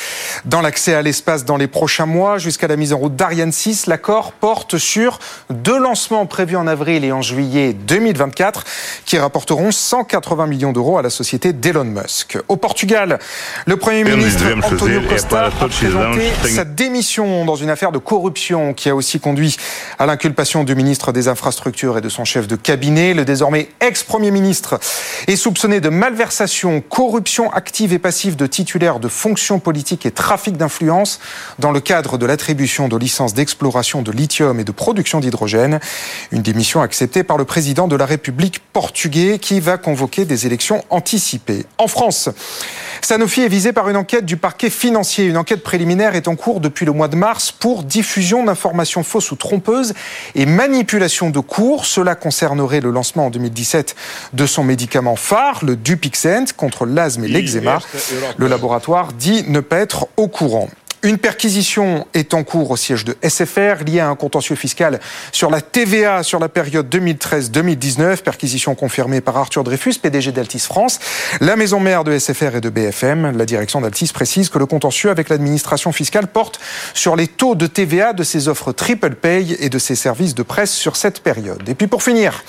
dans 0.47 0.63
l'accès 0.63 0.95
à 0.95 1.03
l'espace 1.03 1.45
dans 1.45 1.59
les 1.59 1.67
prochains 1.67 2.07
mois. 2.07 2.39
Jusqu'à 2.39 2.69
la 2.69 2.77
mise 2.77 2.95
en 2.95 2.97
route 2.97 3.15
d'Ariane 3.15 3.53
6, 3.53 3.85
l'accord 3.85 4.33
porte 4.33 4.79
sur 4.79 5.19
deux 5.51 5.79
lancements 5.79 6.25
prévus 6.25 6.57
en 6.57 6.67
avril 6.67 7.05
et 7.05 7.13
en 7.13 7.21
juillet 7.21 7.75
2024 7.75 8.65
qui 9.05 9.19
rapporteront 9.19 9.71
180 9.71 10.47
millions 10.47 10.73
d'euros 10.73 10.97
à 10.97 11.03
la 11.03 11.11
société 11.11 11.53
d'Elon 11.53 11.85
Musk. 11.85 12.39
Au 12.49 12.57
Portugal, 12.57 13.19
le 13.67 13.77
Premier 13.77 14.05
ministre 14.05 14.47
Antonio 14.65 15.03
Costa 15.07 15.51
a 15.61 15.69
présenté 15.69 16.31
sa 16.49 16.65
démission 16.65 17.45
dans 17.45 17.57
une 17.57 17.69
affaire 17.69 17.93
de 17.93 17.99
corruption 17.99 18.73
qui 18.73 18.89
a 18.89 18.95
aussi 18.95 19.21
conduit 19.21 19.59
à 19.99 20.07
l'inculpation 20.31 20.63
du 20.63 20.77
ministre 20.77 21.11
des 21.11 21.27
Infrastructures 21.27 21.99
et 21.99 22.01
de 22.01 22.09
son 22.09 22.25
chef 22.25 22.47
de 22.47 22.55
cabinet. 22.55 23.15
Le 23.15 23.25
désormais 23.25 23.69
ex-premier 23.81 24.31
ministre 24.31 24.79
est 25.27 25.35
soupçonné 25.35 25.81
de 25.81 25.89
malversation, 25.89 26.81
corruption 26.81 27.53
active 27.53 27.93
et 27.93 27.99
passive 27.99 28.37
de 28.37 28.47
titulaires 28.47 29.01
de 29.01 29.09
fonctions 29.09 29.59
politiques 29.59 30.07
et 30.07 30.13
trafic 30.13 30.57
d'influence 30.57 31.19
dans 31.59 31.73
le 31.73 31.81
cadre 31.81 32.17
de 32.17 32.27
l'attribution 32.27 32.87
de 32.87 32.97
licences 32.97 33.35
d'exploration 33.35 34.03
de 34.03 34.13
lithium 34.13 34.61
et 34.61 34.65
de 34.65 34.71
production 34.71 35.19
d'hydrogène. 35.19 35.81
Une 36.31 36.43
démission 36.43 36.81
acceptée 36.81 37.25
par 37.25 37.37
le 37.37 37.45
président 37.45 37.89
de 37.89 37.97
la 37.97 38.07
République 38.07 38.61
portugais 38.73 39.41
qui 39.41 39.59
va 39.59 39.79
convoquer 39.79 40.27
des 40.27 40.47
élections 40.47 40.85
anticipées. 40.91 41.67
En 41.77 41.89
France, 41.89 42.29
Sanofi 43.03 43.41
est 43.41 43.49
visé 43.49 43.73
par 43.73 43.89
une 43.89 43.97
enquête 43.97 44.27
du 44.27 44.37
parquet 44.37 44.71
financier. 44.71 45.25
Une 45.25 45.39
enquête 45.39 45.65
préliminaire 45.65 46.15
est 46.15 46.29
en 46.29 46.37
cours 46.37 46.61
depuis 46.61 46.87
le 46.87 46.93
mois 46.93 47.09
de 47.09 47.17
mars 47.17 47.51
pour 47.51 47.83
diffusion 47.83 48.45
d'informations 48.45 49.03
fausses 49.03 49.33
ou 49.33 49.37
trompeuses 49.37 49.95
et 50.35 50.47
manipulation 50.47 51.31
de 51.31 51.41
cours. 51.41 51.87
Cela 51.87 52.15
concernerait 52.15 52.81
le 52.81 52.91
lancement 52.91 53.27
en 53.27 53.31
2017 53.31 53.95
de 54.33 54.47
son 54.47 54.65
médicament 54.65 55.17
phare, 55.17 55.65
le 55.65 55.77
Dupixent, 55.77 56.53
contre 56.57 56.87
l'asthme 56.87 57.25
et 57.25 57.29
l'eczéma. 57.29 57.79
Le 58.37 58.47
laboratoire 58.47 59.13
dit 59.13 59.45
ne 59.49 59.61
pas 59.61 59.79
être 59.79 60.09
au 60.17 60.29
courant. 60.29 60.69
Une 61.03 61.17
perquisition 61.17 62.07
est 62.13 62.35
en 62.35 62.45
cours 62.45 62.71
au 62.71 62.77
siège 62.77 63.07
de 63.07 63.17
SFR 63.27 63.85
liée 63.87 64.01
à 64.01 64.09
un 64.09 64.17
contentieux 64.17 64.55
fiscal 64.55 65.01
sur 65.33 65.51
la 65.51 65.63
TVA 65.63 66.23
sur 66.23 66.39
la 66.39 66.51
période 66.51 66.95
2013-2019. 66.95 68.19
Perquisition 68.19 68.75
confirmée 68.75 69.23
par 69.23 69.39
Arthur 69.39 69.65
Dreyfus, 69.65 69.95
PDG 69.95 70.33
d'Altis 70.33 70.61
France, 70.61 70.99
la 71.41 71.57
maison 71.57 71.81
mère 71.81 72.05
de 72.05 72.19
SFR 72.19 72.57
et 72.57 72.61
de 72.61 72.69
BFM. 72.69 73.35
La 73.35 73.47
direction 73.47 73.81
d'Altis 73.81 74.11
précise 74.13 74.51
que 74.51 74.59
le 74.59 74.67
contentieux 74.67 75.09
avec 75.09 75.31
l'administration 75.31 75.91
fiscale 75.91 76.27
porte 76.27 76.61
sur 76.93 77.17
les 77.17 77.29
taux 77.29 77.55
de 77.55 77.67
TVA 77.67 78.13
de 78.13 78.23
ses 78.23 78.49
offres 78.49 78.73
triple 78.73 79.15
pay 79.15 79.57
et 79.59 79.71
de 79.71 79.79
ses 79.79 79.95
services 79.95 80.35
de 80.35 80.43
presse 80.43 80.73
sur 80.73 80.97
cette 80.97 81.21
période. 81.21 81.67
Et 81.67 81.75
puis 81.75 81.87
pour 81.87 82.03
finir, 82.03 82.45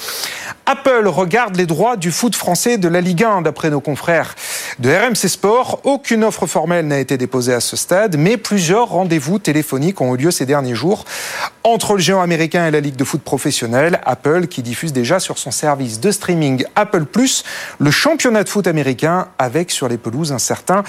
Apple 0.65 1.07
regarde 1.07 1.55
les 1.55 1.65
droits 1.65 1.95
du 1.95 2.11
foot 2.11 2.35
français 2.35 2.77
de 2.77 2.89
la 2.89 2.99
Ligue 2.99 3.23
1 3.23 3.43
d'après 3.43 3.69
nos 3.69 3.81
confrères 3.81 4.35
de 4.79 4.89
RMC 4.89 5.27
Sport. 5.27 5.81
Aucune 5.85 6.23
offre 6.23 6.47
formelle 6.47 6.87
n'a 6.87 6.99
été 6.99 7.17
déposée 7.17 7.53
à 7.53 7.61
ce 7.61 7.75
stade, 7.75 8.17
mais 8.17 8.37
plusieurs 8.41 8.89
rendez-vous 8.89 9.39
téléphoniques 9.39 10.01
ont 10.01 10.15
eu 10.15 10.17
lieu 10.17 10.31
ces 10.31 10.45
derniers 10.45 10.75
jours 10.75 11.05
entre 11.63 11.93
le 11.93 11.99
géant 11.99 12.21
américain 12.21 12.67
et 12.67 12.71
la 12.71 12.79
Ligue 12.79 12.95
de 12.95 13.03
foot 13.03 13.21
professionnelle. 13.21 14.01
Apple 14.05 14.47
qui 14.47 14.61
diffuse 14.61 14.93
déjà 14.93 15.19
sur 15.19 15.37
son 15.37 15.51
service 15.51 15.99
de 15.99 16.11
streaming 16.11 16.65
Apple 16.75 17.05
le 17.79 17.91
championnat 17.91 18.43
de 18.43 18.49
foot 18.49 18.67
américain 18.67 19.27
avec 19.37 19.71
sur 19.71 19.87
les 19.87 19.97
pelouses 19.97 20.31
un 20.31 20.39
certain 20.39 20.83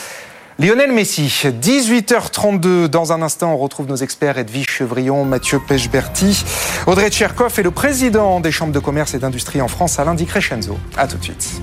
Lionel 0.58 0.92
Messi, 0.92 1.44
18h32. 1.44 2.86
Dans 2.86 3.12
un 3.12 3.22
instant, 3.22 3.54
on 3.54 3.56
retrouve 3.56 3.88
nos 3.88 3.96
experts 3.96 4.38
Edwige 4.38 4.68
Chevrillon, 4.68 5.24
Mathieu 5.24 5.58
Pechberti, 5.66 6.44
Audrey 6.86 7.10
Tcherkov 7.10 7.58
et 7.58 7.62
le 7.62 7.70
président 7.70 8.38
des 8.40 8.52
chambres 8.52 8.72
de 8.72 8.78
commerce 8.78 9.14
et 9.14 9.18
d'industrie 9.18 9.62
en 9.62 9.68
France, 9.68 9.98
Alain 9.98 10.14
Di 10.14 10.26
Crescenzo. 10.26 10.78
A 10.96 11.06
tout 11.06 11.16
de 11.16 11.24
suite. 11.24 11.62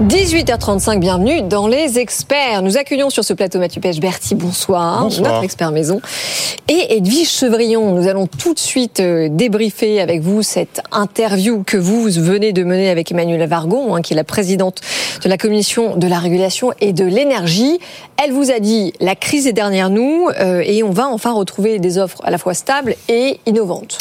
18h35, 0.00 0.98
bienvenue 0.98 1.42
dans 1.42 1.68
les 1.68 1.98
experts. 1.98 2.62
Nous 2.62 2.78
accueillons 2.78 3.10
sur 3.10 3.22
ce 3.22 3.34
plateau 3.34 3.58
Mathieu 3.58 3.82
Pechberti, 3.82 4.34
bonsoir, 4.34 5.02
bonsoir, 5.02 5.30
notre 5.30 5.44
expert 5.44 5.72
maison. 5.72 6.00
Et 6.68 6.96
Edwige 6.96 7.28
Chevrillon, 7.28 7.92
nous 7.92 8.08
allons 8.08 8.26
tout 8.26 8.54
de 8.54 8.58
suite 8.58 9.00
euh, 9.00 9.28
débriefer 9.30 10.00
avec 10.00 10.22
vous 10.22 10.42
cette 10.42 10.80
interview 10.90 11.64
que 11.66 11.76
vous 11.76 12.04
venez 12.04 12.54
de 12.54 12.64
mener 12.64 12.88
avec 12.88 13.12
Emmanuel 13.12 13.46
Vargon, 13.46 13.94
hein, 13.94 14.00
qui 14.00 14.14
est 14.14 14.16
la 14.16 14.24
présidente 14.24 14.80
de 15.22 15.28
la 15.28 15.36
Commission 15.36 15.96
de 15.96 16.06
la 16.06 16.18
régulation 16.18 16.72
et 16.80 16.94
de 16.94 17.04
l'énergie. 17.04 17.78
Elle 18.24 18.32
vous 18.32 18.50
a 18.50 18.58
dit, 18.58 18.94
la 19.00 19.14
crise 19.14 19.46
est 19.46 19.52
derrière 19.52 19.90
nous 19.90 20.30
euh, 20.40 20.62
et 20.64 20.82
on 20.82 20.92
va 20.92 21.08
enfin 21.08 21.32
retrouver 21.32 21.78
des 21.78 21.98
offres 21.98 22.22
à 22.24 22.30
la 22.30 22.38
fois 22.38 22.54
stables 22.54 22.94
et 23.10 23.38
innovantes. 23.44 23.98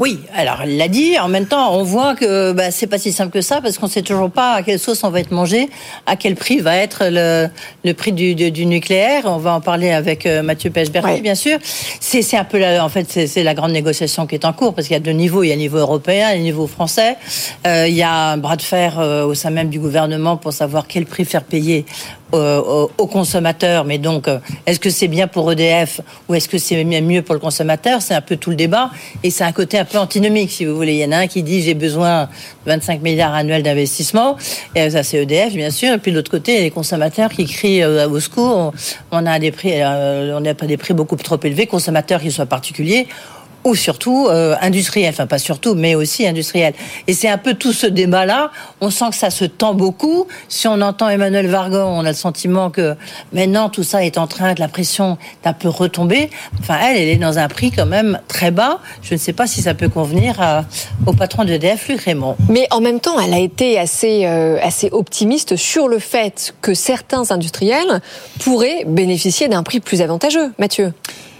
Oui, 0.00 0.18
alors 0.34 0.60
elle 0.64 0.76
l'a 0.76 0.88
dit. 0.88 1.18
En 1.20 1.28
même 1.28 1.46
temps, 1.46 1.72
on 1.76 1.84
voit 1.84 2.16
que 2.16 2.52
bah, 2.52 2.72
c'est 2.72 2.88
pas 2.88 2.98
si 2.98 3.12
simple 3.12 3.30
que 3.30 3.40
ça 3.40 3.60
parce 3.60 3.78
qu'on 3.78 3.86
sait 3.86 4.02
toujours 4.02 4.30
pas 4.30 4.54
à 4.54 4.62
quelle 4.62 4.80
sauce 4.80 5.04
on 5.04 5.10
va 5.10 5.20
être 5.20 5.30
mangé, 5.30 5.70
à 6.06 6.16
quel 6.16 6.34
prix 6.34 6.58
va 6.58 6.76
être 6.76 7.04
le, 7.04 7.48
le 7.84 7.94
prix 7.94 8.10
du, 8.10 8.34
du, 8.34 8.50
du, 8.50 8.66
nucléaire. 8.66 9.22
On 9.26 9.36
va 9.36 9.54
en 9.54 9.60
parler 9.60 9.92
avec 9.92 10.26
euh, 10.26 10.42
Mathieu 10.42 10.70
Pechberti, 10.70 11.08
ouais. 11.08 11.20
bien 11.20 11.36
sûr. 11.36 11.58
C'est 11.62 12.36
un 12.36 12.44
peu 12.44 12.58
la, 12.58 12.84
en 12.84 12.88
fait 12.88 13.26
c'est 13.28 13.44
la 13.44 13.54
grande 13.54 13.70
négociation 13.70 14.26
qui 14.26 14.34
est 14.34 14.44
en 14.44 14.52
cours 14.52 14.74
parce 14.74 14.88
qu'il 14.88 14.94
y 14.94 14.96
a 14.96 15.00
deux 15.00 15.12
niveaux. 15.12 15.44
Il 15.44 15.48
y 15.48 15.52
a 15.52 15.54
le 15.54 15.60
niveau 15.60 15.78
européen 15.78 16.30
et 16.30 16.38
le 16.38 16.42
niveau 16.42 16.66
français. 16.66 17.16
Euh, 17.64 17.86
il 17.88 17.94
y 17.94 18.02
a 18.02 18.32
un 18.32 18.36
bras 18.36 18.56
de 18.56 18.62
fer 18.62 18.98
euh, 18.98 19.24
au 19.24 19.34
sein 19.34 19.50
même 19.50 19.68
du 19.68 19.78
gouvernement 19.78 20.36
pour 20.36 20.52
savoir 20.52 20.88
quel 20.88 21.06
prix 21.06 21.24
faire 21.24 21.44
payer 21.44 21.86
aux, 22.34 22.90
aux 22.98 23.06
consommateurs. 23.06 23.84
Mais 23.84 23.98
donc, 23.98 24.28
euh, 24.28 24.38
est-ce 24.66 24.80
que 24.80 24.90
c'est 24.90 25.08
bien 25.08 25.26
pour 25.26 25.50
EDF 25.52 26.00
ou 26.28 26.34
est-ce 26.34 26.48
que 26.48 26.58
c'est 26.58 26.82
mieux 26.84 27.22
pour 27.22 27.34
le 27.34 27.40
consommateur? 27.40 28.02
C'est 28.02 28.14
un 28.14 28.20
peu 28.20 28.36
tout 28.36 28.50
le 28.50 28.56
débat 28.56 28.90
et 29.22 29.30
c'est 29.30 29.44
un 29.44 29.52
côté 29.52 29.78
un 29.78 29.84
peu 29.84 29.98
antinomique, 29.98 30.50
si 30.50 30.64
vous 30.64 30.74
voulez. 30.74 30.94
Il 30.94 31.00
y 31.00 31.04
en 31.04 31.12
a 31.12 31.18
un 31.18 31.26
qui 31.26 31.42
dit 31.42 31.62
j'ai 31.62 31.74
besoin 31.74 32.24
de 32.24 32.70
25 32.70 33.02
milliards 33.02 33.34
annuels 33.34 33.62
d'investissement, 33.62 34.36
et 34.74 34.90
ça 34.90 35.02
c'est 35.02 35.22
EDF 35.22 35.54
bien 35.54 35.70
sûr. 35.70 35.94
Et 35.94 35.98
puis 35.98 36.10
de 36.10 36.16
l'autre 36.16 36.30
côté, 36.30 36.60
les 36.60 36.70
consommateurs 36.70 37.30
qui 37.30 37.46
crient 37.46 37.82
euh, 37.82 38.08
au 38.08 38.20
secours. 38.20 38.72
On 39.10 39.26
a 39.26 39.38
des 39.38 39.50
prix, 39.50 39.72
euh, 39.74 40.36
on 40.36 40.40
n'a 40.40 40.54
pas 40.54 40.66
des 40.66 40.76
prix 40.76 40.94
beaucoup 40.94 41.16
trop 41.16 41.38
élevés, 41.42 41.66
consommateurs 41.66 42.20
qui 42.20 42.30
soient 42.30 42.46
particuliers 42.46 43.06
ou 43.64 43.74
surtout 43.74 44.28
euh, 44.28 44.54
industriel, 44.60 45.10
enfin 45.10 45.26
pas 45.26 45.38
surtout, 45.38 45.74
mais 45.74 45.94
aussi 45.94 46.26
industriel. 46.26 46.74
Et 47.06 47.14
c'est 47.14 47.28
un 47.28 47.38
peu 47.38 47.54
tout 47.54 47.72
ce 47.72 47.86
débat-là. 47.86 48.50
On 48.80 48.90
sent 48.90 49.06
que 49.10 49.16
ça 49.16 49.30
se 49.30 49.44
tend 49.44 49.74
beaucoup. 49.74 50.26
Si 50.48 50.68
on 50.68 50.80
entend 50.80 51.08
Emmanuel 51.08 51.46
Vargon, 51.46 51.84
on 51.84 52.04
a 52.04 52.10
le 52.10 52.14
sentiment 52.14 52.70
que 52.70 52.94
maintenant 53.32 53.70
tout 53.70 53.82
ça 53.82 54.04
est 54.04 54.18
en 54.18 54.26
train 54.26 54.54
de 54.54 54.60
la 54.60 54.68
pression 54.68 55.18
d'un 55.42 55.54
peu 55.54 55.68
retomber. 55.68 56.30
Enfin, 56.60 56.76
elle, 56.82 56.98
elle 56.98 57.08
est 57.08 57.16
dans 57.16 57.38
un 57.38 57.48
prix 57.48 57.70
quand 57.70 57.86
même 57.86 58.20
très 58.28 58.50
bas. 58.50 58.80
Je 59.02 59.14
ne 59.14 59.18
sais 59.18 59.32
pas 59.32 59.46
si 59.46 59.62
ça 59.62 59.74
peut 59.74 59.88
convenir 59.88 60.40
à, 60.40 60.64
au 61.06 61.12
patron 61.12 61.44
d'EDF, 61.44 61.88
Luc 61.88 62.02
Raymond. 62.02 62.36
Mais 62.48 62.66
en 62.70 62.80
même 62.80 63.00
temps, 63.00 63.18
elle 63.18 63.34
a 63.34 63.38
été 63.38 63.78
assez 63.78 64.26
euh, 64.26 64.58
assez 64.62 64.90
optimiste 64.92 65.56
sur 65.56 65.88
le 65.88 65.98
fait 65.98 66.54
que 66.60 66.74
certains 66.74 67.30
industriels 67.30 68.00
pourraient 68.40 68.84
bénéficier 68.86 69.48
d'un 69.48 69.62
prix 69.62 69.80
plus 69.80 70.02
avantageux. 70.02 70.52
Mathieu. 70.58 70.92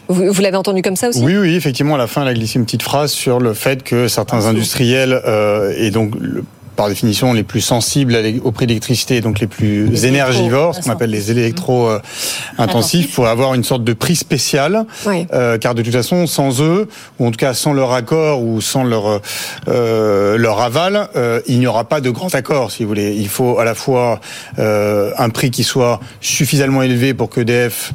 Vous, 0.09 0.33
vous 0.33 0.43
l'avez 0.43 0.57
entendu 0.57 0.83
comme 0.83 0.97
ça 0.97 1.09
aussi? 1.09 1.23
Oui, 1.23 1.37
oui, 1.37 1.55
effectivement, 1.55 1.95
à 1.95 1.99
la 1.99 2.07
fin, 2.07 2.23
elle 2.23 2.29
a 2.29 2.35
glissé 2.35 2.59
une 2.59 2.65
petite 2.65 2.83
phrase 2.83 3.11
sur 3.11 3.39
le 3.39 3.55
fait 3.55 3.83
que 3.83 4.09
certains 4.09 4.47
industriels, 4.47 5.21
euh, 5.27 5.73
et 5.77 5.91
donc 5.91 6.15
le, 6.21 6.45
par 6.77 6.89
définition 6.89 7.33
les 7.33 7.43
plus 7.43 7.61
sensibles 7.61 8.17
au 8.43 8.53
prix 8.53 8.67
de 8.67 8.71
l'électricité, 8.71 9.21
donc 9.21 9.41
les 9.41 9.47
plus 9.47 9.87
les 9.87 10.07
énergivores, 10.07 10.75
ce 10.75 10.81
qu'on 10.81 10.91
appelle 10.91 11.11
les 11.11 11.31
électro-intensifs, 11.31 13.11
euh, 13.11 13.15
pourraient 13.15 13.31
avoir 13.31 13.55
une 13.55 13.65
sorte 13.65 13.85
de 13.85 13.93
prix 13.93 14.17
spécial, 14.17 14.85
oui. 15.07 15.27
euh, 15.33 15.59
car 15.59 15.75
de 15.75 15.83
toute 15.83 15.93
façon, 15.93 16.27
sans 16.27 16.61
eux, 16.61 16.89
ou 17.19 17.27
en 17.27 17.31
tout 17.31 17.37
cas 17.37 17.55
sans 17.55 17.73
leur 17.73 17.93
accord 17.93 18.43
ou 18.43 18.61
sans 18.61 18.85
leur 18.85 19.21
euh, 19.69 20.37
leur 20.37 20.61
aval, 20.61 21.09
il 21.47 21.59
n'y 21.59 21.67
aura 21.67 21.85
pas 21.85 22.01
de 22.01 22.11
grand 22.11 22.35
accord, 22.35 22.71
si 22.71 22.83
vous 22.83 22.89
voulez. 22.89 23.15
Il 23.17 23.29
faut 23.29 23.59
à 23.59 23.65
la 23.65 23.75
fois 23.75 24.21
un 24.59 25.29
prix 25.31 25.51
qui 25.51 25.65
soit 25.65 26.01
suffisamment 26.21 26.83
élevé 26.83 27.15
pour 27.15 27.31
que 27.31 27.41
EDF 27.41 27.93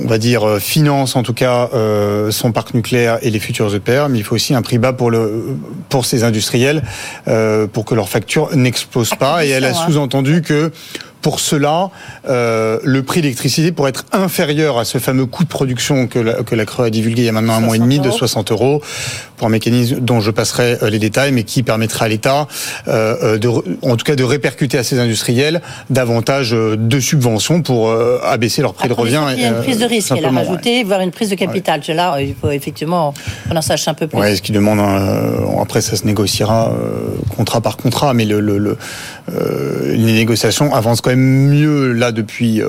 on 0.00 0.06
va 0.06 0.18
dire, 0.18 0.46
euh, 0.46 0.58
finance 0.58 1.16
en 1.16 1.22
tout 1.22 1.34
cas 1.34 1.70
euh, 1.74 2.30
son 2.30 2.52
parc 2.52 2.74
nucléaire 2.74 3.18
et 3.22 3.30
les 3.30 3.38
futurs 3.38 3.74
EPR, 3.74 4.06
mais 4.08 4.18
il 4.18 4.24
faut 4.24 4.34
aussi 4.34 4.54
un 4.54 4.62
prix 4.62 4.78
bas 4.78 4.92
pour, 4.92 5.10
le, 5.10 5.56
pour 5.88 6.04
ces 6.04 6.24
industriels 6.24 6.82
euh, 7.28 7.66
pour 7.66 7.84
que 7.84 7.94
leur 7.94 8.08
facture 8.08 8.54
n'explose 8.56 9.10
pas. 9.10 9.44
Et 9.44 9.50
elle 9.50 9.64
a 9.64 9.74
sous-entendu 9.74 10.42
que 10.42 10.72
pour 11.22 11.38
cela, 11.38 11.90
euh, 12.28 12.78
le 12.82 13.02
prix 13.04 13.20
de 13.20 13.26
l'électricité 13.26 13.70
pourrait 13.70 13.90
être 13.90 14.04
inférieur 14.12 14.78
à 14.78 14.84
ce 14.84 14.98
fameux 14.98 15.26
coût 15.26 15.44
de 15.44 15.48
production 15.48 16.08
que 16.08 16.18
la, 16.18 16.42
que 16.42 16.56
la 16.56 16.66
Creux 16.66 16.86
a 16.86 16.90
divulgué 16.90 17.22
il 17.22 17.26
y 17.26 17.28
a 17.28 17.32
maintenant 17.32 17.54
un 17.54 17.60
mois 17.60 17.76
et 17.76 17.78
demi 17.78 18.00
de 18.00 18.10
60 18.10 18.50
euros 18.50 18.82
pour 19.36 19.46
un 19.46 19.50
mécanisme 19.50 20.00
dont 20.00 20.20
je 20.20 20.30
passerai 20.30 20.78
les 20.90 20.98
détails, 20.98 21.32
mais 21.32 21.44
qui 21.44 21.62
permettrait 21.62 22.04
à 22.04 22.08
l'État, 22.08 22.48
euh, 22.88 23.38
de, 23.38 23.48
en 23.48 23.96
tout 23.96 24.04
cas, 24.04 24.16
de 24.16 24.24
répercuter 24.24 24.78
à 24.78 24.84
ces 24.84 24.98
industriels 24.98 25.62
davantage 25.90 26.50
de 26.50 27.00
subventions 27.00 27.62
pour 27.62 27.90
euh, 27.90 28.18
abaisser 28.24 28.62
leur 28.62 28.74
prix 28.74 28.90
Après, 28.90 28.96
de 28.96 29.00
revient. 29.00 29.22
Il 29.36 29.42
y 29.42 29.44
a 29.44 29.48
une 29.48 29.62
prise 29.62 29.78
de 29.78 29.86
risque, 29.86 30.12
elle 30.16 30.24
a 30.24 30.30
rajouté, 30.30 30.78
ouais. 30.78 30.84
voire 30.84 31.00
une 31.00 31.12
prise 31.12 31.30
de 31.30 31.36
capital. 31.36 31.80
Ouais. 31.86 31.94
Là, 31.94 32.20
il 32.20 32.34
faut 32.40 32.50
effectivement 32.50 33.14
qu'on 33.48 33.56
en 33.56 33.62
sache 33.62 33.86
un 33.86 33.94
peu 33.94 34.08
plus. 34.08 34.18
Ouais, 34.18 34.34
ce 34.34 34.42
qui 34.42 34.52
demande, 34.52 34.80
un, 34.80 35.60
après, 35.60 35.80
ça 35.80 35.96
se 35.96 36.04
négociera 36.04 36.72
contrat 37.36 37.60
par 37.60 37.76
contrat, 37.76 38.12
mais 38.14 38.24
le, 38.24 38.40
le, 38.40 38.58
le 38.58 38.76
les 39.84 40.12
négociations 40.12 40.74
avancent 40.74 41.00
quand 41.00 41.10
même 41.10 41.11
mieux 41.16 41.92
là 41.92 42.12
depuis 42.12 42.60
euh, 42.60 42.68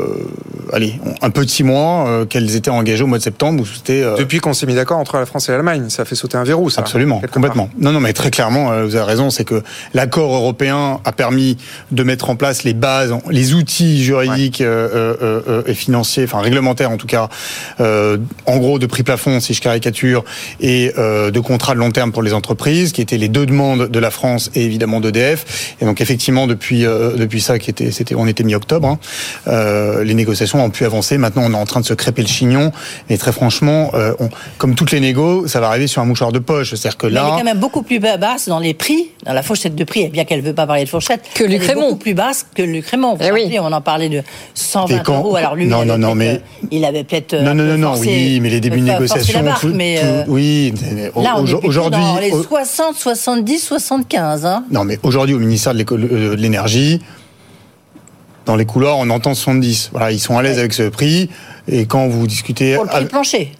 allez 0.71 0.99
un 1.21 1.29
six 1.47 1.63
mois 1.63 2.08
euh, 2.08 2.25
qu'elles 2.25 2.56
étaient 2.56 2.69
engagées 2.69 3.03
au 3.03 3.08
mois 3.08 3.17
de 3.17 3.23
septembre 3.23 3.62
où 3.62 3.65
c'était 3.65 4.01
euh... 4.01 4.15
depuis 4.17 4.39
qu'on 4.39 4.53
s'est 4.53 4.65
mis 4.65 4.75
d'accord 4.75 4.97
entre 4.97 5.17
la 5.17 5.25
France 5.25 5.49
et 5.49 5.51
l'Allemagne 5.51 5.89
ça 5.89 6.06
fait 6.06 6.15
sauter 6.15 6.38
un 6.38 6.43
verrou 6.43 6.69
ça 6.69 6.82
absolument 6.82 7.21
complètement 7.32 7.67
part. 7.67 7.75
non 7.77 7.91
non 7.91 7.99
mais 7.99 8.13
très 8.13 8.32
clairement 8.32 8.71
euh, 8.71 8.86
vous 8.86 8.95
avez 8.95 9.06
raison 9.06 9.29
c'est 9.29 9.43
que 9.43 9.62
l'accord 9.93 10.34
européen 10.34 10.99
a 11.06 11.12
permis 11.12 11.58
de 11.91 12.03
mettre 12.03 12.29
en 12.29 12.36
place 12.36 12.63
les 12.63 12.73
bases 12.73 13.13
les 13.29 13.53
outils 13.53 14.03
juridiques 14.03 14.63
ouais. 14.63 15.63
Et 15.67 15.73
financiers 15.73 16.23
enfin 16.23 16.39
réglementaires 16.39 16.91
en 16.91 16.97
tout 16.97 17.08
cas 17.08 17.29
en 17.79 18.58
gros 18.58 18.79
de 18.79 18.86
prix 18.86 19.03
plafond 19.03 19.39
si 19.39 19.53
je 19.53 19.62
caricature 19.62 20.23
et 20.60 20.91
de 20.97 21.39
contrats 21.39 21.73
de 21.73 21.79
long 21.79 21.91
terme 21.91 22.12
pour 22.12 22.23
les 22.23 22.34
entreprises 22.34 22.91
qui 22.91 23.01
étaient 23.01 23.17
les 23.17 23.29
deux 23.29 23.45
demandes 23.45 23.89
de 23.89 23.99
la 23.99 24.12
France 24.12 24.49
et 24.56 24.63
évidemment 24.63 24.99
d'EDF 24.99 25.75
et 25.82 25.86
donc 25.86 26.01
effectivement 26.01 26.47
depuis 26.47 26.82
depuis 26.84 27.41
ça 27.41 27.60
qui 27.60 27.69
était 27.69 27.91
c'était 27.91 28.15
on 28.15 28.27
était 28.27 28.33
mi-octobre. 28.41 28.88
Hein. 28.88 29.00
Euh, 29.48 30.04
les 30.04 30.13
négociations 30.15 30.63
ont 30.63 30.69
pu 30.69 30.86
avancer. 30.86 31.17
Maintenant, 31.17 31.43
on 31.46 31.52
est 31.54 31.58
en 31.58 31.65
train 31.65 31.82
de 31.82 31.86
se 31.86 31.93
crêper 31.93 32.22
le 32.24 32.28
chignon. 32.28 32.72
Et 33.10 33.17
très 33.17 33.31
franchement, 33.31 33.92
euh, 33.94 34.13
on, 34.19 34.29
comme 34.58 34.75
toutes 34.75 34.92
les 34.92 35.00
négos, 35.00 35.48
ça 35.48 35.60
va 35.60 35.67
arriver 35.67 35.88
sur 35.88 36.02
un 36.02 36.06
mouchoir 36.06 36.31
de 36.31 36.40
poche. 36.40 36.71
C'est-à-dire 36.71 36.98
que 36.98 37.08
Mais 37.08 37.13
elle 37.13 37.17
est 37.19 37.21
là, 37.29 37.36
quand 37.38 37.44
même 37.44 37.60
beaucoup 37.60 37.84
plus 37.84 38.00
basse 38.00 38.48
dans 38.48 38.60
les 38.60 38.73
prix, 38.73 39.10
dans 39.25 39.34
la 39.34 39.44
fourchette 39.44 39.75
de 39.75 39.84
prix, 39.84 40.08
bien 40.10 40.25
qu'elle 40.25 40.42
ne 40.42 40.46
veut 40.46 40.54
pas 40.54 40.65
parler 40.65 40.86
de 40.86 40.90
fourchette. 40.90 41.21
Que 41.36 41.44
elle 41.44 41.54
est 41.54 41.73
beaucoup 41.75 41.96
plus 41.98 42.13
basse 42.13 42.46
que. 42.56 42.63
Vous 42.63 43.17
Eh 43.21 43.31
oui. 43.31 43.58
On 43.60 43.71
en 43.71 43.81
parlait 43.81 44.10
de 44.10 44.21
120 44.54 44.96
Et 44.96 45.04
quand- 45.04 45.17
euros. 45.19 45.36
Alors 45.36 45.56
lui, 45.56 45.67
Non, 45.67 45.84
il 45.84 45.88
non, 45.88 45.94
avait 45.94 46.02
non, 46.02 46.15
mais- 46.15 46.29
euh, 46.36 46.67
il 46.71 46.86
avait 46.86 47.04
peut-être. 47.04 47.34
non, 47.36 47.52
euh, 47.52 47.54
non, 47.54 47.63
un 47.63 47.77
non, 47.77 47.92
non, 47.94 48.00
oui, 48.00 48.40
mais 48.42 48.50
les 48.50 48.60
débuts 48.60 48.79
de 48.79 48.90
euh, 48.90 48.94
négociation, 48.94 49.42
barque, 49.44 49.62
tout- 49.62 49.71
mais, 49.73 49.98
tout- 50.00 50.06
euh, 50.06 50.23
oui, 50.27 50.73
Là, 51.21 51.36
on 51.38 51.44
aujourd'hui, 51.65 52.02
dans 52.02 52.19
les 52.19 52.31
au- 52.31 52.44
60, 52.44 52.96
70, 52.96 53.60
75. 53.60 54.46
Hein. 54.46 54.63
Non, 54.71 54.84
mais 54.86 55.00
aujourd'hui, 55.04 55.36
au 55.36 55.40
ministère 55.40 55.73
euh, 55.73 55.84
de 55.84 56.36
l'énergie, 56.36 57.02
dans 58.46 58.56
les 58.56 58.65
couloirs, 58.65 58.98
on 58.98 59.10
entend 59.10 59.33
70. 59.33 59.89
Voilà, 59.91 60.12
ils 60.12 60.19
sont 60.19 60.37
à 60.37 60.44
l'aise 60.44 60.60
avec 60.60 60.73
ce 60.73 60.83
prix. 60.89 61.29
Et 61.69 61.85
quand 61.85 62.08
vous 62.10 62.27
discutez, 62.27 62.73
Pour 62.75 62.83
le 62.83 62.89
prix 62.89 62.98
avec- 62.98 63.10
plancher. 63.10 63.52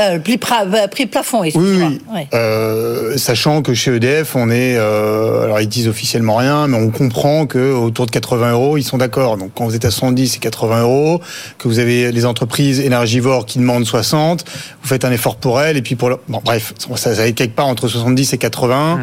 Euh, 0.00 0.14
le 0.14 0.20
prix, 0.20 0.40
euh, 0.74 0.86
prix 0.88 1.04
plafond, 1.06 1.42
oui, 1.42 1.48
excusez-moi. 1.48 1.88
oui, 1.90 2.00
Ouais. 2.14 2.26
Euh, 2.32 3.18
sachant 3.18 3.60
que 3.60 3.74
chez 3.74 3.94
EDF, 3.94 4.34
on 4.36 4.48
est, 4.50 4.74
euh, 4.76 5.44
alors 5.44 5.60
ils 5.60 5.68
disent 5.68 5.86
officiellement 5.86 6.36
rien, 6.36 6.66
mais 6.66 6.78
on 6.78 6.90
comprend 6.90 7.44
que 7.46 7.74
autour 7.74 8.06
de 8.06 8.10
80 8.10 8.52
euros, 8.52 8.78
ils 8.78 8.82
sont 8.84 8.96
d'accord. 8.96 9.36
Donc 9.36 9.50
quand 9.54 9.66
vous 9.66 9.76
êtes 9.76 9.84
à 9.84 9.90
70 9.90 10.36
et 10.36 10.38
80 10.38 10.80
euros, 10.80 11.20
que 11.58 11.68
vous 11.68 11.78
avez 11.78 12.10
les 12.10 12.24
entreprises 12.24 12.80
énergivores 12.80 13.44
qui 13.44 13.58
demandent 13.58 13.84
60, 13.84 14.44
vous 14.82 14.88
faites 14.88 15.04
un 15.04 15.12
effort 15.12 15.36
pour 15.36 15.60
elles, 15.60 15.76
et 15.76 15.82
puis 15.82 15.94
pour 15.94 16.08
le... 16.08 16.16
bon, 16.28 16.40
bref, 16.42 16.72
ça, 16.78 16.96
ça 16.96 17.12
va 17.12 17.26
être 17.28 17.34
quelque 17.34 17.54
part 17.54 17.66
entre 17.66 17.86
70 17.86 18.32
et 18.32 18.38
80. 18.38 19.00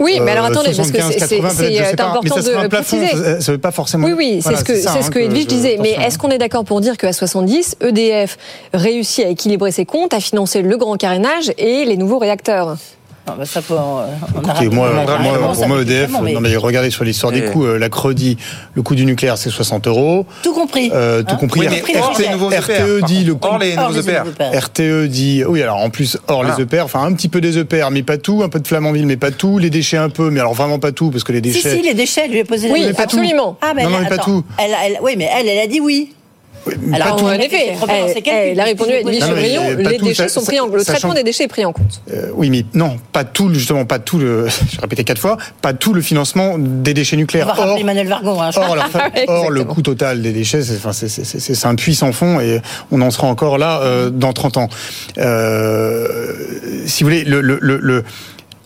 Oui, 0.00 0.20
mais 0.22 0.30
alors 0.32 0.46
Euh, 0.46 0.48
attendez, 0.50 0.70
parce 0.76 0.90
que 0.90 0.98
75, 1.00 1.12
c'est 1.12 1.18
80, 1.38 1.48
c'est- 1.50 1.56
peut-être, 1.56 1.72
je 1.72 1.78
c'est 1.84 1.90
sais 1.90 1.96
pas. 1.96 2.04
important 2.04 2.20
Mais 2.36 2.42
ça 2.42 2.48
sera 2.48 2.60
de 2.60 2.66
un 2.66 2.68
plafond, 2.68 2.96
préciser. 2.98 3.40
ça, 3.40 3.52
veut 3.52 3.58
pas 3.58 3.70
forcément. 3.72 4.06
Oui, 4.06 4.12
oui, 4.16 4.40
c'est 4.42 4.56
ce 4.56 4.64
que, 4.64 4.74
ça, 4.76 4.92
c'est 4.92 4.98
hein, 4.98 5.02
ce 5.02 5.10
que 5.10 5.18
Edwige 5.18 5.42
je- 5.44 5.48
disait. 5.48 5.78
Mais 5.80 5.90
est-ce 5.92 6.18
qu'on 6.18 6.30
est 6.30 6.38
d'accord 6.38 6.64
pour 6.64 6.80
dire 6.80 6.96
qu'à 6.96 7.12
70, 7.12 7.76
EDF 7.80 8.36
réussit 8.74 9.24
à 9.24 9.28
équilibrer 9.28 9.72
ses 9.72 9.84
comptes, 9.84 10.14
à 10.14 10.20
financer 10.20 10.62
le 10.62 10.76
grand 10.76 10.96
carénage 10.96 11.52
et 11.58 11.84
les 11.84 11.96
nouveaux 11.96 12.18
réacteurs? 12.18 12.76
Non, 13.28 13.34
bah, 13.38 13.44
ça 13.46 13.62
peut, 13.62 13.74
euh, 13.74 13.76
on 13.76 14.40
Écoutez, 14.40 14.66
aura- 14.66 14.74
moi, 14.74 14.90
on 14.92 15.66
pour 15.66 15.80
EDF, 15.80 16.02
vraiment, 16.10 16.22
mais- 16.22 16.32
non 16.32 16.40
mais 16.40 16.56
regardez 16.56 16.90
sur 16.90 17.04
l'histoire 17.04 17.32
des 17.32 17.42
coûts, 17.44 17.64
euh, 17.64 17.78
la 17.78 17.88
Credi, 17.88 18.36
le 18.74 18.82
coût 18.82 18.94
du 18.94 19.04
nucléaire 19.04 19.38
c'est 19.38 19.50
60 19.50 19.86
euros, 19.86 20.26
Tout 20.42 20.52
compris. 20.54 20.90
euh, 20.94 21.22
tout 21.22 21.34
Hein 21.34 21.38
compris. 21.38 21.60
Oui, 21.60 21.66
mais 21.70 21.76
Compris, 21.78 21.96
hors 21.98 22.08
compris. 22.08 22.22
les 22.24 22.30
nouveaux 22.30 22.50
EPR. 22.50 22.62
RTE 22.62 23.04
dit 23.06 23.24
le 23.24 23.36
Hors 23.40 23.58
les 23.58 23.76
nouveaux 23.76 24.00
EPR. 24.00 24.22
EPR. 24.28 24.58
RTE 24.58 25.06
dit 25.08 25.44
oui 25.46 25.62
alors 25.62 25.76
en 25.78 25.90
plus 25.90 26.18
hors 26.28 26.44
les 26.44 26.60
EPR 26.62 26.82
enfin 26.84 27.02
un 27.04 27.12
petit 27.12 27.28
peu 27.28 27.40
des 27.40 27.58
EPR 27.58 27.90
mais 27.90 28.02
pas 28.02 28.18
tout 28.18 28.42
un 28.42 28.48
peu 28.48 28.60
de 28.60 28.66
Flamanville 28.66 29.06
mais 29.06 29.16
pas 29.16 29.30
tout 29.30 29.58
les 29.58 29.70
déchets 29.70 29.96
un 29.96 30.08
peu 30.10 30.30
mais 30.30 30.40
alors 30.40 30.54
vraiment 30.54 30.78
pas 30.78 30.92
tout 30.92 31.10
parce 31.10 31.24
que 31.24 31.32
les 31.32 31.38
Si, 31.38 31.52
déchets 31.62 31.76
si, 31.76 31.82
les 31.82 31.94
déchets, 31.94 32.22
elle 32.24 32.32
lui 32.32 32.40
a 32.40 32.44
posé 32.44 32.68
la 32.68 32.74
Oui, 32.74 32.86
tout. 32.94 33.02
absolument. 33.02 33.56
Ah, 33.60 33.72
mais 33.74 33.84
Non, 33.84 33.90
non, 33.90 33.98
mais 34.02 34.08
pas 34.08 34.18
tout. 34.18 34.44
Oui, 35.02 35.14
mais 35.16 35.28
elle, 35.38 35.48
elle 35.48 35.58
a 35.60 35.66
dit 35.66 35.80
oui. 35.80 36.12
Alors. 36.92 37.22
En 37.22 37.26
on 37.26 37.28
a 37.28 37.36
effet, 37.36 37.48
ses 37.78 37.88
elle, 37.88 38.22
calculs. 38.22 38.32
elle 38.32 38.60
a 38.60 38.64
répondu 38.64 38.92
à 38.92 39.00
Edwige 39.00 39.20
Chevrillon, 39.24 39.62
euh, 39.64 39.76
les 39.76 39.98
déchets 39.98 40.14
ça- 40.14 40.28
sont 40.28 40.44
pris 40.44 40.60
en 40.60 40.66
le 40.66 40.78
sachant- 40.80 40.92
traitement 40.92 41.14
des 41.14 41.22
déchets 41.22 41.44
est 41.44 41.48
pris 41.48 41.64
en 41.64 41.72
compte. 41.72 42.02
Euh, 42.12 42.30
oui, 42.34 42.50
mais 42.50 42.64
non, 42.74 42.96
pas 43.12 43.24
tout, 43.24 43.52
justement, 43.54 43.84
pas 43.84 43.98
tout 43.98 44.18
le, 44.18 44.46
je 44.70 44.76
vais 44.76 44.82
répéter 44.82 45.04
quatre 45.04 45.18
fois, 45.20 45.36
pas 45.62 45.72
tout 45.72 45.94
le 45.94 46.00
financement 46.02 46.56
des 46.58 46.94
déchets 46.94 47.16
On 47.16 47.20
nucléaires. 47.20 47.46
va 47.46 47.52
rappeler 47.54 47.70
Or, 47.72 47.78
Emmanuel 47.78 48.08
Vargon. 48.08 48.42
Hein, 48.42 48.50
Or, 48.56 48.76
la- 48.76 48.88
or, 49.28 49.50
le 49.50 49.64
coût 49.64 49.82
total 49.82 50.20
des 50.22 50.32
déchets, 50.32 50.62
c'est 50.62 50.76
enfin, 50.76 50.92
c'est- 50.92 51.08
c'est- 51.08 51.24
c'est- 51.24 51.40
c'est 51.54 51.66
un 51.66 51.74
puits 51.74 51.94
sans 51.94 52.12
fond 52.12 52.40
et 52.40 52.60
on 52.90 53.00
en 53.00 53.10
sera 53.10 53.26
encore 53.28 53.58
là 53.58 53.80
euh, 53.82 54.10
dans 54.10 54.32
30 54.32 54.56
ans. 54.58 54.68
Euh, 55.18 56.06
si 56.86 57.02
vous 57.02 57.10
voulez, 57.10 57.24
le, 57.24 57.40
le, 57.40 57.58
le, 57.60 57.78
le- 57.78 58.04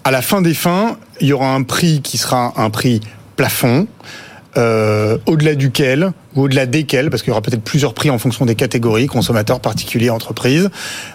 à 0.05 0.11
la 0.11 0.23
fin 0.23 0.43
des 0.43 0.55
fins, 0.55 0.97
il 1.21 1.29
y 1.29 1.33
aura 1.33 1.55
un 1.55 1.63
prix 1.63 2.01
qui 2.03 2.19
sera 2.19 2.53
un 2.57 2.71
prix 2.71 3.01
plafond. 3.37 3.87
euh, 4.59 5.17
au-delà 5.25 5.55
duquel 5.55 6.13
ou 6.35 6.43
au-delà 6.43 6.67
desquels, 6.67 7.11
parce 7.11 7.23
qu'il 7.23 7.31
y 7.31 7.33
aura 7.33 7.43
peut-être 7.43 7.63
plusieurs 7.63 7.95
prix 7.95 8.11
en 8.11 8.19
fonction 8.19 8.47
des 8.47 8.55
catégories, 8.55 9.07
consommateurs, 9.07 9.61
particuliers, 9.61 10.11
entreprises, 10.11 10.71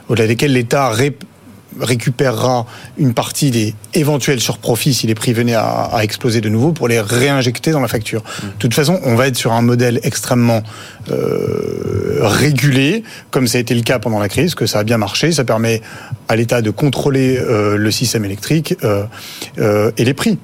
au-delà 0.10 0.28
desquels 0.28 0.54
l'État 0.54 0.90
ré- 0.90 1.18
récupérera 1.80 2.66
une 2.98 3.14
partie 3.14 3.52
des 3.52 3.76
éventuels 3.94 4.40
surprofits 4.40 4.94
si 4.96 5.06
les 5.06 5.14
prix 5.14 5.34
venaient 5.34 5.54
à, 5.54 5.90
à 5.92 6.04
exploser 6.04 6.42
de 6.42 6.50
nouveau 6.50 6.72
pour 6.72 6.88
les 6.88 7.00
réinjecter 7.00 7.72
dans 7.72 7.82
la 7.82 7.88
facture. 7.88 8.24
De 8.42 8.48
toute 8.58 8.74
façon, 8.74 9.00
on 9.04 9.16
va 9.16 9.28
être 9.28 9.36
sur 9.36 9.52
un 9.52 9.62
modèle 9.62 10.00
extrêmement 10.04 10.64
euh, 11.12 12.20
régulé, 12.22 13.04
comme 13.32 13.48
ça 13.48 13.58
a 13.58 13.62
été 13.62 13.76
le 13.76 13.82
cas 13.82 14.00
pendant 14.00 14.20
la 14.20 14.30
crise, 14.30 14.56
que 14.56 14.66
ça 14.66 14.80
a 14.80 14.84
bien 14.84 14.98
marché. 14.98 15.32
Ça 15.32 15.44
permet 15.44 15.82
à 16.28 16.36
l'État 16.36 16.62
de 16.62 16.72
contrôler 16.72 17.38
euh, 17.38 17.78
le 17.78 17.92
système 17.92 18.26
électrique 18.26 18.76
euh, 18.84 19.04
euh, 19.60 19.92
et 19.98 20.06
les 20.06 20.14
prix. 20.14 20.40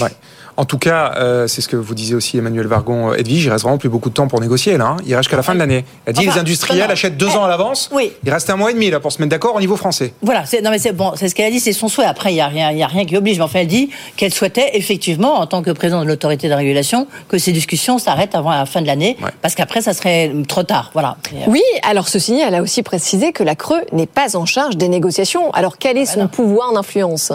Ouais. 0.00 0.10
En 0.58 0.64
tout 0.64 0.78
cas, 0.78 1.12
euh, 1.16 1.46
c'est 1.46 1.60
ce 1.60 1.68
que 1.68 1.76
vous 1.76 1.94
disiez 1.94 2.14
aussi 2.14 2.38
Emmanuel 2.38 2.66
Vargon, 2.66 3.10
euh, 3.10 3.16
Edwige, 3.16 3.44
il 3.44 3.50
reste 3.50 3.64
vraiment 3.64 3.76
plus 3.76 3.90
beaucoup 3.90 4.08
de 4.08 4.14
temps 4.14 4.26
pour 4.26 4.40
négocier 4.40 4.78
là. 4.78 4.86
hein. 4.86 4.96
Il 5.06 5.14
reste 5.14 5.24
jusqu'à 5.24 5.36
la 5.36 5.42
fin 5.42 5.52
de 5.54 5.58
l'année. 5.58 5.84
Elle 6.06 6.10
a 6.10 6.12
dit 6.14 6.20
Enfin, 6.26 6.34
les 6.36 6.40
industriels 6.40 6.90
achètent 6.90 7.16
deux 7.18 7.28
ans 7.28 7.44
à 7.44 7.48
l'avance. 7.48 7.90
Oui. 7.92 8.12
Il 8.24 8.30
reste 8.32 8.48
un 8.48 8.56
mois 8.56 8.70
et 8.70 8.74
demi 8.74 8.88
là 8.90 8.98
pour 8.98 9.12
se 9.12 9.20
mettre 9.20 9.30
d'accord 9.30 9.54
au 9.54 9.60
niveau 9.60 9.76
français. 9.76 10.14
Voilà, 10.22 10.46
c'est, 10.46 10.62
non 10.62 10.70
mais 10.70 10.78
c'est 10.78 10.92
bon, 10.92 11.12
c'est 11.16 11.28
ce 11.28 11.34
qu'elle 11.34 11.46
a 11.46 11.50
dit, 11.50 11.60
c'est 11.60 11.72
son 11.74 11.88
souhait. 11.88 12.06
Après, 12.06 12.32
il 12.32 12.36
y 12.36 12.40
a 12.40 12.46
rien, 12.48 12.70
il 12.70 12.78
y 12.78 12.82
a 12.82 12.86
rien 12.86 13.04
qui 13.04 13.16
oblige. 13.16 13.36
Mais 13.36 13.44
enfin, 13.44 13.58
elle 13.60 13.66
dit 13.66 13.90
qu'elle 14.16 14.32
souhaitait 14.32 14.70
effectivement, 14.74 15.34
en 15.40 15.46
tant 15.46 15.62
que 15.62 15.70
président 15.72 16.02
de 16.02 16.08
l'autorité 16.08 16.48
de 16.48 16.54
régulation, 16.54 17.06
que 17.28 17.36
ces 17.36 17.52
discussions 17.52 17.98
s'arrêtent 17.98 18.34
avant 18.34 18.50
la 18.50 18.64
fin 18.64 18.80
de 18.80 18.86
l'année, 18.86 19.16
parce 19.42 19.54
qu'après, 19.54 19.82
ça 19.82 19.92
serait 19.92 20.32
trop 20.48 20.62
tard. 20.62 20.90
Voilà. 20.94 21.16
Euh, 21.34 21.36
Oui, 21.48 21.62
alors 21.82 22.08
ceci 22.08 22.32
dit, 22.32 22.40
elle 22.40 22.54
a 22.54 22.62
aussi 22.62 22.82
précisé 22.82 23.32
que 23.32 23.42
la 23.42 23.56
Creux 23.56 23.82
n'est 23.92 24.06
pas 24.06 24.36
en 24.36 24.46
charge 24.46 24.76
des 24.78 24.88
négociations. 24.88 25.50
Alors 25.52 25.76
quel 25.76 25.98
est 25.98 26.06
son 26.06 26.28
pouvoir 26.28 26.72
d'influence? 26.72 27.32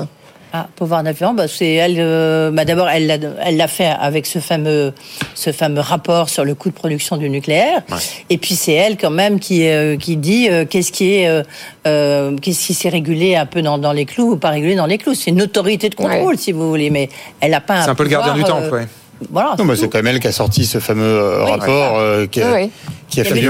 Ah, 0.53 0.67
pouvoir 0.75 1.01
d'influence, 1.01 1.35
bah, 1.35 1.47
c'est 1.47 1.73
elle. 1.75 1.95
euh, 1.99 2.51
bah, 2.51 2.65
D'abord, 2.65 2.89
elle 2.89 3.07
l'a, 3.07 3.17
elle 3.45 3.55
l'a 3.55 3.67
fait 3.69 3.85
avec 3.87 4.25
ce 4.25 4.39
fameux, 4.39 4.93
ce 5.33 5.53
fameux 5.53 5.79
rapport 5.79 6.27
sur 6.27 6.43
le 6.43 6.55
coût 6.55 6.69
de 6.69 6.73
production 6.75 7.15
du 7.15 7.29
nucléaire. 7.29 7.81
Et 8.29 8.37
puis 8.37 8.55
c'est 8.55 8.73
elle 8.73 8.97
quand 8.97 9.11
même 9.11 9.39
qui, 9.39 9.65
euh, 9.67 9.95
qui 9.95 10.17
dit 10.17 10.49
euh, 10.49 10.65
qu'est-ce 10.65 10.91
qui 10.91 11.13
est, 11.15 11.27
euh, 11.27 11.43
euh, 11.87 12.35
qu'est-ce 12.37 12.65
qui 12.67 12.73
s'est 12.73 12.89
régulé 12.89 13.35
un 13.37 13.45
peu 13.45 13.61
dans, 13.61 13.77
dans 13.77 13.93
les 13.93 14.05
clous 14.05 14.33
ou 14.33 14.37
pas 14.37 14.49
régulé 14.49 14.75
dans 14.75 14.87
les 14.87 14.97
clous. 14.97 15.13
C'est 15.15 15.31
une 15.31 15.41
autorité 15.41 15.87
de 15.87 15.95
contrôle, 15.95 16.37
si 16.37 16.51
vous 16.51 16.67
voulez, 16.69 16.89
mais 16.89 17.07
elle 17.39 17.51
n'a 17.51 17.61
pas. 17.61 17.83
C'est 17.83 17.89
un 17.91 17.95
peu 17.95 18.03
le 18.03 18.09
gardien 18.09 18.33
du 18.33 18.41
euh, 18.43 18.69
ouais. 18.71 18.87
Voilà. 19.29 19.55
Non, 19.59 19.65
bah, 19.65 19.75
c'est 19.77 19.87
quand 19.89 19.99
même 19.99 20.07
elle 20.07 20.19
qui 20.19 20.27
a 20.27 20.31
sorti 20.31 20.65
ce 20.65 20.79
fameux 20.79 21.03
euh, 21.03 21.43
Oui, 21.45 21.51
rapport 21.51 21.99
euh, 21.99 22.25
qui 22.25 22.41
a, 22.41 22.47
Oui, 22.53 22.61
oui. 22.63 22.71
qui 23.07 23.21
a 23.21 23.23
fait 23.23 23.37
EDF, 23.39 23.45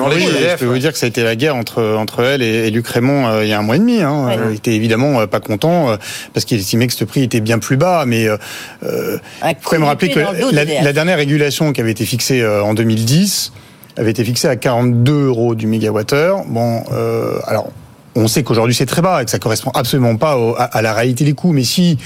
Je 0.54 0.56
peux 0.58 0.66
vous 0.66 0.78
dire 0.78 0.92
que 0.92 0.98
ça 0.98 1.06
a 1.06 1.10
été 1.10 1.24
la 1.24 1.36
guerre 1.36 1.56
entre, 1.56 1.82
entre 1.98 2.22
elle 2.24 2.42
et, 2.42 2.68
et 2.68 2.72
Luc 2.72 2.88
Raymond 2.88 3.28
euh, 3.28 3.44
il 3.44 3.50
y 3.50 3.54
a 3.54 3.60
un 3.60 3.62
mois 3.62 3.78
et 3.78 3.80
demi. 3.80 4.02
Hein. 4.02 4.30
Il 4.50 4.56
était 4.58 4.74
évidemment 4.74 5.22
euh, 5.22 5.28
pas 5.28 5.40
content 5.40 5.90
euh, 5.92 5.96
parce 6.34 6.46
qu'il 6.46 6.60
estimait 6.60 6.88
que 6.88 6.94
ce 6.94 7.06
prix 7.06 7.24
était 7.24 7.40
bien 7.42 7.60
plus 7.60 7.78
bas. 7.78 8.04
Mais 8.06 8.28
euh, 8.28 8.38
euh, 8.84 9.18
faut 9.62 9.70
quand 9.72 9.80
même 9.80 9.88
rappeler 9.88 10.10
que 10.10 10.20
la, 10.20 10.94
dernière 10.94 11.18
régulation 11.18 11.72
qui 11.74 11.82
avait 11.82 11.92
été 11.92 12.06
fixée 12.06 12.42
euh, 12.42 12.64
en 12.64 12.74
2010 12.74 13.54
avait 13.98 14.12
été 14.12 14.24
fixée 14.24 14.48
à 14.48 14.56
42 14.56 15.28
euros 15.28 15.56
du 15.56 15.68
mégawattheure. 15.68 16.44
Bon, 16.48 16.84
euh, 16.92 17.40
alors 17.46 17.70
on 18.16 18.28
sait 18.28 18.44
qu'aujourd'hui 18.44 18.74
c'est 18.76 18.86
très 18.86 19.02
bas 19.02 19.22
et 19.22 19.26
que 19.26 19.32
ça 19.32 19.40
correspond 19.40 19.72
absolument 19.74 20.18
pas 20.18 20.38
au- 20.38 20.54
à, 20.58 20.64
à 20.64 20.82
la 20.82 20.94
réalité 20.94 21.24
des 21.24 21.34
coûts. 21.34 21.54
Mais 21.54 21.64
si 21.64 21.98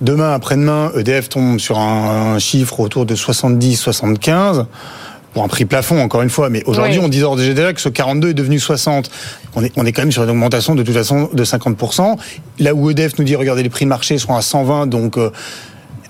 demain, 0.00 0.32
après-demain, 0.32 0.92
EDF 0.96 1.28
tombe 1.28 1.58
sur 1.58 1.78
un, 1.78 2.34
un 2.34 2.38
chiffre 2.38 2.80
autour 2.80 3.06
de 3.06 3.14
70-75, 3.14 4.66
pour 5.34 5.44
un 5.44 5.48
prix 5.48 5.66
plafond, 5.66 6.00
encore 6.00 6.22
une 6.22 6.30
fois, 6.30 6.48
mais 6.48 6.62
aujourd'hui, 6.64 6.98
Oui. 6.98 7.04
on 7.04 7.08
disait 7.36 7.54
déjà 7.54 7.72
que 7.74 7.80
ce 7.80 7.90
42 7.90 8.30
est 8.30 8.34
devenu 8.34 8.58
60. 8.58 9.10
On 9.54 9.62
est, 9.62 9.72
on 9.76 9.84
est 9.84 9.92
quand 9.92 10.02
même 10.02 10.12
sur 10.12 10.24
une 10.24 10.30
augmentation 10.30 10.74
de 10.74 10.82
toute 10.82 10.94
façon 10.94 11.28
de 11.32 11.44
50%. 11.44 12.16
Là 12.58 12.74
où 12.74 12.90
EDF 12.90 13.18
nous 13.18 13.24
dit, 13.24 13.36
regardez, 13.36 13.62
les 13.62 13.68
prix 13.68 13.84
de 13.84 13.90
marché 13.90 14.16
seront 14.18 14.36
à 14.36 14.42
120, 14.42 14.86
donc... 14.86 15.16
euh, 15.18 15.30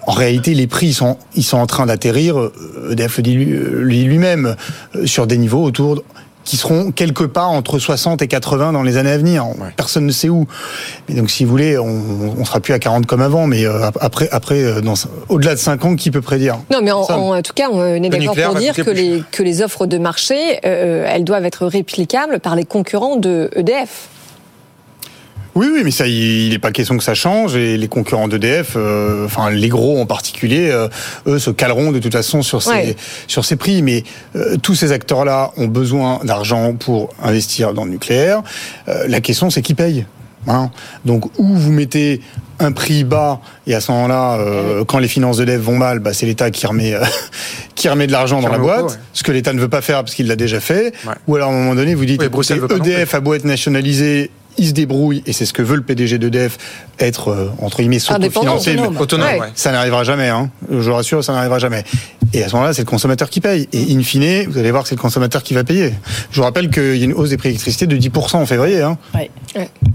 en 0.09 0.13
réalité, 0.13 0.55
les 0.55 0.69
prix 0.69 0.87
ils 0.87 0.95
sont, 0.95 1.19
ils 1.35 1.43
sont 1.43 1.57
en 1.59 1.67
train 1.67 1.85
d'atterrir, 1.87 2.39
euh, 2.39 2.53
EDF 2.93 3.17
le 3.17 3.23
dit 3.25 3.35
lui- 3.35 3.53
euh, 3.53 3.81
lui- 3.83 4.05
lui-même, 4.05 4.55
euh, 4.95 5.05
sur 5.05 5.27
des 5.27 5.37
niveaux 5.37 5.65
autour 5.65 5.97
de- 5.97 6.05
qui 6.47 6.57
seront 6.57 6.93
quelque 6.93 7.25
part 7.25 7.51
entre 7.51 7.79
60 7.79 8.23
et 8.23 8.29
80 8.29 8.73
dans 8.73 8.83
les 8.83 8.97
années 8.97 9.11
à 9.11 9.19
venir. 9.19 9.45
Personne 9.77 10.07
ne 10.07 10.13
sait 10.13 10.29
où. 10.31 10.47
Mais 11.09 11.15
donc, 11.17 11.29
si 11.31 11.45
vous 11.45 11.51
voulez, 11.51 11.77
on, 11.77 12.35
on 12.39 12.45
sera 12.47 12.61
plus 12.61 12.73
à 12.73 12.79
40 12.79 13.05
comme 13.05 13.21
avant, 13.21 13.47
mais 13.47 13.67
euh, 13.67 13.91
après, 14.01 14.29
après, 14.31 14.63
euh, 14.63 14.81
dans- 14.81 14.95
au-delà 15.29 15.55
de 15.55 15.61
5 15.61 15.85
ans, 15.85 15.97
qui 15.97 16.11
peut 16.11 16.23
prédire? 16.23 16.57
Non, 16.73 16.79
mais 16.83 16.93
en, 16.93 17.05
Ça, 17.05 17.19
en 17.19 17.43
tout 17.43 17.53
cas, 17.53 17.69
on 17.71 17.85
est 17.85 18.09
d'accord 18.09 18.35
pour 18.37 18.55
dire 18.55 18.75
que 18.75 18.91
les, 18.91 19.23
que 19.33 19.43
les 19.43 19.61
offres 19.61 19.87
de 19.87 19.99
marché, 19.99 20.61
euh, 20.65 21.05
elles 21.09 21.25
doivent 21.25 21.45
être 21.45 21.67
réplicables 21.67 22.39
par 22.41 22.55
les 22.57 22.65
concurrents 22.65 23.17
de 23.17 23.51
EDF. 23.57 24.09
Oui, 25.57 25.69
oui, 25.73 25.81
mais 25.85 25.91
ça, 25.91 26.07
il 26.07 26.51
n'est 26.51 26.59
pas 26.59 26.71
question 26.71 26.97
que 26.99 27.03
ça 27.03 27.15
change. 27.15 27.57
Et 27.57 27.77
les 27.79 27.89
concurrents 27.89 28.29
d'EDF, 28.29 28.75
euh, 28.77 29.25
enfin 29.25 29.51
les 29.51 29.69
gros 29.69 29.99
en 29.99 30.05
particulier, 30.07 30.69
euh, 30.71 30.87
eux 31.27 31.39
se 31.39 31.51
caleront 31.51 31.93
de 31.93 31.99
toute 31.99 32.13
façon 32.13 32.43
sur 32.43 32.63
ces 32.63 32.71
Ouais. 32.71 32.97
sur 33.27 33.45
ces 33.45 33.57
prix. 33.57 33.81
Mais 33.83 34.05
euh, 34.37 34.57
tous 34.63 34.75
ces 34.75 34.93
acteurs-là 34.93 35.53
ont 35.57 35.67
besoin 35.67 36.21
d'argent 36.25 36.75
pour 36.75 37.09
investir 37.23 37.73
dans 37.73 37.85
le 37.87 37.91
nucléaire. 37.91 38.43
Euh, 38.89 39.07
la 39.09 39.21
question, 39.23 39.49
c'est 39.51 39.63
qui 39.63 39.75
paye. 39.75 40.05
Hein 40.49 40.71
Donc, 41.05 41.25
où 41.41 41.57
vous 41.57 41.73
mettez 41.73 42.21
un 42.61 42.71
prix 42.71 43.03
bas 43.03 43.41
et 43.67 43.75
à 43.75 43.81
ce 43.81 43.91
moment-là, 43.93 44.37
euh, 44.39 44.85
quand 44.85 44.99
les 44.99 45.09
finances 45.09 45.39
d'EDF 45.39 45.61
vont 45.61 45.77
mal, 45.77 45.99
bah, 45.99 46.13
c'est 46.13 46.25
l'État 46.27 46.51
qui 46.53 46.67
remet 46.67 46.95
euh, 46.95 47.01
qui 47.75 47.89
remet 47.89 48.07
de 48.07 48.13
l'argent 48.13 48.41
dans 48.41 48.49
la 48.49 48.59
boîte, 48.59 48.85
ouais. 48.85 48.97
ce 49.13 49.23
que 49.25 49.33
l'État 49.33 49.53
ne 49.53 49.59
veut 49.61 49.69
pas 49.69 49.81
faire 49.81 50.05
parce 50.05 50.15
qu'il 50.15 50.29
l'a 50.29 50.37
déjà 50.37 50.61
fait. 50.61 50.93
Ouais. 51.07 51.15
Ou 51.27 51.37
alors 51.37 51.51
à 51.51 51.53
un 51.53 51.57
moment 51.59 51.75
donné, 51.75 51.95
vous 51.95 52.05
dites, 52.05 52.23
Oui, 52.33 52.47
EDF 52.51 53.15
a 53.15 53.21
beau 53.21 53.35
être 53.35 53.45
nationalisé, 53.45 54.31
il 54.59 54.69
se 54.69 54.73
débrouille, 54.73 55.23
et 55.27 55.33
c'est 55.33 55.47
ce 55.47 55.53
que 55.53 55.63
veut 55.63 55.77
le 55.77 55.83
PDG 55.83 56.19
d'EDF, 56.19 56.59
être, 56.99 57.29
euh, 57.29 57.51
entre 57.61 57.79
guillemets, 57.79 57.99
s'autofinancé. 57.99 58.73
autonome. 58.73 58.95
mais 58.95 59.01
Autonome, 59.01 59.29
ouais. 59.41 59.53
Ça 59.55 59.73
n'arrivera 59.73 60.05
jamais, 60.05 60.29
hein. 60.29 60.51
je 60.71 60.77
vous 60.91 60.95
rassure, 60.95 61.23
ça 61.23 61.33
n'arrivera 61.33 61.59
jamais. 61.59 61.85
Et 62.33 62.43
à 62.43 62.49
ce 62.49 62.55
moment-là, 62.55 62.73
c'est 62.75 62.83
le 62.83 62.87
consommateur 62.87 63.31
qui 63.31 63.41
paye. 63.41 63.69
Et 63.73 63.95
in 63.95 64.03
fine, 64.03 64.47
vous 64.49 64.59
allez 64.59 64.71
voir 64.71 64.83
que 64.83 64.89
c'est 64.89 64.95
le 64.95 65.01
consommateur 65.01 65.43
qui 65.43 65.55
va 65.55 65.65
payer. 65.65 65.93
Je 66.31 66.37
vous 66.37 66.43
rappelle 66.45 66.71
qu'il 66.71 66.97
y 66.97 67.03
a 67.03 67.05
une 67.05 67.13
hausse 67.13 67.31
des 67.31 67.37
prix 67.37 67.49
d'électricité 67.51 67.87
de 67.87 67.97
10% 67.97 68.37
en 68.37 68.47
février. 68.47 68.83
Hein. 68.83 68.99
Ouais. 69.15 69.31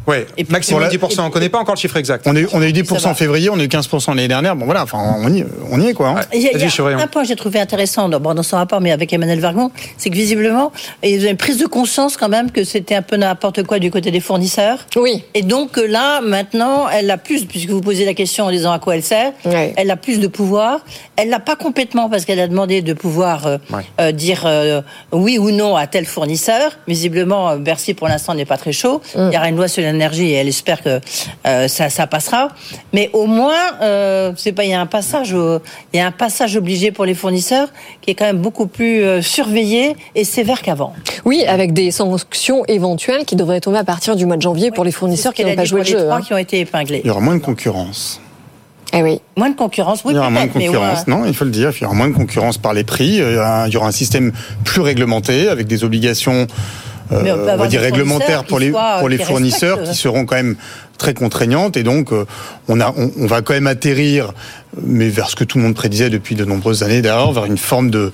Ouais. 0.08 0.26
Maximum 0.50 0.84
10%. 0.84 1.20
On 1.22 1.26
ne 1.26 1.30
connaît 1.30 1.50
pas 1.50 1.60
encore 1.60 1.76
le 1.76 1.80
chiffre 1.80 1.98
exact. 1.98 2.26
On 2.28 2.36
a 2.36 2.40
eu, 2.40 2.48
on 2.54 2.62
a 2.62 2.68
eu 2.68 2.72
10% 2.72 3.08
en 3.08 3.14
février, 3.14 3.50
on 3.50 3.60
a 3.60 3.64
eu 3.64 3.68
15% 3.68 4.10
l'année 4.10 4.28
dernière. 4.28 4.56
Bon 4.56 4.66
voilà, 4.66 4.84
enfin 4.84 4.98
on 5.20 5.32
y, 5.34 5.46
on 5.70 5.80
y 5.80 5.88
est 5.88 5.94
quoi. 5.94 6.10
hein. 6.10 6.22
Il 6.34 6.42
y 6.42 6.48
a, 6.48 6.52
il 6.54 6.60
y 6.60 6.64
a 6.64 6.98
un 7.00 7.08
point 7.08 7.22
que 7.22 7.28
j'ai 7.28 7.36
trouvé 7.36 7.60
intéressant 7.60 8.10
dans, 8.10 8.20
bon, 8.20 8.34
dans 8.34 8.44
son 8.44 8.58
rapport, 8.58 8.82
mais 8.82 8.92
avec 8.92 9.14
Emmanuel 9.14 9.40
Vargon, 9.40 9.72
c'est 9.98 10.10
que 10.10 10.16
visiblement, 10.16 10.72
il 11.04 11.22
y 11.22 11.28
a 11.28 11.30
une 11.30 11.38
prise 11.38 11.58
de 11.58 11.68
conscience 11.68 12.18
quand 12.18 12.30
même 12.30 12.50
que 12.52 12.64
c'était 12.64 12.96
un 12.96 13.02
peu 13.04 13.18
n'importe 13.18 13.64
quoi 13.64 13.80
du 13.80 13.92
côté 13.92 14.10
des 14.12 14.20
fournisseurs. 14.22 14.80
Oui. 14.96 15.24
Et 15.36 15.44
donc 15.44 15.78
euh, 15.78 15.86
là, 15.88 16.22
maintenant, 16.22 16.88
elle 16.90 17.12
a 17.12 17.18
plus, 17.18 17.46
puisque 17.46 17.70
vous 17.70 17.82
posez 17.82 18.06
la 18.06 18.14
question 18.14 18.46
en 18.46 18.52
disant 18.52 18.72
à 18.72 18.80
quoi 18.80 18.96
elle 18.96 19.04
sert, 19.04 19.34
elle 19.46 19.92
a 19.92 19.98
plus 19.98 20.20
de 20.20 20.28
pouvoir. 20.28 20.80
Elle 21.18 21.30
l'a 21.30 21.40
pas 21.40 21.56
complètement 21.56 22.10
parce 22.10 22.21
qu'elle 22.26 22.40
a 22.40 22.48
demandé 22.48 22.82
de 22.82 22.94
pouvoir 22.94 23.48
euh, 23.48 23.58
euh, 24.00 24.12
dire 24.12 24.44
euh, 24.46 24.82
oui 25.12 25.38
ou 25.38 25.52
non 25.52 25.76
à 25.76 25.88
tel 25.88 26.06
fournisseur. 26.06 26.72
Visiblement, 26.88 27.58
Bercy 27.58 27.94
pour 27.94 28.08
l'instant 28.08 28.34
n'est 28.34 28.46
pas 28.46 28.58
très 28.58 28.72
chaud. 28.72 29.02
Mm. 29.16 29.30
Il 29.32 29.34
y 29.34 29.38
aura 29.38 29.50
une 29.50 29.56
loi 29.56 29.68
sur 29.68 29.82
l'énergie 29.82 30.32
et 30.32 30.34
elle 30.34 30.48
espère 30.48 30.82
que 30.82 31.00
euh, 31.48 31.68
ça, 31.68 31.90
ça 31.90 32.08
passera. 32.08 32.50
Mais 32.94 33.10
au 33.14 33.26
moins, 33.26 33.54
euh, 33.82 34.32
c'est 34.36 34.52
pas 34.52 34.64
il 34.64 34.72
y 34.72 34.74
a 34.74 34.82
un 34.82 34.86
passage, 34.86 35.36
il 35.94 35.98
y 35.98 36.00
a 36.00 36.06
un 36.06 36.12
passage 36.12 36.56
obligé 36.56 36.92
pour 36.92 37.06
les 37.06 37.16
fournisseurs 37.16 37.70
qui 38.02 38.12
est 38.12 38.16
quand 38.16 38.26
même 38.26 38.38
beaucoup 38.38 38.68
plus 38.68 39.04
euh, 39.04 39.22
surveillé 39.22 39.96
et 40.16 40.24
sévère 40.24 40.62
qu'avant. 40.62 40.94
Oui, 41.26 41.44
avec 41.48 41.74
des 41.74 41.92
sanctions 41.92 42.64
éventuelles 42.66 43.26
qui 43.26 43.36
devraient 43.36 43.62
tomber 43.62 43.80
à 43.80 43.84
partir 43.84 44.16
du 44.16 44.26
mois 44.26 44.38
de 44.38 44.42
janvier 44.42 44.72
pour 44.72 44.84
les 44.84 44.92
fournisseurs 44.92 45.34
qui 45.34 45.44
n'ont 45.44 45.56
pas 45.56 45.66
joué 45.66 45.82
le 45.82 45.86
les 45.86 45.92
jeu. 45.92 46.00
trois 46.00 46.18
hein. 46.18 46.22
qui 46.22 46.34
ont 46.34 46.38
été 46.38 46.60
épinglés. 46.60 47.02
Il 47.04 47.08
y 47.08 47.12
aura 47.12 47.22
moins 47.22 47.36
de 47.36 47.42
concurrence. 47.42 48.22
Eh 48.94 49.04
oui. 49.04 49.22
Moins 49.38 49.50
de 49.50 49.56
concurrence, 49.56 50.04
oui, 50.04 50.14
il 50.14 50.16
y 50.18 50.20
aura 50.20 50.30
moins 50.30 50.46
de 50.46 50.52
mais 50.54 50.66
concurrence, 50.66 51.00
ouais. 51.00 51.14
non, 51.14 51.26
il 51.26 51.34
faut 51.34 51.46
le 51.46 51.52
dire. 51.52 51.72
Il 51.76 51.82
y 51.82 51.86
aura 51.86 51.96
moins 51.96 52.10
de 52.10 52.14
concurrence 52.14 52.58
par 52.58 52.74
les 52.74 52.84
prix. 52.84 53.18
Il 53.18 53.72
y 53.72 53.78
aura 53.78 53.88
un, 53.88 53.92
système 53.92 54.32
plus 54.66 54.82
réglementé 54.82 55.48
avec 55.48 55.68
des 55.68 55.84
obligations. 55.84 56.48
euh, 57.12 57.22
Mais 57.24 57.32
on 57.32 57.38
peut 57.38 57.52
on 57.54 57.58
va 57.58 57.68
dire 57.68 57.82
réglementaires 57.82 58.44
pour 58.44 58.60
les 58.60 58.72
soient, 58.72 58.98
pour 59.00 59.10
les 59.10 59.18
qui 59.18 59.24
fournisseurs 59.24 59.78
respectent. 59.78 59.96
qui 59.96 60.02
seront 60.02 60.26
quand 60.26 60.36
même 60.36 60.56
très 61.02 61.14
contraignantes 61.16 61.78
et 61.78 61.84
donc 61.84 62.14
euh, 62.14 62.26
on 62.68 62.80
a 62.80 62.94
on, 62.96 63.12
on 63.20 63.26
va 63.26 63.42
quand 63.42 63.54
même 63.54 63.66
atterrir 63.68 64.34
mais 64.82 65.10
vers 65.10 65.30
ce 65.30 65.36
que 65.36 65.44
tout 65.44 65.58
le 65.58 65.64
monde 65.66 65.74
prédisait 65.76 66.10
depuis 66.12 66.36
de 66.36 66.46
nombreuses 66.46 66.84
années 66.84 67.02
d'ailleurs 67.02 67.34
vers 67.34 67.46
une 67.46 67.58
forme 67.58 67.90
de 67.90 68.12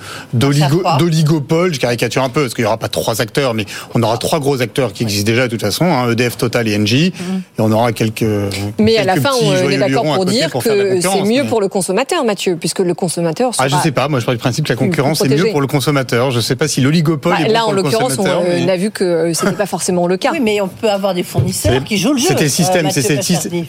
d'oligopole 0.98 1.74
je 1.74 1.78
caricature 1.80 2.22
un 2.22 2.28
peu 2.28 2.42
parce 2.42 2.54
qu'il 2.54 2.62
n'y 2.64 2.66
aura 2.66 2.76
pas 2.78 2.88
trois 2.88 3.20
acteurs 3.20 3.54
mais 3.54 3.64
on 3.94 4.02
aura 4.02 4.16
trois 4.18 4.40
gros 4.40 4.60
acteurs 4.62 4.92
qui 4.92 5.02
existent 5.04 5.26
déjà 5.30 5.42
de 5.46 5.50
toute 5.50 5.60
façon 5.60 5.84
hein, 5.84 6.10
EDF 6.10 6.36
Total 6.36 6.66
et 6.68 6.76
Engie 6.76 7.06
et 7.06 7.60
on 7.60 7.70
aura 7.72 7.92
quelques 7.92 8.22
Mhm. 8.22 8.72
Mais 8.78 8.96
à 8.96 9.04
la 9.04 9.16
fin, 9.16 9.30
on 9.42 9.68
est 9.70 9.76
d'accord 9.76 10.04
pour 10.14 10.24
dire 10.24 10.50
pour 10.50 10.62
que 10.62 11.00
c'est 11.00 11.22
mieux 11.22 11.42
mais- 11.42 11.48
pour 11.48 11.60
le 11.60 11.68
consommateur, 11.68 12.24
Mathieu, 12.24 12.56
puisque 12.56 12.78
le 12.80 12.94
consommateur 12.94 13.50
ah, 13.58 13.64
je 13.64 13.72
sera- 13.72 13.82
sais 13.82 13.90
pas. 13.92 14.08
Moi, 14.08 14.20
je 14.20 14.24
pars 14.26 14.34
du 14.34 14.38
principe 14.38 14.64
que 14.66 14.72
la 14.72 14.76
concurrence 14.76 15.20
est 15.22 15.28
mieux 15.28 15.50
pour 15.50 15.60
le 15.60 15.66
consommateur. 15.66 16.30
Je 16.30 16.40
sais 16.40 16.56
pas 16.56 16.68
si 16.68 16.80
l'oligopole 16.80 17.32
Bah, 17.38 17.44
est 17.46 17.52
là, 17.52 17.64
en 17.66 17.72
l'occurrence, 17.72 18.16
on 18.18 18.26
euh, 18.26 18.64
mais- 18.64 18.70
a 18.70 18.76
vu 18.76 18.90
que 18.90 19.32
ce 19.34 19.44
n'était 19.44 19.56
pas 19.56 19.66
forcément 19.66 20.06
le 20.06 20.16
cas. 20.16 20.30
Oui, 20.32 20.40
mais 20.42 20.60
on 20.60 20.68
peut 20.68 20.88
avoir 20.90 21.14
des 21.14 21.22
fournisseurs 21.22 21.82
qui 21.84 21.98
jouent 21.98 22.12
le 22.14 22.18
jeu. 22.18 22.28
C'était 22.28 22.48
système, 22.90 23.22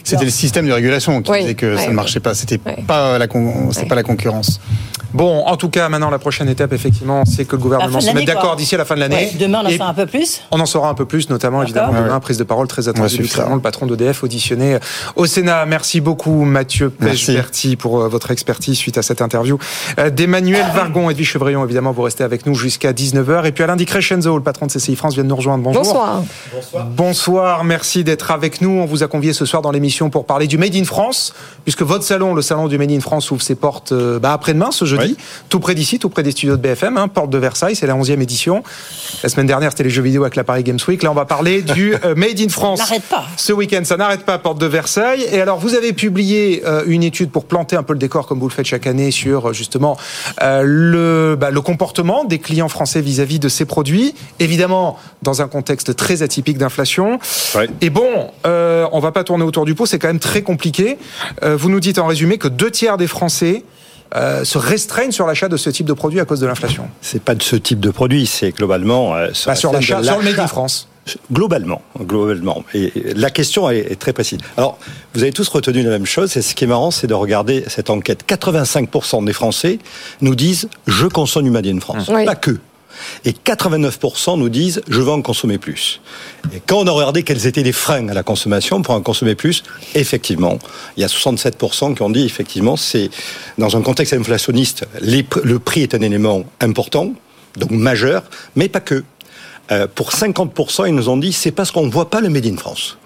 c'était 0.04 0.24
le 0.24 0.30
système 0.30 0.66
de 0.66 0.72
régulation 0.72 1.22
qui 1.22 1.30
Oui, 1.30 1.40
disait 1.42 1.54
que 1.54 1.76
ça 1.76 1.88
ne 1.88 1.92
marchait 1.94 2.20
pas. 2.20 2.34
C'était 2.34 2.58
pas 2.58 3.18
la, 3.18 3.26
con- 3.26 3.70
pas 3.88 3.94
la 3.94 4.02
concurrence. 4.02 4.60
Bon, 5.12 5.44
en 5.46 5.56
tout 5.56 5.68
cas, 5.70 5.88
maintenant, 5.88 6.08
la 6.10 6.20
prochaine 6.20 6.48
étape, 6.48 6.72
effectivement, 6.72 7.24
c'est 7.24 7.44
que 7.44 7.56
le 7.56 7.62
gouvernement 7.62 7.98
se 8.00 8.12
mette 8.12 8.26
d'accord 8.28 8.54
d'ici 8.54 8.76
à 8.76 8.78
la 8.78 8.84
fin 8.84 8.94
de 8.94 9.00
l'année. 9.00 9.16
Ouais, 9.32 9.32
Demain, 9.40 9.62
on 9.64 9.66
en 9.66 9.70
saura 9.72 9.88
un 9.90 9.94
peu 9.94 10.06
plus. 10.06 10.42
On 10.52 10.60
en 10.60 10.66
saura 10.66 10.88
un 10.88 10.94
peu 10.94 11.04
plus, 11.04 11.28
notamment 11.30 11.62
évidemment 11.64 11.88
demain, 11.92 12.14
Ouais. 12.14 12.20
prise 12.20 12.38
de 12.38 12.44
parole 12.44 12.68
très 12.68 12.88
attendue 12.88 13.16
le 13.18 13.58
patron 13.60 13.86
d'EDF 13.86 14.22
auditionné 14.22 14.78
au 15.16 15.26
Sénat. 15.26 15.66
Merci 15.66 16.00
beaucoup 16.00 16.44
Mathieu. 16.44 16.90
Pechberti 16.90 17.74
pour 17.74 18.00
euh, 18.00 18.08
votre 18.08 18.30
expertise 18.30 18.76
suite 18.76 18.98
à 18.98 19.02
cette 19.02 19.20
interview 19.20 19.58
euh, 19.98 20.10
d'Emmanuel 20.10 20.64
Vargon. 20.74 21.10
Edwige 21.10 21.28
Chevrillon, 21.30 21.64
évidemment, 21.64 21.90
vous 21.90 22.02
restez 22.02 22.22
avec 22.22 22.46
nous 22.46 22.54
jusqu'à 22.54 22.92
19h. 22.92 23.46
Et 23.46 23.52
puis 23.52 23.64
Alain 23.64 23.74
Di 23.76 23.86
Crescenzo, 23.86 24.36
le 24.36 24.42
patron 24.44 24.66
de 24.66 24.70
CCI 24.72 24.94
France, 24.94 25.14
vient 25.14 25.24
de 25.24 25.28
nous 25.28 25.36
rejoindre. 25.36 25.64
Bonjour. 25.64 25.82
Bonsoir. 25.82 26.22
Bonsoir, 26.96 27.64
merci 27.64 28.04
d'être 28.04 28.30
avec 28.30 28.60
nous. 28.60 28.70
On 28.70 28.86
vous 28.90 29.02
a 29.02 29.06
convié 29.08 29.32
ce 29.32 29.44
soir 29.44 29.62
dans 29.62 29.70
l'émission 29.70 30.10
pour 30.10 30.26
parler 30.26 30.46
du 30.46 30.58
Made 30.58 30.74
in 30.76 30.84
France, 30.84 31.32
puisque 31.64 31.82
votre 31.82 32.04
salon, 32.04 32.34
le 32.34 32.42
salon 32.42 32.68
du 32.68 32.76
Made 32.78 32.90
in 32.90 33.00
France, 33.00 33.30
ouvre 33.30 33.42
ses 33.42 33.54
portes 33.54 33.92
euh, 33.92 34.18
bah, 34.18 34.32
après-demain, 34.32 34.70
ce 34.70 34.84
jeudi, 34.84 35.14
Oui. 35.16 35.24
tout 35.48 35.60
près 35.60 35.74
d'ici, 35.74 35.98
tout 35.98 36.08
près 36.10 36.22
des 36.22 36.32
studios 36.32 36.56
de 36.56 36.62
BFM, 36.62 36.96
hein, 36.96 37.08
porte 37.08 37.30
de 37.30 37.38
Versailles, 37.38 37.76
c'est 37.76 37.86
la 37.86 37.94
11e 37.94 38.20
édition. 38.20 38.62
La 39.22 39.28
semaine 39.28 39.46
dernière, 39.46 39.70
c'était 39.70 39.84
les 39.84 39.90
jeux 39.90 40.02
vidéo 40.02 40.22
avec 40.22 40.36
la 40.36 40.44
Paris 40.44 40.62
Games 40.64 40.78
Week. 40.88 41.02
Là, 41.02 41.10
on 41.10 41.14
va 41.14 41.24
parler 41.24 41.62
du 41.62 41.94
euh, 42.04 42.14
Made 42.14 42.40
in 42.40 42.48
France. 42.48 42.78
N'arrête 42.78 43.02
pas. 43.04 43.24
Ce 43.36 43.52
week-end, 43.52 43.82
ça 43.84 43.96
n'arrête 43.96 44.24
pas, 44.24 44.38
porte 44.38 44.58
de 44.58 44.66
Versailles. 44.66 45.26
Et 45.32 45.40
alors, 45.40 45.58
vous 45.58 45.74
avez 45.74 45.92
publié 45.92 46.62
euh, 46.66 46.82
une 46.86 47.02
étude 47.02 47.30
pour 47.30 47.44
planter 47.44 47.76
un 47.76 47.82
peu 47.82 47.92
le 47.92 47.98
décor, 47.98 48.26
comme 48.26 48.38
vous 48.40 48.48
le 48.48 48.52
faites 48.54 48.66
chaque 48.66 48.86
année, 48.86 49.10
sur 49.10 49.52
justement 49.52 49.96
euh, 50.42 50.62
le, 50.64 51.36
bah, 51.38 51.50
le 51.50 51.60
comportement 51.60 52.24
des 52.24 52.38
clients 52.38 52.68
français 52.68 53.00
vis-à-vis 53.00 53.38
de 53.38 53.48
ces 53.48 53.64
produits. 53.64 54.14
Évidemment, 54.38 54.98
dans 55.22 55.42
un 55.42 55.48
contexte 55.48 55.94
très 55.96 56.22
atypique 56.22 56.58
d'inflation. 56.58 57.18
Et 57.80 57.90
bon, 57.90 58.30
euh, 58.46 58.79
on 58.92 59.00
va 59.00 59.12
pas 59.12 59.24
tourner 59.24 59.44
autour 59.44 59.64
du 59.64 59.74
pot, 59.74 59.86
c'est 59.86 59.98
quand 59.98 60.08
même 60.08 60.18
très 60.18 60.42
compliqué. 60.42 60.98
Euh, 61.42 61.56
vous 61.56 61.68
nous 61.70 61.80
dites 61.80 61.98
en 61.98 62.06
résumé 62.06 62.38
que 62.38 62.48
deux 62.48 62.70
tiers 62.70 62.96
des 62.96 63.06
Français 63.06 63.64
euh, 64.16 64.44
se 64.44 64.58
restreignent 64.58 65.12
sur 65.12 65.26
l'achat 65.26 65.48
de 65.48 65.56
ce 65.56 65.70
type 65.70 65.86
de 65.86 65.92
produit 65.92 66.20
à 66.20 66.24
cause 66.24 66.40
de 66.40 66.46
l'inflation. 66.46 66.88
C'est 67.00 67.22
pas 67.22 67.34
de 67.34 67.42
ce 67.42 67.56
type 67.56 67.80
de 67.80 67.90
produit, 67.90 68.26
c'est 68.26 68.50
globalement 68.50 69.14
euh, 69.14 69.28
Bah, 69.46 69.54
sur 69.54 69.72
la 69.72 69.80
scène 69.80 69.96
l'achat, 69.96 70.00
de 70.00 70.06
sur 70.06 70.18
le 70.18 70.24
Made 70.24 70.40
in. 70.40 70.46
France. 70.46 70.88
Globalement, 71.32 71.80
globalement. 71.98 72.62
Et 72.74 72.92
la 73.16 73.30
question 73.30 73.70
est, 73.70 73.78
est 73.78 73.98
très 73.98 74.12
précise. 74.12 74.38
Alors, 74.56 74.78
vous 75.14 75.22
avez 75.22 75.32
tous 75.32 75.48
retenu 75.48 75.82
la 75.82 75.90
même 75.90 76.06
chose. 76.06 76.36
Et 76.36 76.42
ce 76.42 76.54
qui 76.54 76.64
est 76.64 76.66
marrant, 76.66 76.90
c'est 76.90 77.06
de 77.06 77.14
regarder 77.14 77.64
cette 77.68 77.88
enquête. 77.90 78.24
85% 78.28 79.24
des 79.24 79.32
Français 79.32 79.78
nous 80.20 80.34
disent 80.34 80.68
je 80.86 81.06
consomme 81.06 81.44
du 81.44 81.50
Made 81.50 81.66
in 81.66 81.80
France. 81.80 82.08
Oui. 82.12 82.24
Pas 82.26 82.34
que. 82.36 82.58
Et 83.24 83.32
89% 83.32 84.38
nous 84.38 84.48
disent 84.48 84.82
je 84.88 85.00
veux 85.00 85.10
en 85.10 85.22
consommer 85.22 85.58
plus. 85.58 86.00
Et 86.54 86.60
quand 86.64 86.78
on 86.78 86.86
a 86.86 86.90
regardé 86.90 87.22
quels 87.22 87.46
étaient 87.46 87.62
les 87.62 87.72
freins 87.72 88.08
à 88.08 88.14
la 88.14 88.22
consommation 88.22 88.82
pour 88.82 88.94
en 88.94 89.00
consommer 89.00 89.34
plus, 89.34 89.62
effectivement, 89.94 90.58
il 90.96 91.00
y 91.00 91.04
a 91.04 91.08
67% 91.08 91.94
qui 91.94 92.02
ont 92.02 92.10
dit 92.10 92.24
effectivement 92.24 92.76
c'est 92.76 93.10
dans 93.58 93.76
un 93.76 93.82
contexte 93.82 94.12
inflationniste, 94.12 94.86
le 95.02 95.58
prix 95.58 95.82
est 95.82 95.94
un 95.94 96.00
élément 96.00 96.44
important, 96.60 97.12
donc 97.56 97.70
majeur, 97.70 98.24
mais 98.56 98.68
pas 98.68 98.80
que. 98.80 99.04
Euh, 99.70 99.86
pour 99.92 100.10
50%, 100.10 100.88
ils 100.88 100.94
nous 100.94 101.08
ont 101.08 101.16
dit 101.16 101.32
c'est 101.32 101.52
parce 101.52 101.70
qu'on 101.70 101.86
ne 101.86 101.92
voit 101.92 102.10
pas 102.10 102.20
le 102.20 102.28
Made 102.28 102.46
in 102.46 102.56
France. 102.56 102.98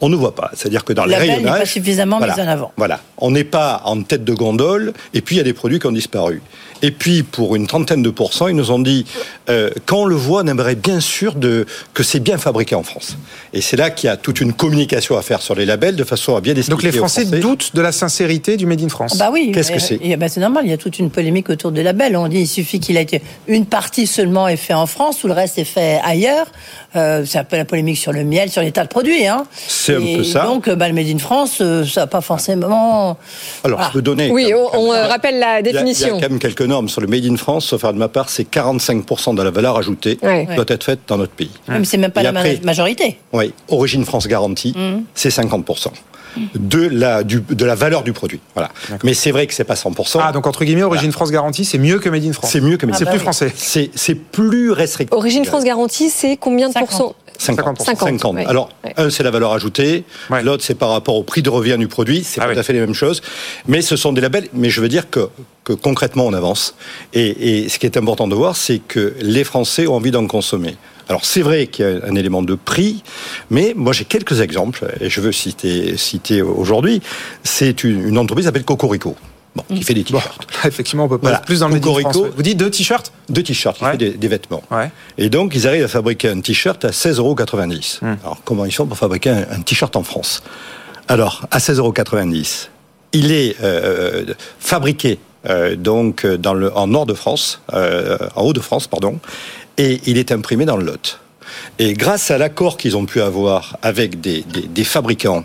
On 0.00 0.08
ne 0.08 0.16
voit 0.16 0.34
pas. 0.34 0.50
C'est-à-dire 0.54 0.84
que 0.84 0.92
dans 0.92 1.04
La 1.04 1.18
les 1.18 1.26
belle 1.26 1.36
n'est 1.38 1.42
pas 1.44 1.50
rayonnages. 1.52 1.72
suffisamment 1.72 2.18
voilà, 2.18 2.34
mise 2.34 2.44
en 2.44 2.48
avant. 2.48 2.72
Voilà. 2.76 3.00
On 3.18 3.30
n'est 3.30 3.44
pas 3.44 3.82
en 3.84 4.02
tête 4.02 4.24
de 4.24 4.32
gondole, 4.32 4.92
et 5.14 5.20
puis 5.20 5.36
il 5.36 5.38
y 5.38 5.40
a 5.40 5.44
des 5.44 5.52
produits 5.52 5.78
qui 5.78 5.86
ont 5.86 5.92
disparu. 5.92 6.40
Et 6.82 6.92
puis, 6.92 7.22
pour 7.22 7.56
une 7.56 7.66
trentaine 7.66 8.02
de 8.02 8.08
pourcents, 8.08 8.48
ils 8.48 8.56
nous 8.56 8.70
ont 8.70 8.78
dit, 8.78 9.04
euh, 9.50 9.68
quand 9.84 9.98
on 9.98 10.04
le 10.06 10.14
voit, 10.14 10.42
on 10.42 10.46
aimerait 10.46 10.76
bien 10.76 11.00
sûr 11.00 11.34
de, 11.34 11.66
que 11.92 12.02
c'est 12.02 12.20
bien 12.20 12.38
fabriqué 12.38 12.74
en 12.74 12.82
France. 12.82 13.18
Et 13.52 13.60
c'est 13.60 13.76
là 13.76 13.90
qu'il 13.90 14.06
y 14.06 14.10
a 14.10 14.16
toute 14.16 14.40
une 14.40 14.54
communication 14.54 15.18
à 15.18 15.22
faire 15.22 15.42
sur 15.42 15.54
les 15.54 15.66
labels, 15.66 15.94
de 15.96 16.04
façon 16.04 16.36
à 16.36 16.40
bien 16.40 16.54
expliquer 16.54 16.70
Donc 16.70 16.82
les 16.82 16.92
Français 16.92 17.26
doutent 17.26 17.72
de 17.74 17.82
la 17.82 17.92
sincérité 17.92 18.56
du 18.56 18.64
Made 18.64 18.80
in 18.82 18.88
France. 18.88 19.18
Bah 19.18 19.28
oui. 19.30 19.50
Qu'est-ce 19.52 19.68
que 19.68 19.74
mais- 19.74 20.10
c'est 20.10 20.16
bah, 20.16 20.28
C'est 20.30 20.40
normal, 20.40 20.64
il 20.64 20.70
y 20.70 20.72
a 20.72 20.78
toute 20.78 20.98
une 20.98 21.10
polémique 21.10 21.50
autour 21.50 21.70
des 21.70 21.82
labels. 21.82 22.16
On 22.16 22.28
dit 22.28 22.40
il 22.40 22.48
suffit 22.48 22.80
qu'il 22.80 22.96
ait 22.96 23.02
été 23.02 23.20
une 23.46 23.66
partie 23.66 24.06
seulement 24.06 24.48
est 24.48 24.56
fait 24.56 24.72
en 24.74 24.86
France, 24.86 25.18
tout 25.18 25.26
le 25.26 25.34
reste 25.34 25.58
est 25.58 25.64
fait 25.64 26.00
ailleurs. 26.02 26.46
Euh, 26.96 27.24
c'est 27.26 27.38
un 27.38 27.44
peu 27.44 27.56
la 27.56 27.64
polémique 27.66 27.98
sur 27.98 28.12
le 28.12 28.24
miel, 28.24 28.50
sur 28.50 28.62
les 28.62 28.72
tas 28.72 28.84
de 28.84 28.88
produits. 28.88 29.26
Hein. 29.26 29.44
C'est 29.90 29.96
un 29.96 30.06
Et 30.06 30.16
peu 30.16 30.24
ça. 30.24 30.44
Donc, 30.44 30.68
bah, 30.70 30.88
le 30.88 30.94
Made 30.94 31.08
in 31.08 31.18
France, 31.18 31.58
euh, 31.60 31.84
ça 31.84 32.02
n'a 32.02 32.06
pas 32.06 32.20
forcément. 32.20 33.16
Alors, 33.64 33.82
je 33.84 33.90
peux 33.92 34.02
donner. 34.02 34.30
Oui, 34.30 34.52
on, 34.54 34.78
on, 34.78 34.92
euh, 34.92 35.06
rappelle 35.06 35.38
la 35.38 35.60
Il 35.60 35.66
y, 35.66 35.68
a, 35.68 35.70
il 35.70 35.74
y 35.74 35.78
a 35.78 35.82
définition. 35.82 36.20
quand 36.20 36.28
même 36.30 36.38
quelques 36.38 36.62
normes 36.62 36.88
sur 36.88 37.00
le 37.00 37.06
Made 37.06 37.24
in 37.24 37.36
France, 37.36 37.66
sauf 37.66 37.80
faire 37.80 37.92
de 37.92 37.98
ma 37.98 38.08
part, 38.08 38.28
c'est 38.30 38.48
45% 38.50 39.34
de 39.34 39.42
la 39.42 39.50
valeur 39.50 39.76
ajoutée 39.76 40.18
Ouais. 40.22 40.46
doit 40.54 40.64
être 40.68 40.84
faite 40.84 41.00
dans 41.06 41.16
notre 41.18 41.32
pays. 41.32 41.50
Même 41.68 41.84
c'est 41.84 41.96
même 41.98 42.10
pas 42.10 42.20
Et 42.20 42.24
la 42.24 42.30
après- 42.30 42.60
majorité. 42.64 43.18
Oui, 43.32 43.52
Origine 43.68 44.04
France 44.04 44.26
garantie, 44.28 44.74
Mhm. 44.76 45.04
c'est 45.14 45.30
50%. 45.30 45.92
De 46.54 46.78
la, 46.86 47.24
du, 47.24 47.40
de 47.40 47.64
la 47.64 47.74
valeur 47.74 48.04
du 48.04 48.12
produit. 48.12 48.38
Voilà. 48.54 48.68
Mais 49.02 49.14
c'est 49.14 49.32
vrai 49.32 49.48
que 49.48 49.54
c'est 49.54 49.64
pas 49.64 49.74
100%. 49.74 50.20
Ah, 50.22 50.30
donc 50.30 50.46
entre 50.46 50.64
guillemets, 50.64 50.84
Origine 50.84 51.10
France 51.10 51.32
garantie, 51.32 51.64
c'est 51.64 51.76
mieux 51.78 51.98
que 51.98 52.08
Made 52.08 52.24
in 52.24 52.32
France. 52.32 52.50
C'est 52.52 52.60
mieux 52.60 52.76
que 52.76 52.86
Made 52.86 52.94
in 52.94 52.98
C'est 52.98 53.04
France. 53.04 53.16
plus 53.16 53.20
français. 53.22 53.52
C'est 53.56 53.90
c'est 53.96 54.14
plus 54.14 54.70
restrictif. 54.70 55.12
Origine 55.16 55.44
France 55.44 55.64
garantie, 55.64 56.08
c'est 56.08 56.36
combien 56.36 56.68
de 56.68 56.74
pourcents 56.74 57.16
50. 57.40 57.80
50, 57.80 58.08
50. 58.08 58.34
ouais. 58.36 58.44
Alors, 58.46 58.68
Ouais. 58.84 58.92
un, 58.96 59.08
c'est 59.10 59.22
la 59.22 59.30
valeur 59.30 59.52
ajoutée. 59.52 60.04
L'autre, 60.42 60.62
c'est 60.62 60.74
par 60.74 60.90
rapport 60.90 61.16
au 61.16 61.22
prix 61.22 61.42
de 61.42 61.48
revient 61.50 61.76
du 61.78 61.88
produit. 61.88 62.22
C'est 62.22 62.40
pas 62.40 62.52
tout 62.52 62.58
à 62.58 62.62
fait 62.62 62.72
les 62.74 62.80
mêmes 62.80 62.94
choses. 62.94 63.22
Mais 63.66 63.80
ce 63.82 63.96
sont 63.96 64.12
des 64.12 64.20
labels. 64.20 64.48
Mais 64.52 64.68
je 64.70 64.80
veux 64.80 64.88
dire 64.88 65.08
que, 65.10 65.28
que 65.64 65.72
concrètement, 65.72 66.26
on 66.26 66.32
avance. 66.34 66.74
Et, 67.14 67.62
et 67.64 67.68
ce 67.68 67.78
qui 67.78 67.86
est 67.86 67.96
important 67.96 68.28
de 68.28 68.34
voir, 68.34 68.56
c'est 68.56 68.78
que 68.78 69.14
les 69.20 69.44
Français 69.44 69.86
ont 69.86 69.94
envie 69.94 70.10
d'en 70.10 70.26
consommer. 70.26 70.76
Alors, 71.08 71.24
c'est 71.24 71.40
vrai 71.42 71.66
qu'il 71.66 71.84
y 71.84 71.88
a 71.88 72.06
un 72.06 72.14
élément 72.14 72.42
de 72.42 72.54
prix, 72.54 73.02
mais 73.50 73.72
moi, 73.74 73.92
j'ai 73.92 74.04
quelques 74.04 74.40
exemples, 74.42 74.86
et 75.00 75.10
je 75.10 75.20
veux 75.20 75.32
citer, 75.32 75.96
citer 75.96 76.40
aujourd'hui. 76.40 77.02
C'est 77.42 77.82
une, 77.82 78.06
une 78.06 78.16
entreprise 78.18 78.44
qui 78.44 78.48
s'appelle 78.48 78.64
Cocorico. 78.64 79.16
Bon, 79.56 79.64
qui 79.74 79.82
fait 79.82 79.94
des 79.94 80.04
t-shirts. 80.04 80.46
Effectivement, 80.64 81.04
on 81.04 81.08
peut 81.08 81.18
pas 81.18 81.28
Voilà. 81.28 81.38
plus 81.42 81.60
dans 81.60 81.68
le 81.68 81.80
Cocorico. 81.80 82.28
Vous 82.36 82.42
dites 82.42 82.56
deux 82.56 82.70
t-shirts 82.70 83.12
Deux 83.28 83.42
t-shirts, 83.42 83.78
qui 83.78 83.84
Ouais. 83.84 83.92
fait 83.92 83.96
des, 83.98 84.10
des 84.10 84.28
vêtements. 84.28 84.62
Ouais. 84.70 84.90
Et 85.18 85.28
donc, 85.28 85.54
ils 85.56 85.66
arrivent 85.66 85.84
à 85.84 85.88
fabriquer 85.88 86.28
un 86.28 86.40
t-shirt 86.40 86.84
à 86.84 86.90
16,90 86.90 87.18
euros. 87.18 87.34
Hmm. 88.02 88.16
Alors, 88.22 88.38
comment 88.44 88.64
ils 88.64 88.72
font 88.72 88.86
pour 88.86 88.96
fabriquer 88.96 89.30
un, 89.30 89.46
un 89.50 89.60
t-shirt 89.62 89.96
en 89.96 90.02
France? 90.04 90.42
Alors, 91.08 91.46
à 91.50 91.58
16,90 91.58 91.78
euros, 91.78 91.92
il 93.12 93.32
est 93.32 93.56
euh, 93.62 94.24
fabriqué 94.60 95.18
euh, 95.48 95.74
donc 95.74 96.24
dans 96.26 96.54
le, 96.54 96.72
en 96.76 96.86
nord 96.86 97.06
de 97.06 97.14
France, 97.14 97.60
euh, 97.72 98.18
en 98.36 98.42
haut 98.42 98.52
de 98.52 98.60
France, 98.60 98.86
pardon, 98.86 99.18
et 99.78 100.00
il 100.06 100.16
est 100.18 100.30
imprimé 100.30 100.64
dans 100.64 100.76
le 100.76 100.84
Lot. 100.84 101.18
Et 101.80 101.94
grâce 101.94 102.30
à 102.30 102.38
l'accord 102.38 102.76
qu'ils 102.76 102.96
ont 102.96 103.06
pu 103.06 103.20
avoir 103.20 103.76
avec 103.82 104.20
des, 104.20 104.42
des, 104.42 104.62
des 104.68 104.84
fabricants, 104.84 105.44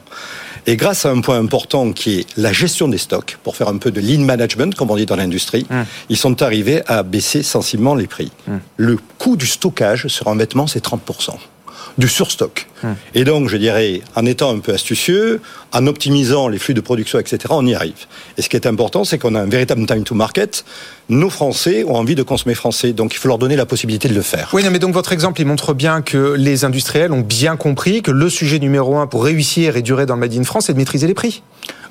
et 0.68 0.76
grâce 0.76 1.05
à 1.05 1.11
un 1.11 1.22
point 1.22 1.39
important 1.39 1.91
qui 1.91 2.20
est 2.20 2.28
la 2.38 2.51
gestion 2.53 2.88
des 2.88 2.97
stocks, 2.97 3.38
pour 3.43 3.55
faire 3.55 3.68
un 3.68 3.78
peu 3.78 3.91
de 3.91 4.01
lean 4.01 4.24
management, 4.24 4.76
comme 4.76 4.91
on 4.91 4.95
dit 4.95 5.05
dans 5.05 5.16
l'industrie, 5.16 5.66
ils 6.09 6.18
sont 6.18 6.41
arrivés 6.41 6.82
à 6.88 7.03
baisser 7.03 7.43
sensiblement 7.43 7.95
les 7.95 8.07
prix. 8.07 8.32
Le 8.78 8.97
coût 9.18 9.38
du 9.38 9.45
stockage 9.47 10.07
sur 10.07 10.28
un 10.28 10.36
vêtement, 10.36 10.68
c'est 10.68 10.84
30% 10.84 11.32
du 11.98 12.08
surstock. 12.08 12.68
Et 13.16 13.24
donc, 13.24 13.50
je 13.50 13.58
dirais, 13.58 14.02
en 14.16 14.26
étant 14.28 14.56
un 14.56 14.60
peu 14.60 14.72
astucieux, 14.72 15.42
en 15.72 15.88
optimisant 15.88 16.48
les 16.48 16.60
flux 16.60 16.76
de 16.76 16.82
production, 16.82 17.18
etc., 17.18 17.40
on 17.50 17.66
y 17.66 17.74
arrive. 17.74 18.06
Et 18.38 18.44
ce 18.44 18.50
qui 18.50 18.56
est 18.56 18.68
important, 18.68 19.04
c'est 19.04 19.18
qu'on 19.18 19.34
a 19.34 19.42
un 19.42 19.48
véritable 19.48 19.86
time 19.88 20.04
to 20.04 20.14
market. 20.14 20.66
Nos 21.10 21.32
Français 21.32 21.84
ont 21.84 21.96
envie 21.96 22.14
de 22.14 22.22
consommer 22.22 22.54
français, 22.54 22.94
donc 22.94 23.14
il 23.14 23.18
faut 23.18 23.28
leur 23.28 23.40
donner 23.40 23.56
la 23.56 23.66
possibilité 23.66 24.08
de 24.08 24.14
le 24.14 24.22
faire. 24.22 24.50
Oui, 24.54 24.64
non, 24.64 24.70
mais 24.70 24.80
donc 24.80 24.94
votre 24.94 25.14
exemple, 25.14 25.42
il 25.42 25.48
montre 25.48 25.74
bien 25.74 26.02
que 26.02 26.34
les 26.38 26.64
industriels 26.64 27.12
ont 27.12 27.22
bien 27.22 27.56
compris 27.56 28.02
que 28.04 28.12
le 28.12 28.30
sujet 28.30 28.60
numéro 28.60 28.98
un 28.98 29.08
pour 29.08 29.24
réussir 29.24 29.78
et 29.78 29.82
durer 29.82 30.06
dans 30.06 30.16
le 30.16 30.20
Made 30.20 30.36
in 30.36 30.44
France, 30.44 30.66
c'est 30.68 30.74
de 30.74 30.78
maîtriser 30.78 31.08
les 31.08 31.16
prix. 31.16 31.42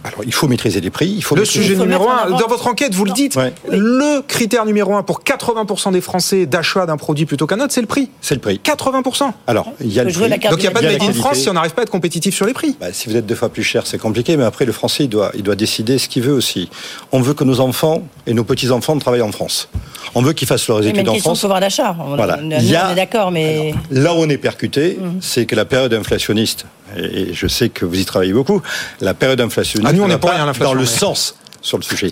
Alors, 0.07 0.21
il 0.25 0.35
faut 0.35 0.47
maîtriser 0.49 0.81
les 0.83 0.91
prix. 0.91 1.09
Il 1.17 1.23
faut 1.25 1.35
le 1.35 1.41
maîtriser- 1.43 1.63
sujet 1.69 1.77
numéro 1.81 2.09
un, 2.11 2.31
dans 2.31 2.47
votre 2.47 2.67
enquête, 2.67 2.95
vous 2.95 3.07
le 3.07 3.13
dites, 3.13 3.37
Ouais. 3.37 3.55
le 3.71 4.21
critère 4.21 4.67
numéro 4.67 4.95
un 4.95 5.03
pour 5.03 5.23
80% 5.25 5.93
des 5.93 6.03
Français 6.03 6.45
d'achat 6.45 6.85
d'un 6.85 6.99
produit 6.99 7.25
plutôt 7.25 7.47
qu'un 7.47 7.59
autre, 7.61 7.73
c'est 7.73 7.81
le 7.81 7.87
prix. 7.87 8.11
C'est 8.21 8.35
le 8.35 8.41
prix. 8.41 8.59
80%. 8.63 9.33
Alors, 9.47 9.73
il 9.81 9.91
y 9.93 9.99
a 9.99 10.05
le 10.05 10.13
prix. 10.13 10.29
Donc 10.29 10.59
il 10.59 10.61
n'y 10.61 10.67
a 10.67 10.71
pas 10.71 10.83
de 10.83 10.87
Made 10.89 11.03
in. 11.03 11.13
France 11.15 11.39
si 11.39 11.49
on 11.49 11.55
n'arrive 11.55 11.73
pas 11.73 11.81
à 11.81 11.85
être 11.85 11.91
compétitif 11.91 12.35
sur 12.35 12.45
les 12.47 12.53
prix. 12.53 12.77
Bah, 12.79 12.93
si 12.93 13.09
vous 13.09 13.17
êtes 13.17 13.25
deux 13.25 13.35
fois 13.35 13.49
plus 13.49 13.63
cher, 13.63 13.87
c'est 13.87 13.99
compliqué, 13.99 14.37
mais 14.37 14.45
après, 14.45 14.67
le 14.67 14.73
Français, 14.73 15.05
il 15.05 15.09
doit, 15.09 15.31
il 15.35 15.43
doit 15.43 15.57
décider 15.57 15.97
ce 15.99 16.09
qu'il 16.09 16.23
veut 16.23 16.35
aussi. 16.35 16.69
On 17.11 17.21
veut 17.21 17.33
que 17.35 17.45
nos 17.45 17.61
enfants 17.61 18.03
et 18.27 18.35
nos 18.35 18.45
petits-enfants 18.45 18.99
travaillent 18.99 19.23
en 19.23 19.33
France. 19.33 19.69
On 20.15 20.21
veut 20.23 20.35
qu'ils 20.35 20.47
fassent 20.47 20.69
leurs 20.69 20.87
études 20.87 21.09
en 21.09 21.15
France. 21.15 21.41
pouvoir 21.41 21.61
d'achat. 21.61 21.97
On, 21.99 22.15
Voilà. 22.17 22.39
on- 22.43 22.51
Il 22.51 22.65
y 22.71 22.77
a- 22.77 22.89
on 22.89 22.93
est 22.93 22.97
d'accord, 22.97 23.31
mais. 23.31 23.75
Là 23.91 24.13
où 24.15 24.19
on 24.19 24.29
est 24.29 24.37
percuté, 24.39 24.99
Mhm. 25.01 25.19
c'est 25.23 25.47
que 25.47 25.57
la 25.57 25.65
période 25.65 25.95
inflationniste, 25.95 26.67
et 26.97 27.33
je 27.33 27.47
sais 27.47 27.69
que 27.69 27.85
vous 27.85 27.99
y 27.99 28.05
travaillez 28.05 28.33
beaucoup, 28.33 28.63
la 29.01 29.15
période 29.15 29.41
inflationniste 29.41 29.89
Ah, 29.91 29.97
nous, 29.97 30.03
on 30.03 30.07
ne 30.07 30.09
n'est 30.09 30.15
va 30.15 30.19
pas 30.29 30.35
rien 30.35 30.49
à 30.49 30.53
dans 30.53 30.75
le 30.75 30.81
mais- 30.81 30.87
sens 30.87 31.37
sur 31.63 31.79
le 31.79 31.83
sujet, 31.83 32.11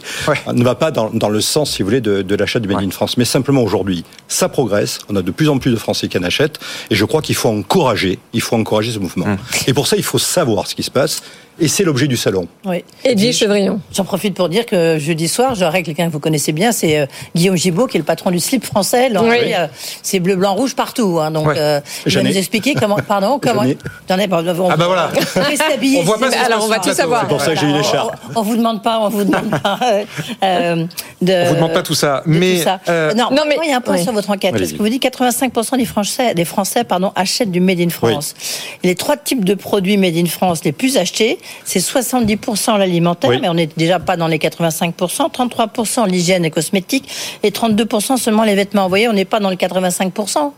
ne 0.50 0.64
va 0.64 0.74
pas 0.74 0.90
dans, 0.90 1.10
dans 1.10 1.28
le 1.28 1.42
sens, 1.42 1.72
si 1.72 1.82
vous 1.82 1.88
voulez, 1.88 2.00
de, 2.00 2.22
de 2.22 2.34
l'achat 2.36 2.58
du 2.58 2.68
Made 2.68 2.82
in 2.84 2.90
France. 2.90 3.18
Mais 3.18 3.26
simplement 3.26 3.62
aujourd'hui, 3.62 4.02
ça 4.26 4.48
progresse, 4.48 5.00
on 5.10 5.16
a 5.16 5.20
de 5.20 5.30
plus 5.30 5.50
en 5.50 5.58
plus 5.58 5.70
de 5.72 5.76
Français 5.76 6.08
qui 6.08 6.16
en 6.16 6.22
achètent, 6.22 6.58
et 6.88 6.94
je 6.94 7.04
crois 7.04 7.20
qu'il 7.20 7.34
faut 7.34 7.50
encourager, 7.50 8.18
il 8.32 8.40
faut 8.40 8.56
encourager 8.56 8.92
ce 8.92 8.98
mouvement. 8.98 9.26
Hum. 9.26 9.36
Et 9.66 9.74
pour 9.74 9.86
ça, 9.88 9.96
il 9.98 10.04
faut 10.04 10.18
savoir 10.18 10.66
ce 10.66 10.74
qui 10.74 10.82
se 10.82 10.90
passe, 10.90 11.22
et 11.62 11.68
c'est 11.68 11.84
l'objet 11.84 12.08
du 12.08 12.16
salon. 12.16 12.46
Oui. 12.64 12.84
Edwige 13.04 13.38
Chevrillon. 13.38 13.80
J'en 13.94 14.04
profite 14.04 14.34
pour 14.34 14.48
dire 14.48 14.66
que 14.66 14.98
jeudi 14.98 15.28
soir, 15.28 15.54
j'aurai 15.54 15.82
quelqu'un 15.82 16.08
que 16.08 16.12
vous 16.12 16.20
connaissez 16.20 16.52
bien, 16.52 16.72
c'est 16.72 16.98
euh, 17.00 17.06
Guillaume 17.34 17.56
Gibault, 17.56 17.86
qui 17.86 17.96
est 17.96 18.00
le 18.00 18.04
patron 18.04 18.30
du 18.30 18.40
slip 18.40 18.64
français. 18.64 19.10
Oui. 19.16 19.54
euh, 19.54 19.66
c'est 20.02 20.20
bleu, 20.20 20.36
blanc, 20.36 20.54
rouge 20.54 20.74
partout. 20.74 21.18
hein, 21.20 21.30
donc, 21.30 21.46
Ouais. 21.46 21.54
euh, 21.56 21.80
il 22.06 22.12
va 22.12 22.20
J'en 22.20 22.26
ai. 22.26 22.30
nous 22.30 22.36
expliquer 22.38 22.74
comment. 22.74 22.96
Pardon, 22.96 23.38
comment. 23.42 23.62
Pas. 23.62 24.42
On, 24.58 24.68
Ah 24.70 24.76
bah 24.76 24.86
voilà. 24.86 25.10
on 25.36 25.40
va 25.40 25.56
s'habiller, 25.70 26.00
On 26.00 26.02
voit 26.04 26.18
pas 26.18 26.30
ce 26.30 26.36
Alors, 26.44 26.64
on 26.64 26.68
va 26.68 26.76
tout 26.76 26.82
plateau. 26.82 26.96
savoir. 26.96 27.20
C'est 27.22 27.28
pour 27.28 27.40
ça 27.40 27.54
que 27.54 27.60
j'ai 27.60 27.66
une 27.68 27.76
écharpe. 27.76 28.16
On, 28.34 28.40
on 28.40 28.42
vous 28.42 28.56
demande 28.56 28.82
pas, 28.82 28.98
on 29.00 29.08
vous 29.08 29.24
demande 29.24 29.50
pas. 29.50 29.78
euh, 29.82 30.04
euh, 30.42 30.86
de, 31.20 31.32
On 31.32 31.48
vous 31.48 31.54
demande 31.54 31.72
pas 31.72 31.82
tout 31.82 31.94
ça, 31.94 32.22
mais 32.26 32.56
tout 32.58 32.62
ça. 32.64 32.80
euh, 32.88 33.14
non, 33.14 33.28
non, 33.30 33.42
mais- 33.46 33.56
il 33.64 33.70
y 33.70 33.72
a 33.72 33.76
un 33.76 33.80
point 33.80 33.96
oui. 33.96 34.02
sur 34.02 34.12
votre 34.12 34.30
enquête. 34.30 34.54
Parce 34.56 34.72
que 34.72 34.78
vous 34.78 34.88
dites 34.88 35.02
85% 35.02 35.76
des 35.78 35.84
Français, 35.84 36.34
des 36.34 36.44
Français 36.44 36.82
pardon, 36.84 37.12
achètent 37.14 37.50
du 37.52 37.60
Made 37.60 37.80
in 37.80 37.90
France. 37.90 38.34
Les 38.82 38.94
trois 38.96 39.16
types 39.16 39.44
de 39.44 39.54
produits 39.54 39.96
Made 39.96 40.16
in 40.16 40.26
France 40.26 40.64
les 40.64 40.72
plus 40.72 40.96
achetés, 40.96 41.38
c'est 41.64 41.78
70% 41.80 42.78
l'alimentaire, 42.78 43.30
Oui. 43.30 43.38
mais 43.40 43.48
on 43.48 43.54
n'est 43.54 43.68
déjà 43.76 43.98
pas 43.98 44.16
dans 44.16 44.26
les 44.28 44.38
85%, 44.38 45.30
33% 45.30 46.06
l'hygiène 46.08 46.44
et 46.44 46.50
cosmétique, 46.50 47.08
et 47.42 47.50
32% 47.50 48.16
seulement 48.16 48.44
les 48.44 48.54
vêtements. 48.54 48.84
Vous 48.84 48.88
voyez, 48.88 49.08
on 49.08 49.12
n'est 49.12 49.24
pas 49.24 49.40
dans 49.40 49.50
le 49.50 49.56
85%. 49.56 50.52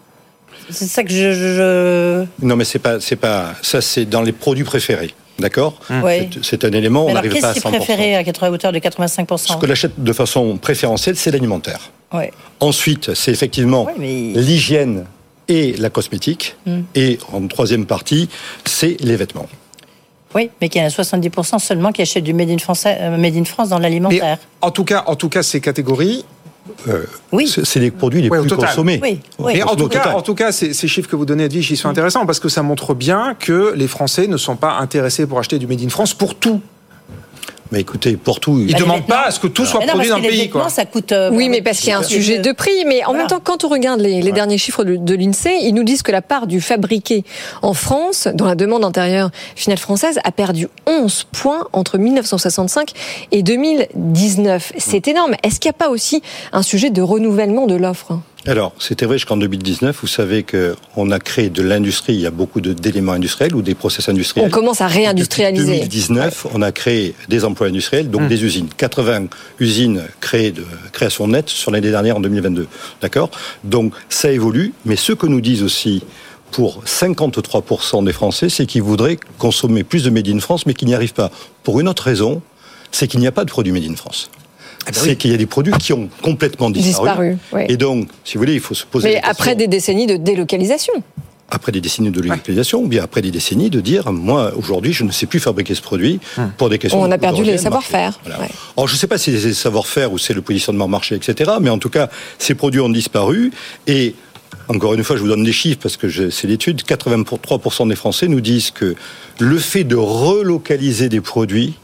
C'est 0.70 0.86
ça 0.86 1.02
que 1.04 1.10
je... 1.10 2.24
Non, 2.42 2.56
mais 2.56 2.64
c'est 2.64 2.78
pas, 2.78 3.00
c'est 3.00 3.16
pas, 3.16 3.54
ça 3.62 3.80
c'est 3.80 4.04
dans 4.06 4.22
les 4.22 4.32
produits 4.32 4.64
préférés. 4.64 5.14
D'accord 5.38 5.74
Ouais. 6.02 6.28
C'est- 6.32 6.44
C'est 6.44 6.64
un 6.64 6.70
élément, 6.72 7.02
on 7.02 7.06
Mais 7.06 7.10
alors, 7.10 7.24
n'arrive 7.24 7.40
pas 7.42 7.48
à 7.48 7.54
qu'est-ce 7.54 7.64
qui 7.66 7.68
100%. 7.68 7.74
est 7.74 7.78
préféré 7.84 8.16
à 8.16 8.22
80 8.24 8.50
hauteur 8.52 8.72
de 8.72 8.78
85% 8.78 9.52
Ce 9.54 9.56
que 9.58 9.66
l'achète 9.66 9.92
de 10.02 10.12
façon 10.12 10.56
préférentielle, 10.56 11.16
c'est 11.16 11.32
l'alimentaire. 11.32 11.90
Ouais. 12.12 12.30
Ensuite, 12.60 13.14
c'est 13.14 13.32
effectivement 13.32 13.88
mais- 13.98 14.32
l'hygiène 14.36 15.04
et 15.48 15.72
la 15.76 15.90
cosmétique. 15.90 16.54
Hmm. 16.66 16.82
Et 16.94 17.18
en 17.32 17.46
troisième 17.48 17.84
partie, 17.84 18.28
c'est 18.64 18.96
les 19.00 19.16
vêtements. 19.16 19.48
Oui, 20.34 20.50
mais 20.60 20.68
qu'il 20.68 20.80
y 20.80 20.84
en 20.84 20.86
a 20.86 20.90
70% 20.90 21.58
seulement 21.58 21.92
qui 21.92 22.02
achètent 22.02 22.24
du 22.24 22.34
Made 22.34 22.50
in, 22.50 22.58
français, 22.58 22.96
euh, 23.00 23.16
Made 23.16 23.36
in 23.36 23.44
France 23.44 23.68
dans 23.68 23.78
l'alimentaire. 23.78 24.38
en 24.60 24.70
tout 24.70 24.84
cas, 24.84 25.04
en 25.06 25.16
tout 25.16 25.28
cas, 25.28 25.42
ces 25.42 25.60
catégories. 25.60 26.24
Euh, 26.88 27.04
Oui. 27.30 27.46
c'est- 27.46 27.78
les 27.78 27.90
produits 27.90 28.22
les 28.22 28.30
Ouais, 28.30 28.40
plus 28.40 28.48
total. 28.48 28.70
consommés. 28.70 28.98
Oui, 29.02 29.20
oui. 29.38 29.52
Mais 29.56 29.62
en 29.62 29.76
tout, 29.76 29.86
cas, 29.86 30.14
en 30.14 30.22
tout 30.22 30.34
cas, 30.34 30.50
ces, 30.50 30.72
ces 30.72 30.88
chiffres 30.88 31.10
que 31.10 31.14
vous 31.16 31.26
donnez, 31.26 31.44
Edwige, 31.44 31.70
ils 31.70 31.76
sont 31.76 31.90
intéressants 31.90 32.24
parce 32.24 32.40
que 32.40 32.48
ça 32.48 32.62
montre 32.62 32.94
bien 32.94 33.34
que 33.38 33.74
les 33.76 33.86
Français 33.86 34.26
ne 34.28 34.38
sont 34.38 34.56
pas 34.56 34.78
intéressés 34.78 35.26
pour 35.26 35.38
acheter 35.38 35.58
du 35.58 35.66
Made 35.66 35.82
in 35.84 35.90
France 35.90 36.14
pour 36.14 36.34
tout. 36.34 36.62
Mais 37.74 37.80
écoutez, 37.80 38.16
pour 38.16 38.38
tout, 38.38 38.58
Ils 38.60 38.66
ne 38.68 38.72
Bah, 38.72 38.78
demandent 38.78 39.06
pas 39.06 39.22
à 39.26 39.30
ce 39.32 39.40
que 39.40 39.48
tout 39.48 39.66
soit 39.66 39.80
non, 39.80 39.88
produit 39.88 40.08
dans 40.08 40.16
le 40.18 40.22
pays. 40.22 40.48
Quoi. 40.48 40.68
ça 40.68 40.84
coûte. 40.84 41.10
euh, 41.10 41.30
Oui, 41.32 41.48
mais 41.48 41.60
parce 41.60 41.80
qu'il 41.80 41.88
y 41.88 41.92
a 41.92 41.98
un 41.98 42.04
sujet 42.04 42.38
de 42.38 42.52
prix. 42.52 42.70
Mais 42.86 43.02
en 43.02 43.08
Voilà. 43.08 43.18
même 43.18 43.26
temps, 43.26 43.40
quand 43.42 43.64
on 43.64 43.68
regarde 43.68 44.00
les, 44.00 44.22
les 44.22 44.30
derniers 44.32 44.58
chiffres 44.58 44.84
de, 44.84 44.94
de 44.94 45.14
l'INSEE, 45.14 45.58
ils 45.62 45.74
nous 45.74 45.82
disent 45.82 46.02
que 46.02 46.12
la 46.12 46.22
part 46.22 46.46
du 46.46 46.60
fabriqué 46.60 47.24
en 47.62 47.74
France, 47.74 48.28
dans 48.32 48.46
la 48.46 48.54
demande 48.54 48.84
intérieure 48.84 49.30
finale 49.56 49.78
française, 49.78 50.20
a 50.22 50.30
perdu 50.30 50.68
11 50.86 51.24
points 51.32 51.66
entre 51.72 51.98
1965 51.98 52.92
et 53.32 53.42
2019. 53.42 54.72
C'est 54.78 55.08
énorme. 55.08 55.34
Est-ce 55.42 55.58
qu'il 55.58 55.68
n'y 55.68 55.74
a 55.74 55.78
pas 55.78 55.88
aussi 55.90 56.22
un 56.52 56.62
sujet 56.62 56.90
de 56.90 57.02
renouvellement 57.02 57.66
de 57.66 57.74
l'offre 57.74 58.18
Alors, 58.46 58.74
c'était 58.78 59.06
vrai 59.06 59.16
jusqu'en 59.16 59.38
2019. 59.38 59.96
Vous 60.02 60.06
savez 60.06 60.44
qu'on 60.44 61.10
a 61.10 61.18
créé 61.18 61.48
de 61.48 61.62
l'industrie. 61.62 62.14
Il 62.14 62.20
y 62.20 62.26
a 62.26 62.30
beaucoup 62.30 62.60
d'éléments 62.60 63.12
industriels 63.12 63.54
ou 63.54 63.62
des 63.62 63.74
process 63.74 64.08
industriels. 64.08 64.46
On 64.46 64.50
commence 64.50 64.82
à 64.82 64.86
réindustrialiser. 64.86 65.78
2019, 65.78 66.48
on 66.52 66.60
a 66.60 66.70
créé 66.70 67.14
des 67.28 67.44
emplois 67.44 67.68
industriels, 67.68 68.10
donc 68.10 68.28
des 68.28 68.44
usines. 68.44 68.68
80 68.76 69.26
usines 69.60 70.02
créées 70.20 70.52
de 70.52 70.64
création 70.92 71.26
nette 71.26 71.48
sur 71.48 71.70
l'année 71.70 71.90
dernière 71.90 72.18
en 72.18 72.20
2022. 72.20 72.66
D'accord? 73.00 73.30
Donc 73.64 73.94
ça 74.10 74.30
évolue, 74.30 74.74
mais 74.84 74.96
ce 74.96 75.12
que 75.12 75.26
nous 75.26 75.40
disent 75.40 75.62
aussi 75.62 76.02
pour 76.50 76.84
53% 76.84 78.04
des 78.04 78.12
Français, 78.12 78.48
c'est 78.48 78.66
qu'ils 78.66 78.82
voudraient 78.82 79.18
consommer 79.38 79.84
plus 79.84 80.04
de 80.04 80.10
Made 80.10 80.28
in 80.28 80.38
France, 80.38 80.66
mais 80.66 80.74
qu'ils 80.74 80.88
n'y 80.88 80.94
arrivent 80.94 81.14
pas. 81.14 81.30
Pour 81.62 81.80
une 81.80 81.88
autre 81.88 82.04
raison, 82.04 82.42
c'est 82.92 83.08
qu'il 83.08 83.20
n'y 83.20 83.26
a 83.26 83.32
pas 83.32 83.44
de 83.44 83.50
produits 83.50 83.72
Made 83.72 83.90
in 83.90 83.96
France. 83.96 84.30
C'est 84.92 85.16
qu'il 85.16 85.30
y 85.30 85.34
a 85.34 85.36
des 85.36 85.46
produits 85.46 85.72
qui 85.78 85.92
ont 85.92 86.08
complètement 86.22 86.70
disparu. 86.70 87.30
Disparu, 87.30 87.38
oui. 87.52 87.62
Et 87.68 87.76
donc, 87.76 88.08
si 88.24 88.34
vous 88.34 88.40
voulez, 88.40 88.54
il 88.54 88.60
faut 88.60 88.74
se 88.74 88.84
poser 88.84 89.08
Mais 89.08 89.14
la 89.14 89.20
question 89.20 89.30
après 89.32 89.54
des 89.56 89.66
décennies 89.68 90.06
de 90.06 90.16
délocalisation. 90.16 90.92
après 91.50 91.72
des 91.72 91.80
décennies 91.80 92.10
de 92.10 92.20
localisation, 92.20 92.82
ou 92.82 92.88
bien 92.88 93.02
après 93.02 93.22
des 93.22 93.30
décennies 93.30 93.70
de 93.70 93.80
dire, 93.80 94.12
moi, 94.12 94.52
aujourd'hui, 94.56 94.92
je 94.92 95.04
ne 95.04 95.12
sais 95.12 95.26
plus 95.26 95.40
fabriquer 95.40 95.74
ce 95.74 95.82
produit 95.82 96.20
pour 96.58 96.68
des 96.68 96.78
questions 96.78 97.00
On 97.00 97.08
de 97.08 97.12
a 97.12 97.18
perdu 97.18 97.44
les 97.44 97.58
savoir-faire. 97.58 98.18
Ouais. 98.26 98.48
Alors, 98.76 98.88
je 98.88 98.94
ne 98.94 98.98
sais 98.98 99.06
pas 99.06 99.18
si 99.18 99.38
c'est 99.38 99.48
le 99.48 99.54
savoir-faire 99.54 100.12
ou 100.12 100.18
c'est 100.18 100.34
le 100.34 100.42
positionnement 100.42 100.88
marché, 100.88 101.14
etc. 101.14 101.52
Mais 101.60 101.70
en 101.70 101.78
tout 101.78 101.90
cas, 101.90 102.08
ces 102.38 102.54
produits 102.54 102.80
ont 102.80 102.88
disparu. 102.88 103.52
Et 103.86 104.14
encore 104.68 104.94
une 104.94 105.04
fois, 105.04 105.16
je 105.16 105.22
vous 105.22 105.28
donne 105.28 105.44
des 105.44 105.52
chiffres 105.52 105.78
parce 105.82 105.96
que 105.96 106.30
c'est 106.30 106.46
l'étude. 106.46 106.82
83% 106.82 107.88
des 107.88 107.96
Français 107.96 108.28
nous 108.28 108.40
disent 108.40 108.70
que 108.70 108.94
le 109.38 109.58
fait 109.58 109.84
de 109.84 109.96
relocaliser 109.96 111.08
des 111.08 111.20
produits 111.20 111.74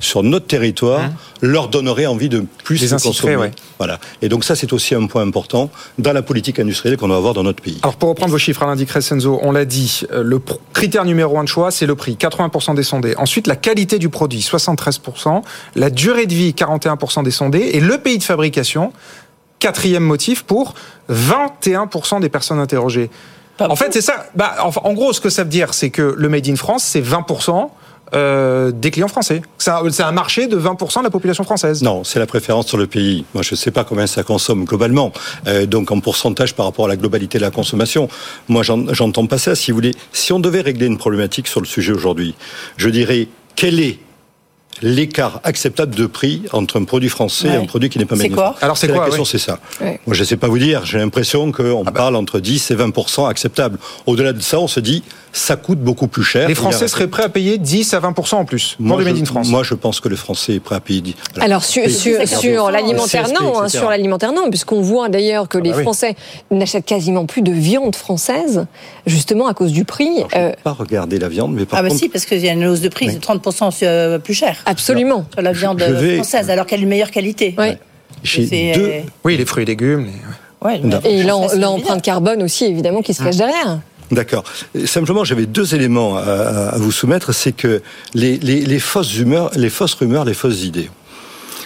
sur 0.00 0.22
notre 0.22 0.46
territoire 0.46 1.10
leur 1.40 1.68
donnerait 1.68 2.06
envie 2.06 2.28
de 2.28 2.44
plus 2.64 2.80
Les 2.80 2.88
consommer. 2.90 3.36
ouais. 3.36 3.50
Voilà. 3.78 3.98
Et 4.22 4.28
donc 4.28 4.44
ça, 4.44 4.56
c'est 4.56 4.72
aussi 4.72 4.94
un 4.94 5.06
point 5.06 5.22
important 5.22 5.70
dans 5.98 6.12
la 6.12 6.22
politique 6.22 6.58
industrielle 6.58 6.96
qu'on 6.96 7.08
doit 7.08 7.16
avoir 7.16 7.34
dans 7.34 7.44
notre 7.44 7.62
pays. 7.62 7.78
Alors 7.82 7.96
pour 7.96 8.08
reprendre 8.08 8.32
vos 8.32 8.38
chiffres, 8.38 8.62
Alain 8.62 8.76
Di 8.76 8.86
Crescenzo, 8.86 9.38
on 9.42 9.52
l'a 9.52 9.64
dit, 9.64 10.02
euh, 10.12 10.22
le 10.22 10.40
critère 10.72 11.04
numéro 11.04 11.38
un 11.38 11.44
de 11.44 11.48
choix, 11.48 11.70
c'est 11.70 11.86
le 11.86 11.94
prix, 11.94 12.16
80% 12.16 12.74
des 12.74 12.82
sondés. 12.82 13.16
Ensuite, 13.16 13.46
la 13.46 13.56
qualité 13.56 13.98
du 13.98 14.08
produit, 14.08 14.40
73%. 14.40 15.42
La 15.76 15.90
durée 15.90 16.26
de 16.26 16.34
vie, 16.34 16.50
41% 16.52 17.22
des 17.22 17.30
sondés. 17.30 17.70
Et 17.74 17.80
le 17.80 17.98
pays 17.98 18.18
de 18.18 18.24
fabrication, 18.24 18.92
quatrième 19.58 20.04
motif 20.04 20.42
pour 20.42 20.74
21% 21.10 22.20
des 22.20 22.28
personnes 22.28 22.58
interrogées. 22.58 23.10
En 23.60 23.76
fait, 23.76 23.92
c'est 23.92 24.00
ça. 24.00 24.26
Bah, 24.36 24.56
en 24.60 24.92
gros, 24.92 25.12
ce 25.12 25.20
que 25.20 25.30
ça 25.30 25.42
veut 25.42 25.48
dire, 25.50 25.74
c'est 25.74 25.90
que 25.90 26.14
le 26.16 26.28
Made 26.28 26.48
in 26.48 26.54
France, 26.54 26.84
c'est 26.84 27.00
20% 27.00 27.68
euh, 28.14 28.70
des 28.72 28.90
clients 28.90 29.08
français. 29.08 29.42
C'est 29.58 29.70
un, 29.70 29.82
c'est 29.90 30.02
un 30.02 30.12
marché 30.12 30.46
de 30.46 30.56
20% 30.58 30.98
de 31.00 31.04
la 31.04 31.10
population 31.10 31.44
française. 31.44 31.82
Non, 31.82 32.04
c'est 32.04 32.18
la 32.18 32.26
préférence 32.26 32.66
sur 32.66 32.76
le 32.78 32.86
pays. 32.86 33.24
Moi, 33.34 33.42
je 33.42 33.52
ne 33.52 33.56
sais 33.56 33.70
pas 33.70 33.84
combien 33.84 34.06
ça 34.06 34.22
consomme 34.22 34.64
globalement, 34.64 35.12
euh, 35.46 35.66
donc 35.66 35.90
en 35.90 36.00
pourcentage 36.00 36.54
par 36.54 36.66
rapport 36.66 36.86
à 36.86 36.88
la 36.88 36.96
globalité 36.96 37.38
de 37.38 37.42
la 37.44 37.50
consommation. 37.50 38.08
Moi, 38.48 38.62
j'en- 38.62 38.92
j'entends 38.94 39.26
pas 39.26 39.38
ça. 39.38 39.54
Si 39.54 39.70
vous 39.70 39.76
voulez, 39.76 39.94
si 40.12 40.32
on 40.32 40.40
devait 40.40 40.60
régler 40.62 40.86
une 40.86 40.98
problématique 40.98 41.48
sur 41.48 41.60
le 41.60 41.66
sujet 41.66 41.92
aujourd'hui, 41.92 42.34
je 42.76 42.88
dirais 42.88 43.28
quel 43.56 43.80
est 43.80 43.98
l'écart 44.80 45.40
acceptable 45.42 45.94
de 45.96 46.06
prix 46.06 46.44
entre 46.52 46.78
un 46.78 46.84
produit 46.84 47.08
français 47.08 47.48
et 47.48 47.56
un 47.56 47.64
produit 47.64 47.88
qui 47.88 47.98
n'est 47.98 48.04
pas 48.04 48.14
C'est 48.14 48.28
made 48.28 48.32
in 48.32 48.34
quoi. 48.36 48.54
Alors, 48.60 48.76
c'est 48.76 48.86
la 48.86 48.94
quoi, 48.94 49.06
question, 49.06 49.24
ouais. 49.24 49.28
c'est 49.28 49.38
ça. 49.38 49.58
Ouais. 49.80 49.98
Moi, 50.06 50.14
je 50.14 50.20
ne 50.20 50.24
sais 50.24 50.36
pas 50.36 50.46
vous 50.46 50.58
dire. 50.58 50.84
J'ai 50.86 50.98
l'impression 50.98 51.50
qu'on 51.50 51.80
Ah 51.84 51.90
bah. 51.90 51.92
parle 51.92 52.14
entre 52.14 52.38
10 52.38 52.70
et 52.70 52.74
20 52.76 53.26
acceptable. 53.28 53.78
Au-delà 54.06 54.32
de 54.32 54.40
ça, 54.40 54.60
on 54.60 54.68
se 54.68 54.78
dit 54.78 55.02
ça 55.32 55.56
coûte 55.56 55.78
beaucoup 55.80 56.06
plus 56.08 56.22
cher. 56.24 56.48
Les 56.48 56.54
Français 56.54 56.88
seraient 56.88 57.06
prêts 57.06 57.22
à 57.24 57.28
payer 57.28 57.58
10 57.58 57.94
à 57.94 58.00
20% 58.00 58.34
en 58.36 58.44
plus 58.44 58.74
pour 58.76 58.86
moi, 58.86 58.98
du 58.98 59.04
Made 59.04 59.16
je, 59.16 59.22
in 59.22 59.24
France. 59.24 59.48
Moi, 59.48 59.62
je 59.62 59.74
pense 59.74 60.00
que 60.00 60.08
le 60.08 60.16
Français 60.16 60.54
est 60.54 60.60
prêt 60.60 60.74
à 60.76 60.80
payer 60.80 61.00
10. 61.00 61.14
Alors 61.40 61.64
sur, 61.64 61.88
sur, 61.90 62.26
sur 62.28 62.70
l'alimentaire, 62.70 63.28
non, 63.40 63.60
hein, 63.60 63.68
sur 63.68 63.88
l'alimentaire, 63.90 64.32
non, 64.32 64.48
puisqu'on 64.50 64.80
voit 64.80 65.08
d'ailleurs 65.08 65.48
que 65.48 65.58
Ah 65.58 65.60
bah 65.60 65.68
les 65.68 65.74
oui. 65.76 65.82
Français 65.82 66.16
n'achètent 66.50 66.86
quasiment 66.86 67.26
plus 67.26 67.42
de 67.42 67.52
viande 67.52 67.94
française, 67.96 68.66
justement 69.06 69.46
à 69.48 69.54
cause 69.54 69.72
du 69.72 69.84
prix. 69.84 70.08
Euh, 70.34 70.52
Pas 70.64 70.72
regarder 70.72 71.18
la 71.18 71.28
viande, 71.28 71.52
mais 71.54 71.64
par 71.66 71.78
Ah 71.78 71.82
bah 71.82 71.88
contre, 71.88 72.00
si, 72.00 72.08
parce 72.08 72.24
qu'il 72.24 72.38
y 72.38 72.48
a 72.48 72.52
une 72.52 72.64
hausse 72.66 72.80
de 72.80 72.88
prix, 72.88 73.08
c'est 73.10 73.20
30% 73.20 73.70
sur- 73.70 73.86
euh, 73.88 74.18
plus 74.18 74.34
cher. 74.34 74.56
Absolument. 74.66 75.24
Sur 75.32 75.42
la 75.42 75.52
viande 75.52 75.82
je 75.86 75.92
vais- 75.92 76.14
française, 76.16 76.50
alors 76.50 76.66
qu'elle 76.66 76.80
est 76.80 76.84
de 76.84 76.88
meilleure 76.88 77.10
qualité. 77.10 77.54
j'ai 78.22 78.46
C'est, 78.46 78.72
deux. 78.72 78.80
euh, 78.88 79.00
Oui, 79.24 79.36
les 79.36 79.44
fruits 79.46 79.62
et 79.62 79.66
légumes. 79.66 80.06
les- 80.06 80.12
Ouais, 80.60 80.80
et 81.04 81.22
l'empreinte 81.22 82.02
carbone 82.02 82.42
aussi, 82.42 82.64
évidemment, 82.64 83.00
qui 83.00 83.14
se 83.14 83.22
cache 83.22 83.36
derrière. 83.36 83.78
D'accord. 84.10 84.44
Simplement, 84.86 85.24
j'avais 85.24 85.46
deux 85.46 85.74
éléments 85.74 86.16
à 86.16 86.76
vous 86.78 86.92
soumettre. 86.92 87.32
C'est 87.34 87.52
que 87.52 87.82
les, 88.14 88.38
les- 88.38 88.64
les 88.64 88.78
fausses 88.80 89.16
humeurs, 89.18 89.50
les 89.54 89.70
fausses 89.70 89.94
rumeurs, 89.94 90.24
les 90.24 90.34
fausses 90.34 90.62
idées. 90.64 90.90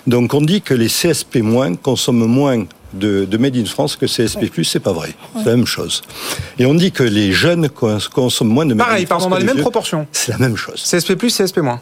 Donc, 0.09 0.35
on 0.35 0.41
dit 0.41 0.61
que 0.63 0.75
les 0.75 0.89
CSP- 0.89 1.43
consomment 1.77 2.27
moins 2.27 2.65
de, 2.95 3.25
de 3.25 3.37
Made 3.39 3.57
in 3.57 3.65
France 3.65 3.97
que 3.97 4.07
CSP+, 4.07 4.51
c'est 4.65 4.81
pas 4.81 4.93
vrai. 4.93 5.15
C'est 5.37 5.47
la 5.47 5.57
même 5.57 5.67
chose. 5.67 6.03
Et 6.59 6.67
on 6.67 6.75
dit 6.75 6.93
que 6.93 7.03
les 7.03 7.33
jeunes 7.33 7.69
cons- 7.69 7.99
consomment 8.13 8.51
moins 8.53 8.67
de 8.67 8.75
Made 8.75 8.87
Pareil, 8.87 9.03
in 9.05 9.07
France 9.07 9.23
pardon, 9.23 9.35
dans 9.35 9.39
les 9.39 9.45
mêmes 9.45 9.55
vieux. 9.57 9.63
proportions. 9.63 10.07
C'est 10.13 10.33
la 10.33 10.39
même 10.39 10.57
chose. 10.57 10.83
CSP+, 10.83 11.15
CSP-. 11.17 11.79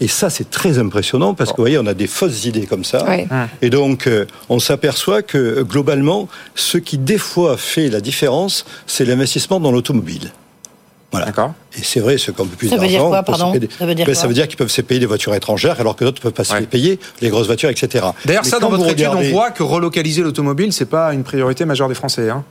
Et 0.00 0.08
ça, 0.08 0.30
c'est 0.30 0.50
très 0.50 0.78
impressionnant 0.78 1.34
parce 1.34 1.50
que 1.50 1.56
vous 1.56 1.62
voyez, 1.62 1.78
on 1.78 1.86
a 1.86 1.94
des 1.94 2.06
fausses 2.06 2.44
idées 2.44 2.66
comme 2.66 2.84
ça. 2.84 3.04
Ouais. 3.06 3.26
Et 3.62 3.70
donc, 3.70 4.06
euh, 4.06 4.24
on 4.48 4.58
s'aperçoit 4.58 5.22
que 5.22 5.38
euh, 5.38 5.64
globalement, 5.64 6.28
ce 6.54 6.78
qui 6.78 6.98
des 6.98 7.18
fois 7.18 7.56
fait 7.56 7.88
la 7.88 8.00
différence, 8.00 8.64
c'est 8.86 9.04
l'investissement 9.04 9.60
dans 9.60 9.72
l'automobile. 9.72 10.30
Voilà. 11.12 11.28
Et 11.78 11.82
c'est 11.82 12.00
vrai, 12.00 12.18
ceux 12.18 12.32
qui 12.32 12.40
ont 12.40 12.46
plus 12.46 12.68
Ça 12.68 12.74
veut 12.76 12.80
d'argent. 12.82 12.98
dire 12.98 13.08
quoi, 13.08 13.22
peuvent 13.22 13.34
se 13.34 13.40
pardon 13.40 13.52
payer 13.54 13.66
des- 13.68 13.72
Ça 13.78 13.86
veut 13.86 13.94
dire 13.94 14.06
Ben, 14.06 14.12
quoi 14.12 14.20
ça 14.20 14.26
veut 14.26 14.34
dire 14.34 14.48
qu'ils 14.48 14.56
peuvent 14.56 14.68
se 14.68 14.80
payer 14.82 15.00
des 15.00 15.06
voitures 15.06 15.34
étrangères 15.34 15.78
alors 15.80 15.94
que 15.96 16.04
d'autres 16.04 16.18
ne 16.18 16.22
peuvent 16.22 16.32
pas 16.32 16.44
se 16.44 16.56
les 16.56 16.66
payer, 16.66 16.98
les 17.20 17.28
grosses 17.28 17.46
voitures, 17.46 17.70
etc. 17.70 18.06
D'ailleurs, 18.24 18.44
ça, 18.44 18.58
dans 18.58 18.68
votre 18.70 18.84
étude, 18.86 19.06
regardez- 19.06 19.28
on 19.28 19.32
voit 19.32 19.50
que 19.50 19.62
relocaliser 19.62 20.22
l'automobile, 20.22 20.72
c'est 20.72 20.84
pas 20.90 21.14
une 21.14 21.22
priorité 21.22 21.64
majeure 21.64 21.88
des 21.88 21.94
Français. 21.94 22.28
Hein. 22.28 22.44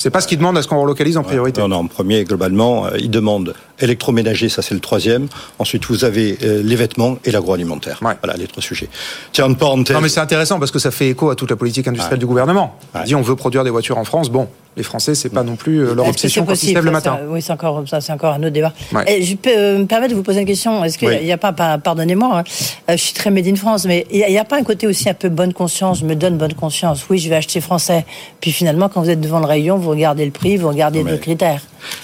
C'est 0.00 0.10
pas 0.10 0.20
ce 0.20 0.28
qu'ils 0.28 0.38
demandent 0.38 0.56
à 0.56 0.62
ce 0.62 0.68
qu'on 0.68 0.80
relocalise 0.80 1.16
en 1.16 1.24
priorité. 1.24 1.60
Non, 1.60 1.66
non, 1.68 1.76
en 1.78 1.86
premier, 1.88 2.22
globalement, 2.22 2.86
euh, 2.86 2.90
ils 3.00 3.10
demandent 3.10 3.52
électroménager, 3.80 4.48
ça 4.48 4.62
c'est 4.62 4.74
le 4.74 4.80
troisième. 4.80 5.26
Ensuite, 5.58 5.84
vous 5.86 6.04
avez 6.04 6.38
euh, 6.44 6.62
les 6.62 6.76
vêtements 6.76 7.18
et 7.24 7.30
l'agroalimentaire. 7.32 7.98
Voilà 8.00 8.36
les 8.38 8.46
trois 8.46 8.62
sujets. 8.62 8.88
Tiens, 9.32 9.48
une 9.48 9.56
parenthèse. 9.56 9.94
Non, 9.96 10.00
mais 10.00 10.08
c'est 10.08 10.20
intéressant 10.20 10.58
parce 10.60 10.70
que 10.70 10.78
ça 10.78 10.90
fait 10.92 11.08
écho 11.08 11.30
à 11.30 11.34
toute 11.34 11.50
la 11.50 11.56
politique 11.56 11.88
industrielle 11.88 12.20
du 12.20 12.26
gouvernement. 12.26 12.76
On 12.94 13.02
dit 13.02 13.14
on 13.16 13.22
veut 13.22 13.34
produire 13.36 13.64
des 13.64 13.70
voitures 13.70 13.98
en 13.98 14.04
France. 14.04 14.30
Bon, 14.30 14.48
les 14.78 14.82
Français, 14.84 15.14
c'est 15.14 15.28
pas 15.28 15.42
non 15.42 15.56
plus 15.56 15.80
euh, 15.80 15.94
leur 15.94 16.04
Est-ce 16.06 16.10
obsession 16.14 16.44
quand 16.46 16.54
ils 16.54 16.68
se 16.68 16.74
lèvent 16.74 16.84
le 16.84 16.90
matin. 16.90 17.18
ça 17.20 17.26
Oui, 17.28 17.42
c'est 17.42 17.52
encore 17.52 17.82
ça, 17.86 18.00
c'est 18.00 18.12
encore 18.12 18.32
un 18.34 18.38
autre 18.38 18.48
débat. 18.50 18.72
Ouais. 18.94 19.18
Et 19.18 19.22
je 19.22 19.36
peux 19.36 19.50
euh, 19.54 19.78
me 19.80 19.84
permettre 19.86 20.12
de 20.12 20.16
vous 20.16 20.22
poser 20.22 20.40
une 20.40 20.46
question? 20.46 20.82
Est-ce 20.84 20.96
qu'il 20.96 21.08
Oui. 21.08 21.30
a 21.30 21.36
pas, 21.36 21.52
pardonnez-moi, 21.52 22.38
hein, 22.38 22.44
euh, 22.88 22.92
je 22.96 23.02
suis 23.02 23.12
très 23.12 23.30
made 23.30 23.46
in 23.46 23.56
France, 23.56 23.84
mais 23.84 24.06
il 24.10 24.24
n'y 24.26 24.38
a, 24.38 24.44
pas 24.44 24.56
un 24.56 24.62
côté 24.62 24.86
aussi 24.86 25.08
un 25.10 25.14
peu 25.14 25.28
bonne 25.28 25.52
conscience, 25.52 25.98
je 25.98 26.04
me 26.06 26.14
donne 26.14 26.38
bonne 26.38 26.54
conscience. 26.54 27.04
Oui, 27.10 27.18
je 27.18 27.28
vais 27.28 27.34
acheter 27.36 27.60
français. 27.60 28.06
Puis 28.40 28.52
finalement, 28.52 28.88
quand 28.88 29.02
vous 29.02 29.10
êtes 29.10 29.20
devant 29.20 29.40
le 29.40 29.46
rayon, 29.46 29.76
vous 29.76 29.90
regardez 29.90 30.24
le 30.24 30.30
prix, 30.30 30.56
vous 30.56 30.68
regardez 30.68 31.02
d'autres 31.02 31.16
critères. 31.20 31.60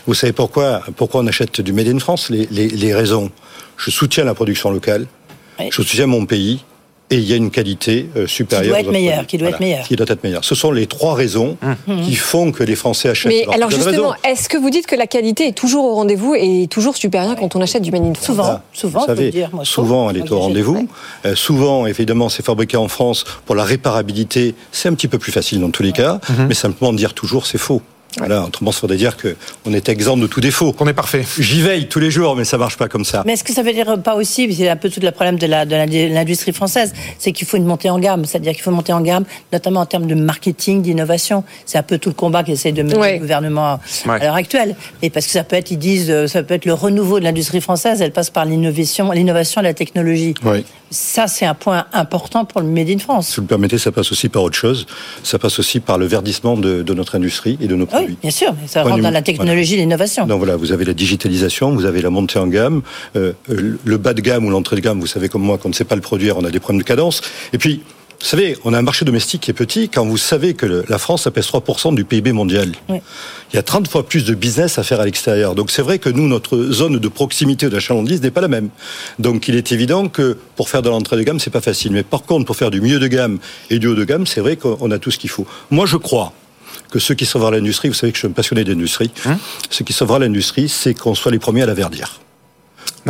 Vous 0.06 0.14
savez 0.14 0.32
pourquoi, 0.32 0.82
pourquoi 0.96 1.20
on 1.22 1.26
achète 1.28 1.60
du 1.60 1.72
Made 1.72 1.88
in 1.88 1.98
France? 2.00 2.28
Les, 2.28 2.46
les- 2.50 2.68
les 2.68 2.94
raisons. 2.94 3.30
Je 3.76 3.90
soutiens 3.90 4.24
la 4.24 4.34
production 4.34 4.70
locale, 4.70 5.06
je 5.60 5.70
soutiens 5.82 6.06
mon 6.06 6.26
pays, 6.26 6.64
et 7.14 7.18
il 7.18 7.24
y 7.24 7.32
a 7.32 7.36
une 7.36 7.50
qualité 7.50 8.08
euh, 8.16 8.26
supérieure. 8.26 8.70
doit 8.70 8.78
aux 8.78 8.80
être 8.86 8.90
meilleure, 8.92 9.26
qui 9.26 9.38
doit 9.38 9.48
être 9.50 9.60
meilleure. 9.60 9.86
Qui 9.86 9.96
doit 9.96 10.06
être 10.08 10.24
meilleure. 10.24 10.44
Ce 10.44 10.54
sont 10.54 10.72
les 10.72 10.86
trois 10.86 11.14
raisons 11.14 11.56
Mmh. 11.86 12.02
qui 12.02 12.14
font 12.14 12.50
que 12.52 12.62
les 12.62 12.74
Français 12.76 13.08
achètent. 13.10 13.30
Mais 13.32 13.46
alors 13.54 13.70
justement, 13.70 14.14
est-ce 14.24 14.48
que 14.48 14.56
vous 14.56 14.70
dites 14.70 14.86
que 14.86 14.96
la 14.96 15.06
qualité 15.06 15.48
est 15.48 15.52
toujours 15.52 15.84
au 15.84 15.94
rendez-vous 15.94 16.34
et 16.34 16.66
toujours 16.68 16.96
supérieure 16.96 17.36
quand 17.36 17.54
on 17.56 17.60
achète 17.60 17.82
du 17.82 17.90
Made 17.90 18.02
in 18.04 18.14
France 18.14 18.26
Souvent, 18.26 18.44
Ah, 18.46 18.62
souvent, 18.72 19.00
vous 19.00 19.06
savez, 19.06 19.30
dire. 19.30 19.50
Moi, 19.52 19.64
souvent 19.64 20.10
elle 20.10 20.18
est 20.18 20.30
au 20.32 20.38
rendez-vous. 20.38 20.88
Euh, 21.26 21.34
souvent, 21.34 21.86
évidemment, 21.86 22.28
c'est 22.28 22.44
fabriqué 22.44 22.76
en 22.76 22.88
France 22.88 23.24
pour 23.46 23.54
la 23.54 23.64
réparabilité. 23.64 24.54
C'est 24.72 24.88
un 24.88 24.94
petit 24.94 25.08
peu 25.08 25.18
plus 25.18 25.32
facile 25.32 25.60
dans 25.60 25.70
tous 25.70 25.82
les 25.82 25.92
cas, 25.92 26.20
Mhm. 26.28 26.46
mais 26.48 26.54
simplement 26.54 26.92
dire 26.92 27.14
toujours 27.14 27.46
c'est 27.46 27.58
faux. 27.58 27.82
Voilà, 28.18 28.42
autrement, 28.44 28.70
il 28.70 28.74
faudrait 28.74 28.96
dire 28.96 29.16
qu'on 29.16 29.72
est 29.72 29.88
exempt 29.88 30.16
de 30.16 30.26
tout 30.26 30.40
défaut. 30.40 30.72
Qu'on 30.72 30.86
est 30.88 30.92
parfait. 30.94 31.24
J'y 31.38 31.60
veille 31.62 31.88
tous 31.88 31.98
les 32.00 32.10
jours, 32.10 32.36
mais 32.36 32.44
ça 32.44 32.58
marche 32.58 32.76
pas 32.76 32.88
comme 32.88 33.04
ça. 33.04 33.22
Mais 33.26 33.32
est-ce 33.34 33.44
que 33.44 33.52
ça 33.52 33.62
veut 33.62 33.72
dire 33.72 33.98
pas 34.02 34.14
aussi, 34.14 34.52
c'est 34.54 34.68
un 34.68 34.76
peu 34.76 34.88
tout 34.90 35.00
le 35.00 35.10
problème 35.10 35.38
de 35.38 35.46
la 35.46 35.64
de 35.64 35.74
l'indi- 35.74 36.08
l'industrie 36.08 36.52
française, 36.52 36.92
c'est 37.18 37.32
qu'il 37.32 37.46
faut 37.46 37.56
une 37.56 37.64
montée 37.66 37.90
en 37.90 37.98
gamme, 37.98 38.24
c'est-à-dire 38.24 38.52
qu'il 38.52 38.62
faut 38.62 38.70
monter 38.70 38.92
en 38.92 39.00
gamme, 39.00 39.24
notamment 39.52 39.80
en 39.80 39.86
termes 39.86 40.06
de 40.06 40.14
marketing, 40.14 40.82
d'innovation. 40.82 41.44
C'est 41.66 41.78
un 41.78 41.82
peu 41.82 41.98
tout 41.98 42.08
le 42.10 42.14
combat 42.14 42.42
qu'essaie 42.44 42.72
de 42.72 42.82
mener 42.82 42.96
Ouais. 42.96 43.12
le 43.14 43.18
gouvernement 43.20 43.80
Ouais. 44.06 44.12
à 44.12 44.18
l'heure 44.24 44.34
actuelle. 44.34 44.76
Et 45.02 45.10
parce 45.10 45.26
que 45.26 45.32
ça 45.32 45.44
peut 45.44 45.56
être, 45.56 45.70
ils 45.70 45.78
disent, 45.78 46.10
euh, 46.10 46.26
ça 46.26 46.42
peut 46.42 46.54
être 46.54 46.64
le 46.66 46.74
renouveau 46.74 47.18
de 47.18 47.24
l'industrie 47.24 47.60
française. 47.60 48.00
Elle 48.02 48.12
passe 48.12 48.30
par 48.30 48.44
l'innovation, 48.44 49.10
l'innovation, 49.12 49.60
et 49.60 49.64
la 49.64 49.74
technologie. 49.74 50.34
Ça, 50.94 51.26
c'est 51.26 51.44
un 51.44 51.54
point 51.54 51.86
important 51.92 52.44
pour 52.44 52.60
le 52.60 52.68
Made 52.68 52.88
in 52.88 52.98
France. 52.98 53.28
Si 53.28 53.36
vous 53.36 53.42
le 53.42 53.48
permettez, 53.48 53.78
ça 53.78 53.90
passe 53.90 54.12
aussi 54.12 54.28
par 54.28 54.44
autre 54.44 54.56
chose. 54.56 54.86
Ça 55.24 55.40
passe 55.40 55.58
aussi 55.58 55.80
par 55.80 55.98
le 55.98 56.06
verdissement 56.06 56.56
de, 56.56 56.82
de 56.82 56.94
notre 56.94 57.16
industrie 57.16 57.58
et 57.60 57.66
de 57.66 57.74
nos 57.74 57.86
produits. 57.86 58.10
Oui, 58.10 58.18
bien 58.22 58.30
sûr, 58.30 58.54
mais 58.60 58.68
ça 58.68 58.84
rentre 58.84 59.02
dans 59.02 59.10
la 59.10 59.22
technologie, 59.22 59.76
l'innovation. 59.76 60.24
Donc 60.24 60.38
voilà, 60.38 60.54
vous 60.56 60.70
avez 60.70 60.84
la 60.84 60.94
digitalisation, 60.94 61.74
vous 61.74 61.84
avez 61.84 62.00
la 62.00 62.10
montée 62.10 62.38
en 62.38 62.46
gamme, 62.46 62.82
euh, 63.16 63.32
le 63.48 63.96
bas 63.98 64.14
de 64.14 64.20
gamme 64.20 64.46
ou 64.46 64.50
l'entrée 64.50 64.76
de 64.76 64.82
gamme, 64.82 65.00
vous 65.00 65.08
savez 65.08 65.28
comme 65.28 65.42
moi 65.42 65.58
qu'on 65.58 65.68
ne 65.68 65.74
sait 65.74 65.84
pas 65.84 65.96
le 65.96 66.00
produire, 66.00 66.36
on 66.38 66.44
a 66.44 66.50
des 66.52 66.60
problèmes 66.60 66.80
de 66.80 66.86
cadence. 66.86 67.22
Et 67.52 67.58
puis, 67.58 67.82
vous 68.24 68.30
savez, 68.30 68.56
on 68.64 68.72
a 68.72 68.78
un 68.78 68.82
marché 68.82 69.04
domestique 69.04 69.42
qui 69.42 69.50
est 69.50 69.54
petit 69.54 69.90
quand 69.90 70.06
vous 70.06 70.16
savez 70.16 70.54
que 70.54 70.64
le- 70.64 70.84
la 70.88 70.96
France, 70.96 71.24
ça 71.24 71.30
pèse 71.30 71.46
3% 71.46 71.92
du 71.94 72.06
PIB 72.06 72.32
mondial. 72.32 72.72
Oui. 72.88 72.96
Il 73.52 73.56
y 73.56 73.58
a 73.58 73.62
30 73.62 73.86
fois 73.86 74.06
plus 74.06 74.24
de 74.24 74.34
business 74.34 74.78
à 74.78 74.82
faire 74.82 74.98
à 74.98 75.04
l'extérieur. 75.04 75.54
Donc 75.54 75.70
c'est 75.70 75.82
vrai 75.82 75.98
que 75.98 76.08
nous, 76.08 76.26
notre 76.26 76.56
zone 76.72 76.98
de 76.98 77.08
proximité 77.08 77.68
de 77.68 77.74
l'achalandise 77.74 78.22
n'est 78.22 78.30
pas 78.30 78.40
la 78.40 78.48
même. 78.48 78.70
Donc 79.18 79.46
il 79.48 79.56
est 79.56 79.72
évident 79.72 80.08
que 80.08 80.38
pour 80.56 80.70
faire 80.70 80.80
de 80.80 80.88
l'entrée 80.88 81.16
de 81.18 81.22
gamme, 81.22 81.38
c'est 81.38 81.50
pas 81.50 81.60
facile. 81.60 81.92
Mais 81.92 82.02
par 82.02 82.22
contre, 82.22 82.46
pour 82.46 82.56
faire 82.56 82.70
du 82.70 82.80
milieu 82.80 82.98
de 82.98 83.06
gamme 83.08 83.38
et 83.68 83.78
du 83.78 83.88
haut 83.88 83.94
de 83.94 84.04
gamme, 84.04 84.26
c'est 84.26 84.40
vrai 84.40 84.56
qu'on 84.56 84.90
a 84.90 84.98
tout 84.98 85.10
ce 85.10 85.18
qu'il 85.18 85.28
faut. 85.30 85.46
Moi, 85.70 85.84
je 85.84 85.98
crois 85.98 86.32
que 86.90 86.98
ceux 86.98 87.14
qui 87.14 87.26
sauvent 87.26 87.50
l'industrie, 87.52 87.88
vous 87.88 87.94
savez 87.94 88.10
que 88.10 88.16
je 88.16 88.20
suis 88.20 88.28
un 88.28 88.32
passionné 88.32 88.64
d'industrie, 88.64 89.10
ceux 89.68 89.84
qui 89.84 89.92
sauvent 89.92 90.18
l'industrie, 90.18 90.70
c'est 90.70 90.94
qu'on 90.94 91.14
soit 91.14 91.30
les 91.30 91.38
premiers 91.38 91.62
à 91.62 91.66
la 91.66 91.74
verdir. 91.74 92.20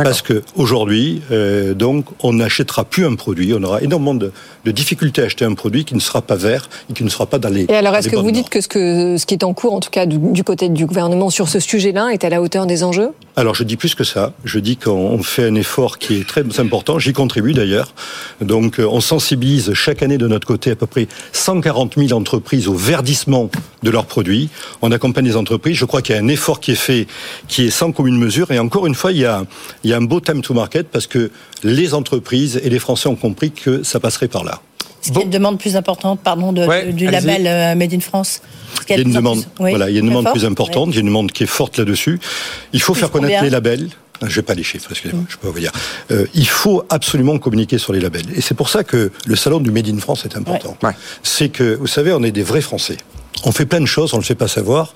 Parce 0.03 0.21
que 0.21 0.43
aujourd'hui, 0.55 1.21
euh, 1.31 1.73
donc, 1.73 2.05
on 2.21 2.33
n'achètera 2.33 2.83
plus 2.83 3.05
un 3.05 3.15
produit, 3.15 3.53
on 3.53 3.63
aura 3.63 3.81
énormément 3.81 4.15
de, 4.15 4.31
de 4.65 4.71
difficultés 4.71 5.21
à 5.21 5.25
acheter 5.25 5.45
un 5.45 5.53
produit 5.53 5.85
qui 5.85 5.95
ne 5.95 5.99
sera 5.99 6.21
pas 6.21 6.35
vert 6.35 6.69
et 6.89 6.93
qui 6.93 7.03
ne 7.03 7.09
sera 7.09 7.25
pas 7.25 7.39
dans 7.39 7.49
les. 7.49 7.65
Et 7.69 7.75
alors, 7.75 7.95
est-ce 7.95 8.09
que 8.09 8.15
vous 8.15 8.31
dites 8.31 8.49
que 8.49 8.61
ce, 8.61 8.67
que 8.67 9.17
ce 9.17 9.25
qui 9.25 9.35
est 9.35 9.43
en 9.43 9.53
cours, 9.53 9.73
en 9.73 9.79
tout 9.79 9.89
cas 9.89 10.05
du, 10.05 10.17
du 10.17 10.43
côté 10.43 10.69
du 10.69 10.85
gouvernement 10.85 11.29
sur 11.29 11.47
ce 11.47 11.59
sujet-là, 11.59 12.09
est 12.09 12.23
à 12.23 12.29
la 12.29 12.41
hauteur 12.41 12.65
des 12.65 12.83
enjeux? 12.83 13.11
Alors 13.37 13.53
je 13.53 13.63
dis 13.63 13.75
plus 13.75 13.95
que 13.95 14.05
ça. 14.05 14.31
Je 14.45 14.59
dis 14.59 14.77
qu'on 14.77 15.21
fait 15.21 15.45
un 15.45 15.55
effort 15.55 15.97
qui 15.97 16.15
est 16.15 16.27
très 16.27 16.43
important. 16.59 16.99
J'y 16.99 17.11
contribue 17.11 17.53
d'ailleurs. 17.53 17.93
Donc 18.39 18.79
euh, 18.79 18.87
on 18.89 19.01
sensibilise 19.01 19.73
chaque 19.73 20.01
année 20.03 20.17
de 20.17 20.27
notre 20.27 20.47
côté 20.47 20.71
à 20.71 20.75
peu 20.77 20.87
près 20.87 21.07
140 21.33 21.95
000 21.97 22.13
entreprises 22.17 22.69
au 22.69 22.75
verdissement 22.75 23.49
de 23.83 23.89
leurs 23.89 24.05
produits. 24.05 24.49
On 24.81 24.91
accompagne 24.93 25.25
les 25.25 25.35
entreprises. 25.35 25.75
Je 25.75 25.83
crois 25.83 26.01
qu'il 26.01 26.15
y 26.15 26.17
a 26.17 26.21
un 26.21 26.29
effort 26.29 26.61
qui 26.61 26.71
est 26.71 26.75
fait, 26.75 27.07
qui 27.49 27.65
est 27.65 27.69
sans 27.69 27.91
commune 27.91 28.17
mesure. 28.17 28.51
Et 28.51 28.59
encore 28.59 28.87
une 28.87 28.95
fois, 28.95 29.11
il 29.11 29.17
y 29.17 29.25
a, 29.25 29.45
il 29.85 29.89
y 29.91 29.93
a 29.93 29.97
un 29.97 30.01
beau 30.01 30.19
time 30.19 30.41
to 30.41 30.53
market 30.53 30.87
parce 30.87 31.05
que 31.07 31.29
les 31.63 31.93
entreprises 31.93 32.59
et 32.63 32.69
les 32.69 32.79
Français 32.79 33.07
ont 33.07 33.15
compris 33.15 33.51
que 33.51 33.83
ça 33.83 33.99
passerait 33.99 34.27
par 34.27 34.43
là. 34.43 34.59
Est-ce 35.03 35.11
qu'il 35.11 35.19
y 35.19 35.21
a 35.21 35.25
une 35.25 35.29
demande 35.29 35.59
plus 35.59 35.75
importante, 35.75 36.19
pardon, 36.23 36.51
de- 36.51 36.65
Ouais, 36.65 36.91
du 36.91 37.05
label 37.05 37.45
euh, 37.45 37.75
Made 37.75 37.93
in 37.93 37.99
France 37.99 38.41
Il 38.89 38.95
y 38.95 38.99
a 38.99 39.01
une 39.03 39.13
demande, 39.13 39.41
plus- 39.43 39.63
Oui, 39.63 39.69
voilà, 39.69 39.89
il 39.91 39.93
y 39.93 39.97
a 39.97 39.99
une 39.99 40.07
très 40.07 40.09
demande 40.09 40.23
fort 40.25 40.33
plus 40.33 40.45
importante, 40.45 40.89
il 40.89 40.95
y 40.95 40.97
a 40.97 41.01
une 41.01 41.05
demande 41.07 41.31
qui 41.31 41.43
est 41.43 41.47
forte 41.47 41.77
là-dessus. 41.77 42.19
Il 42.73 42.81
faut 42.81 42.95
faire 42.95 43.11
connaître 43.11 43.43
les 43.43 43.51
labels. 43.51 43.89
Je 44.25 44.33
vais 44.35 44.41
pas 44.41 44.55
les 44.55 44.63
chiffres, 44.63 44.87
excusez-moi, 44.89 45.25
je 45.29 45.35
peux 45.35 45.47
pas 45.49 45.53
vous 45.53 45.59
dire. 45.59 45.73
Euh, 46.09 46.25
il 46.33 46.47
faut 46.47 46.83
absolument 46.89 47.37
communiquer 47.37 47.77
sur 47.77 47.93
les 47.93 47.99
labels. 47.99 48.25
Et 48.35 48.41
c'est 48.41 48.55
pour 48.55 48.69
ça 48.69 48.83
que 48.83 49.11
le 49.27 49.35
salon 49.35 49.59
du 49.59 49.69
Made 49.71 49.87
in 49.89 49.97
France 49.99 50.25
est 50.25 50.35
important. 50.37 50.75
C'est 51.21 51.49
que, 51.49 51.75
vous 51.75 51.85
savez, 51.85 52.11
on 52.13 52.23
est 52.23 52.31
des 52.31 52.41
vrais 52.43 52.61
Français. 52.61 52.97
On 53.43 53.51
fait 53.51 53.65
plein 53.65 53.81
de 53.81 53.85
choses, 53.85 54.13
on 54.13 54.17
ne 54.17 54.21
le 54.21 54.25
fait 54.25 54.35
pas 54.35 54.47
savoir. 54.47 54.93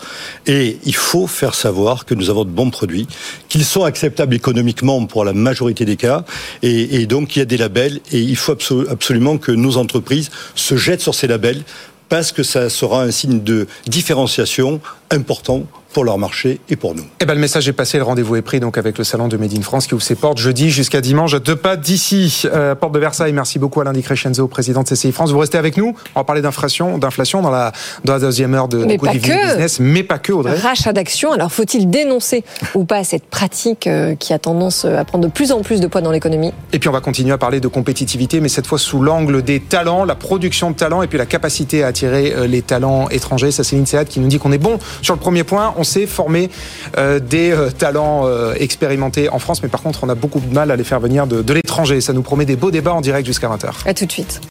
Et 0.47 0.79
il 0.85 0.95
faut 0.95 1.27
faire 1.27 1.53
savoir 1.53 2.05
que 2.05 2.13
nous 2.15 2.29
avons 2.29 2.45
de 2.45 2.49
bons 2.49 2.69
produits, 2.69 3.07
qu'ils 3.49 3.65
sont 3.65 3.83
acceptables 3.83 4.33
économiquement 4.33 5.05
pour 5.05 5.25
la 5.25 5.33
majorité 5.33 5.85
des 5.85 5.97
cas. 5.97 6.23
Et, 6.63 7.05
donc, 7.05 7.35
il 7.35 7.39
y 7.39 7.41
a 7.41 7.45
des 7.45 7.57
labels. 7.57 7.99
Et 8.11 8.19
il 8.19 8.35
faut 8.35 8.53
absolu- 8.53 8.87
absolument 8.89 9.37
que 9.37 9.51
nos 9.51 9.77
entreprises 9.77 10.29
se 10.55 10.77
jettent 10.77 11.01
sur 11.01 11.15
ces 11.15 11.27
labels 11.27 11.63
parce 12.07 12.31
que 12.31 12.41
ça 12.41 12.69
sera 12.69 13.03
un 13.03 13.11
signe 13.11 13.43
de 13.43 13.67
différenciation 13.85 14.81
important 15.11 15.65
pour 15.93 16.03
leur 16.03 16.17
marché 16.17 16.59
et 16.69 16.75
pour 16.75 16.95
nous. 16.95 17.03
Eh 17.19 17.25
ben, 17.25 17.33
le 17.33 17.39
message 17.39 17.67
est 17.67 17.73
passé, 17.73 17.97
le 17.97 18.03
rendez-vous 18.03 18.35
est 18.35 18.41
pris 18.41 18.59
donc 18.59 18.77
avec 18.77 18.97
le 18.97 19.03
salon 19.03 19.27
de 19.27 19.37
Made 19.37 19.57
in 19.57 19.61
France 19.61 19.87
qui 19.87 19.93
ouvre 19.93 20.03
ses 20.03 20.15
portes 20.15 20.37
jeudi 20.37 20.69
jusqu'à 20.69 21.01
dimanche 21.01 21.33
à 21.33 21.39
deux 21.39 21.55
pas 21.55 21.77
d'ici. 21.77 22.43
Euh, 22.45 22.75
porte 22.75 22.93
de 22.93 22.99
Versailles, 22.99 23.33
merci 23.33 23.59
beaucoup 23.59 23.81
Alain 23.81 23.93
Di 23.93 24.01
Crescenzo, 24.01 24.47
président 24.47 24.83
de 24.83 24.87
CCI 24.87 25.11
France. 25.11 25.31
Vous 25.31 25.39
restez 25.39 25.57
avec 25.57 25.77
nous, 25.77 25.95
on 26.15 26.19
va 26.19 26.23
parler 26.23 26.41
d'inflation, 26.41 26.97
d'inflation 26.97 27.41
dans 27.41 27.49
la, 27.49 27.71
dans 28.05 28.13
la 28.13 28.19
deuxième 28.19 28.53
heure 28.53 28.67
de, 28.67 28.83
Mais 28.85 28.97
pas 28.97 29.13
que. 29.13 29.17
Business, 29.17 29.79
mais 29.79 30.03
pas 30.03 30.19
que 30.19 30.31
Audrey. 30.31 30.55
Rachat 30.59 30.93
d'actions, 30.93 31.31
alors 31.31 31.51
faut-il 31.51 31.89
dénoncer 31.89 32.43
ou 32.75 32.85
pas 32.85 33.03
cette 33.03 33.25
pratique 33.25 33.87
euh, 33.87 34.15
qui 34.15 34.33
a 34.33 34.39
tendance 34.39 34.85
à 34.85 35.03
prendre 35.05 35.25
de 35.25 35.31
plus 35.31 35.51
en 35.51 35.61
plus 35.61 35.81
de 35.81 35.87
poids 35.87 36.01
dans 36.01 36.11
l'économie? 36.11 36.53
Et 36.71 36.79
puis 36.79 36.89
on 36.89 36.93
va 36.93 37.01
continuer 37.01 37.33
à 37.33 37.37
parler 37.37 37.59
de 37.59 37.67
compétitivité, 37.67 38.41
mais 38.41 38.49
cette 38.49 38.67
fois 38.67 38.77
sous 38.77 39.01
l'angle 39.01 39.41
des 39.41 39.59
talents, 39.59 40.05
la 40.05 40.15
production 40.15 40.71
de 40.71 40.75
talents 40.75 41.01
et 41.01 41.07
puis 41.07 41.17
la 41.17 41.25
capacité 41.25 41.83
à 41.83 41.87
attirer 41.87 42.33
euh, 42.35 42.47
les 42.47 42.61
talents 42.61 43.09
étrangers. 43.09 43.51
Ça 43.51 43.63
c'est 43.63 43.75
l'INSEAD 43.75 44.07
qui 44.07 44.19
nous 44.19 44.27
dit 44.27 44.37
qu'on 44.37 44.51
est 44.51 44.57
bon 44.57 44.77
sur 45.01 45.13
le 45.15 45.19
premier 45.19 45.43
point. 45.43 45.73
On 45.79 45.85
sait 45.85 46.07
former 46.07 46.49
euh, 46.97 47.19
des 47.19 47.51
euh, 47.51 47.69
talents 47.69 48.27
euh, 48.27 48.53
expérimentés 48.59 49.29
en 49.29 49.39
France, 49.39 49.63
mais 49.63 49.69
par 49.69 49.81
contre, 49.81 50.03
on 50.03 50.09
a 50.09 50.15
beaucoup 50.15 50.41
de 50.41 50.53
mal 50.53 50.71
à 50.71 50.75
les 50.75 50.83
faire 50.83 50.99
venir 50.99 51.25
de, 51.25 51.53
l'étranger. 51.53 52.01
Ça 52.01 52.11
nous 52.11 52.21
promet 52.21 52.45
des 52.45 52.57
beaux 52.57 52.69
débats 52.69 52.93
en 52.93 52.99
direct 52.99 53.25
jusqu'à 53.25 53.47
20h. 53.47 53.87
À 53.87 53.93
tout 53.93 54.05
de 54.05 54.11
suite. 54.11 54.41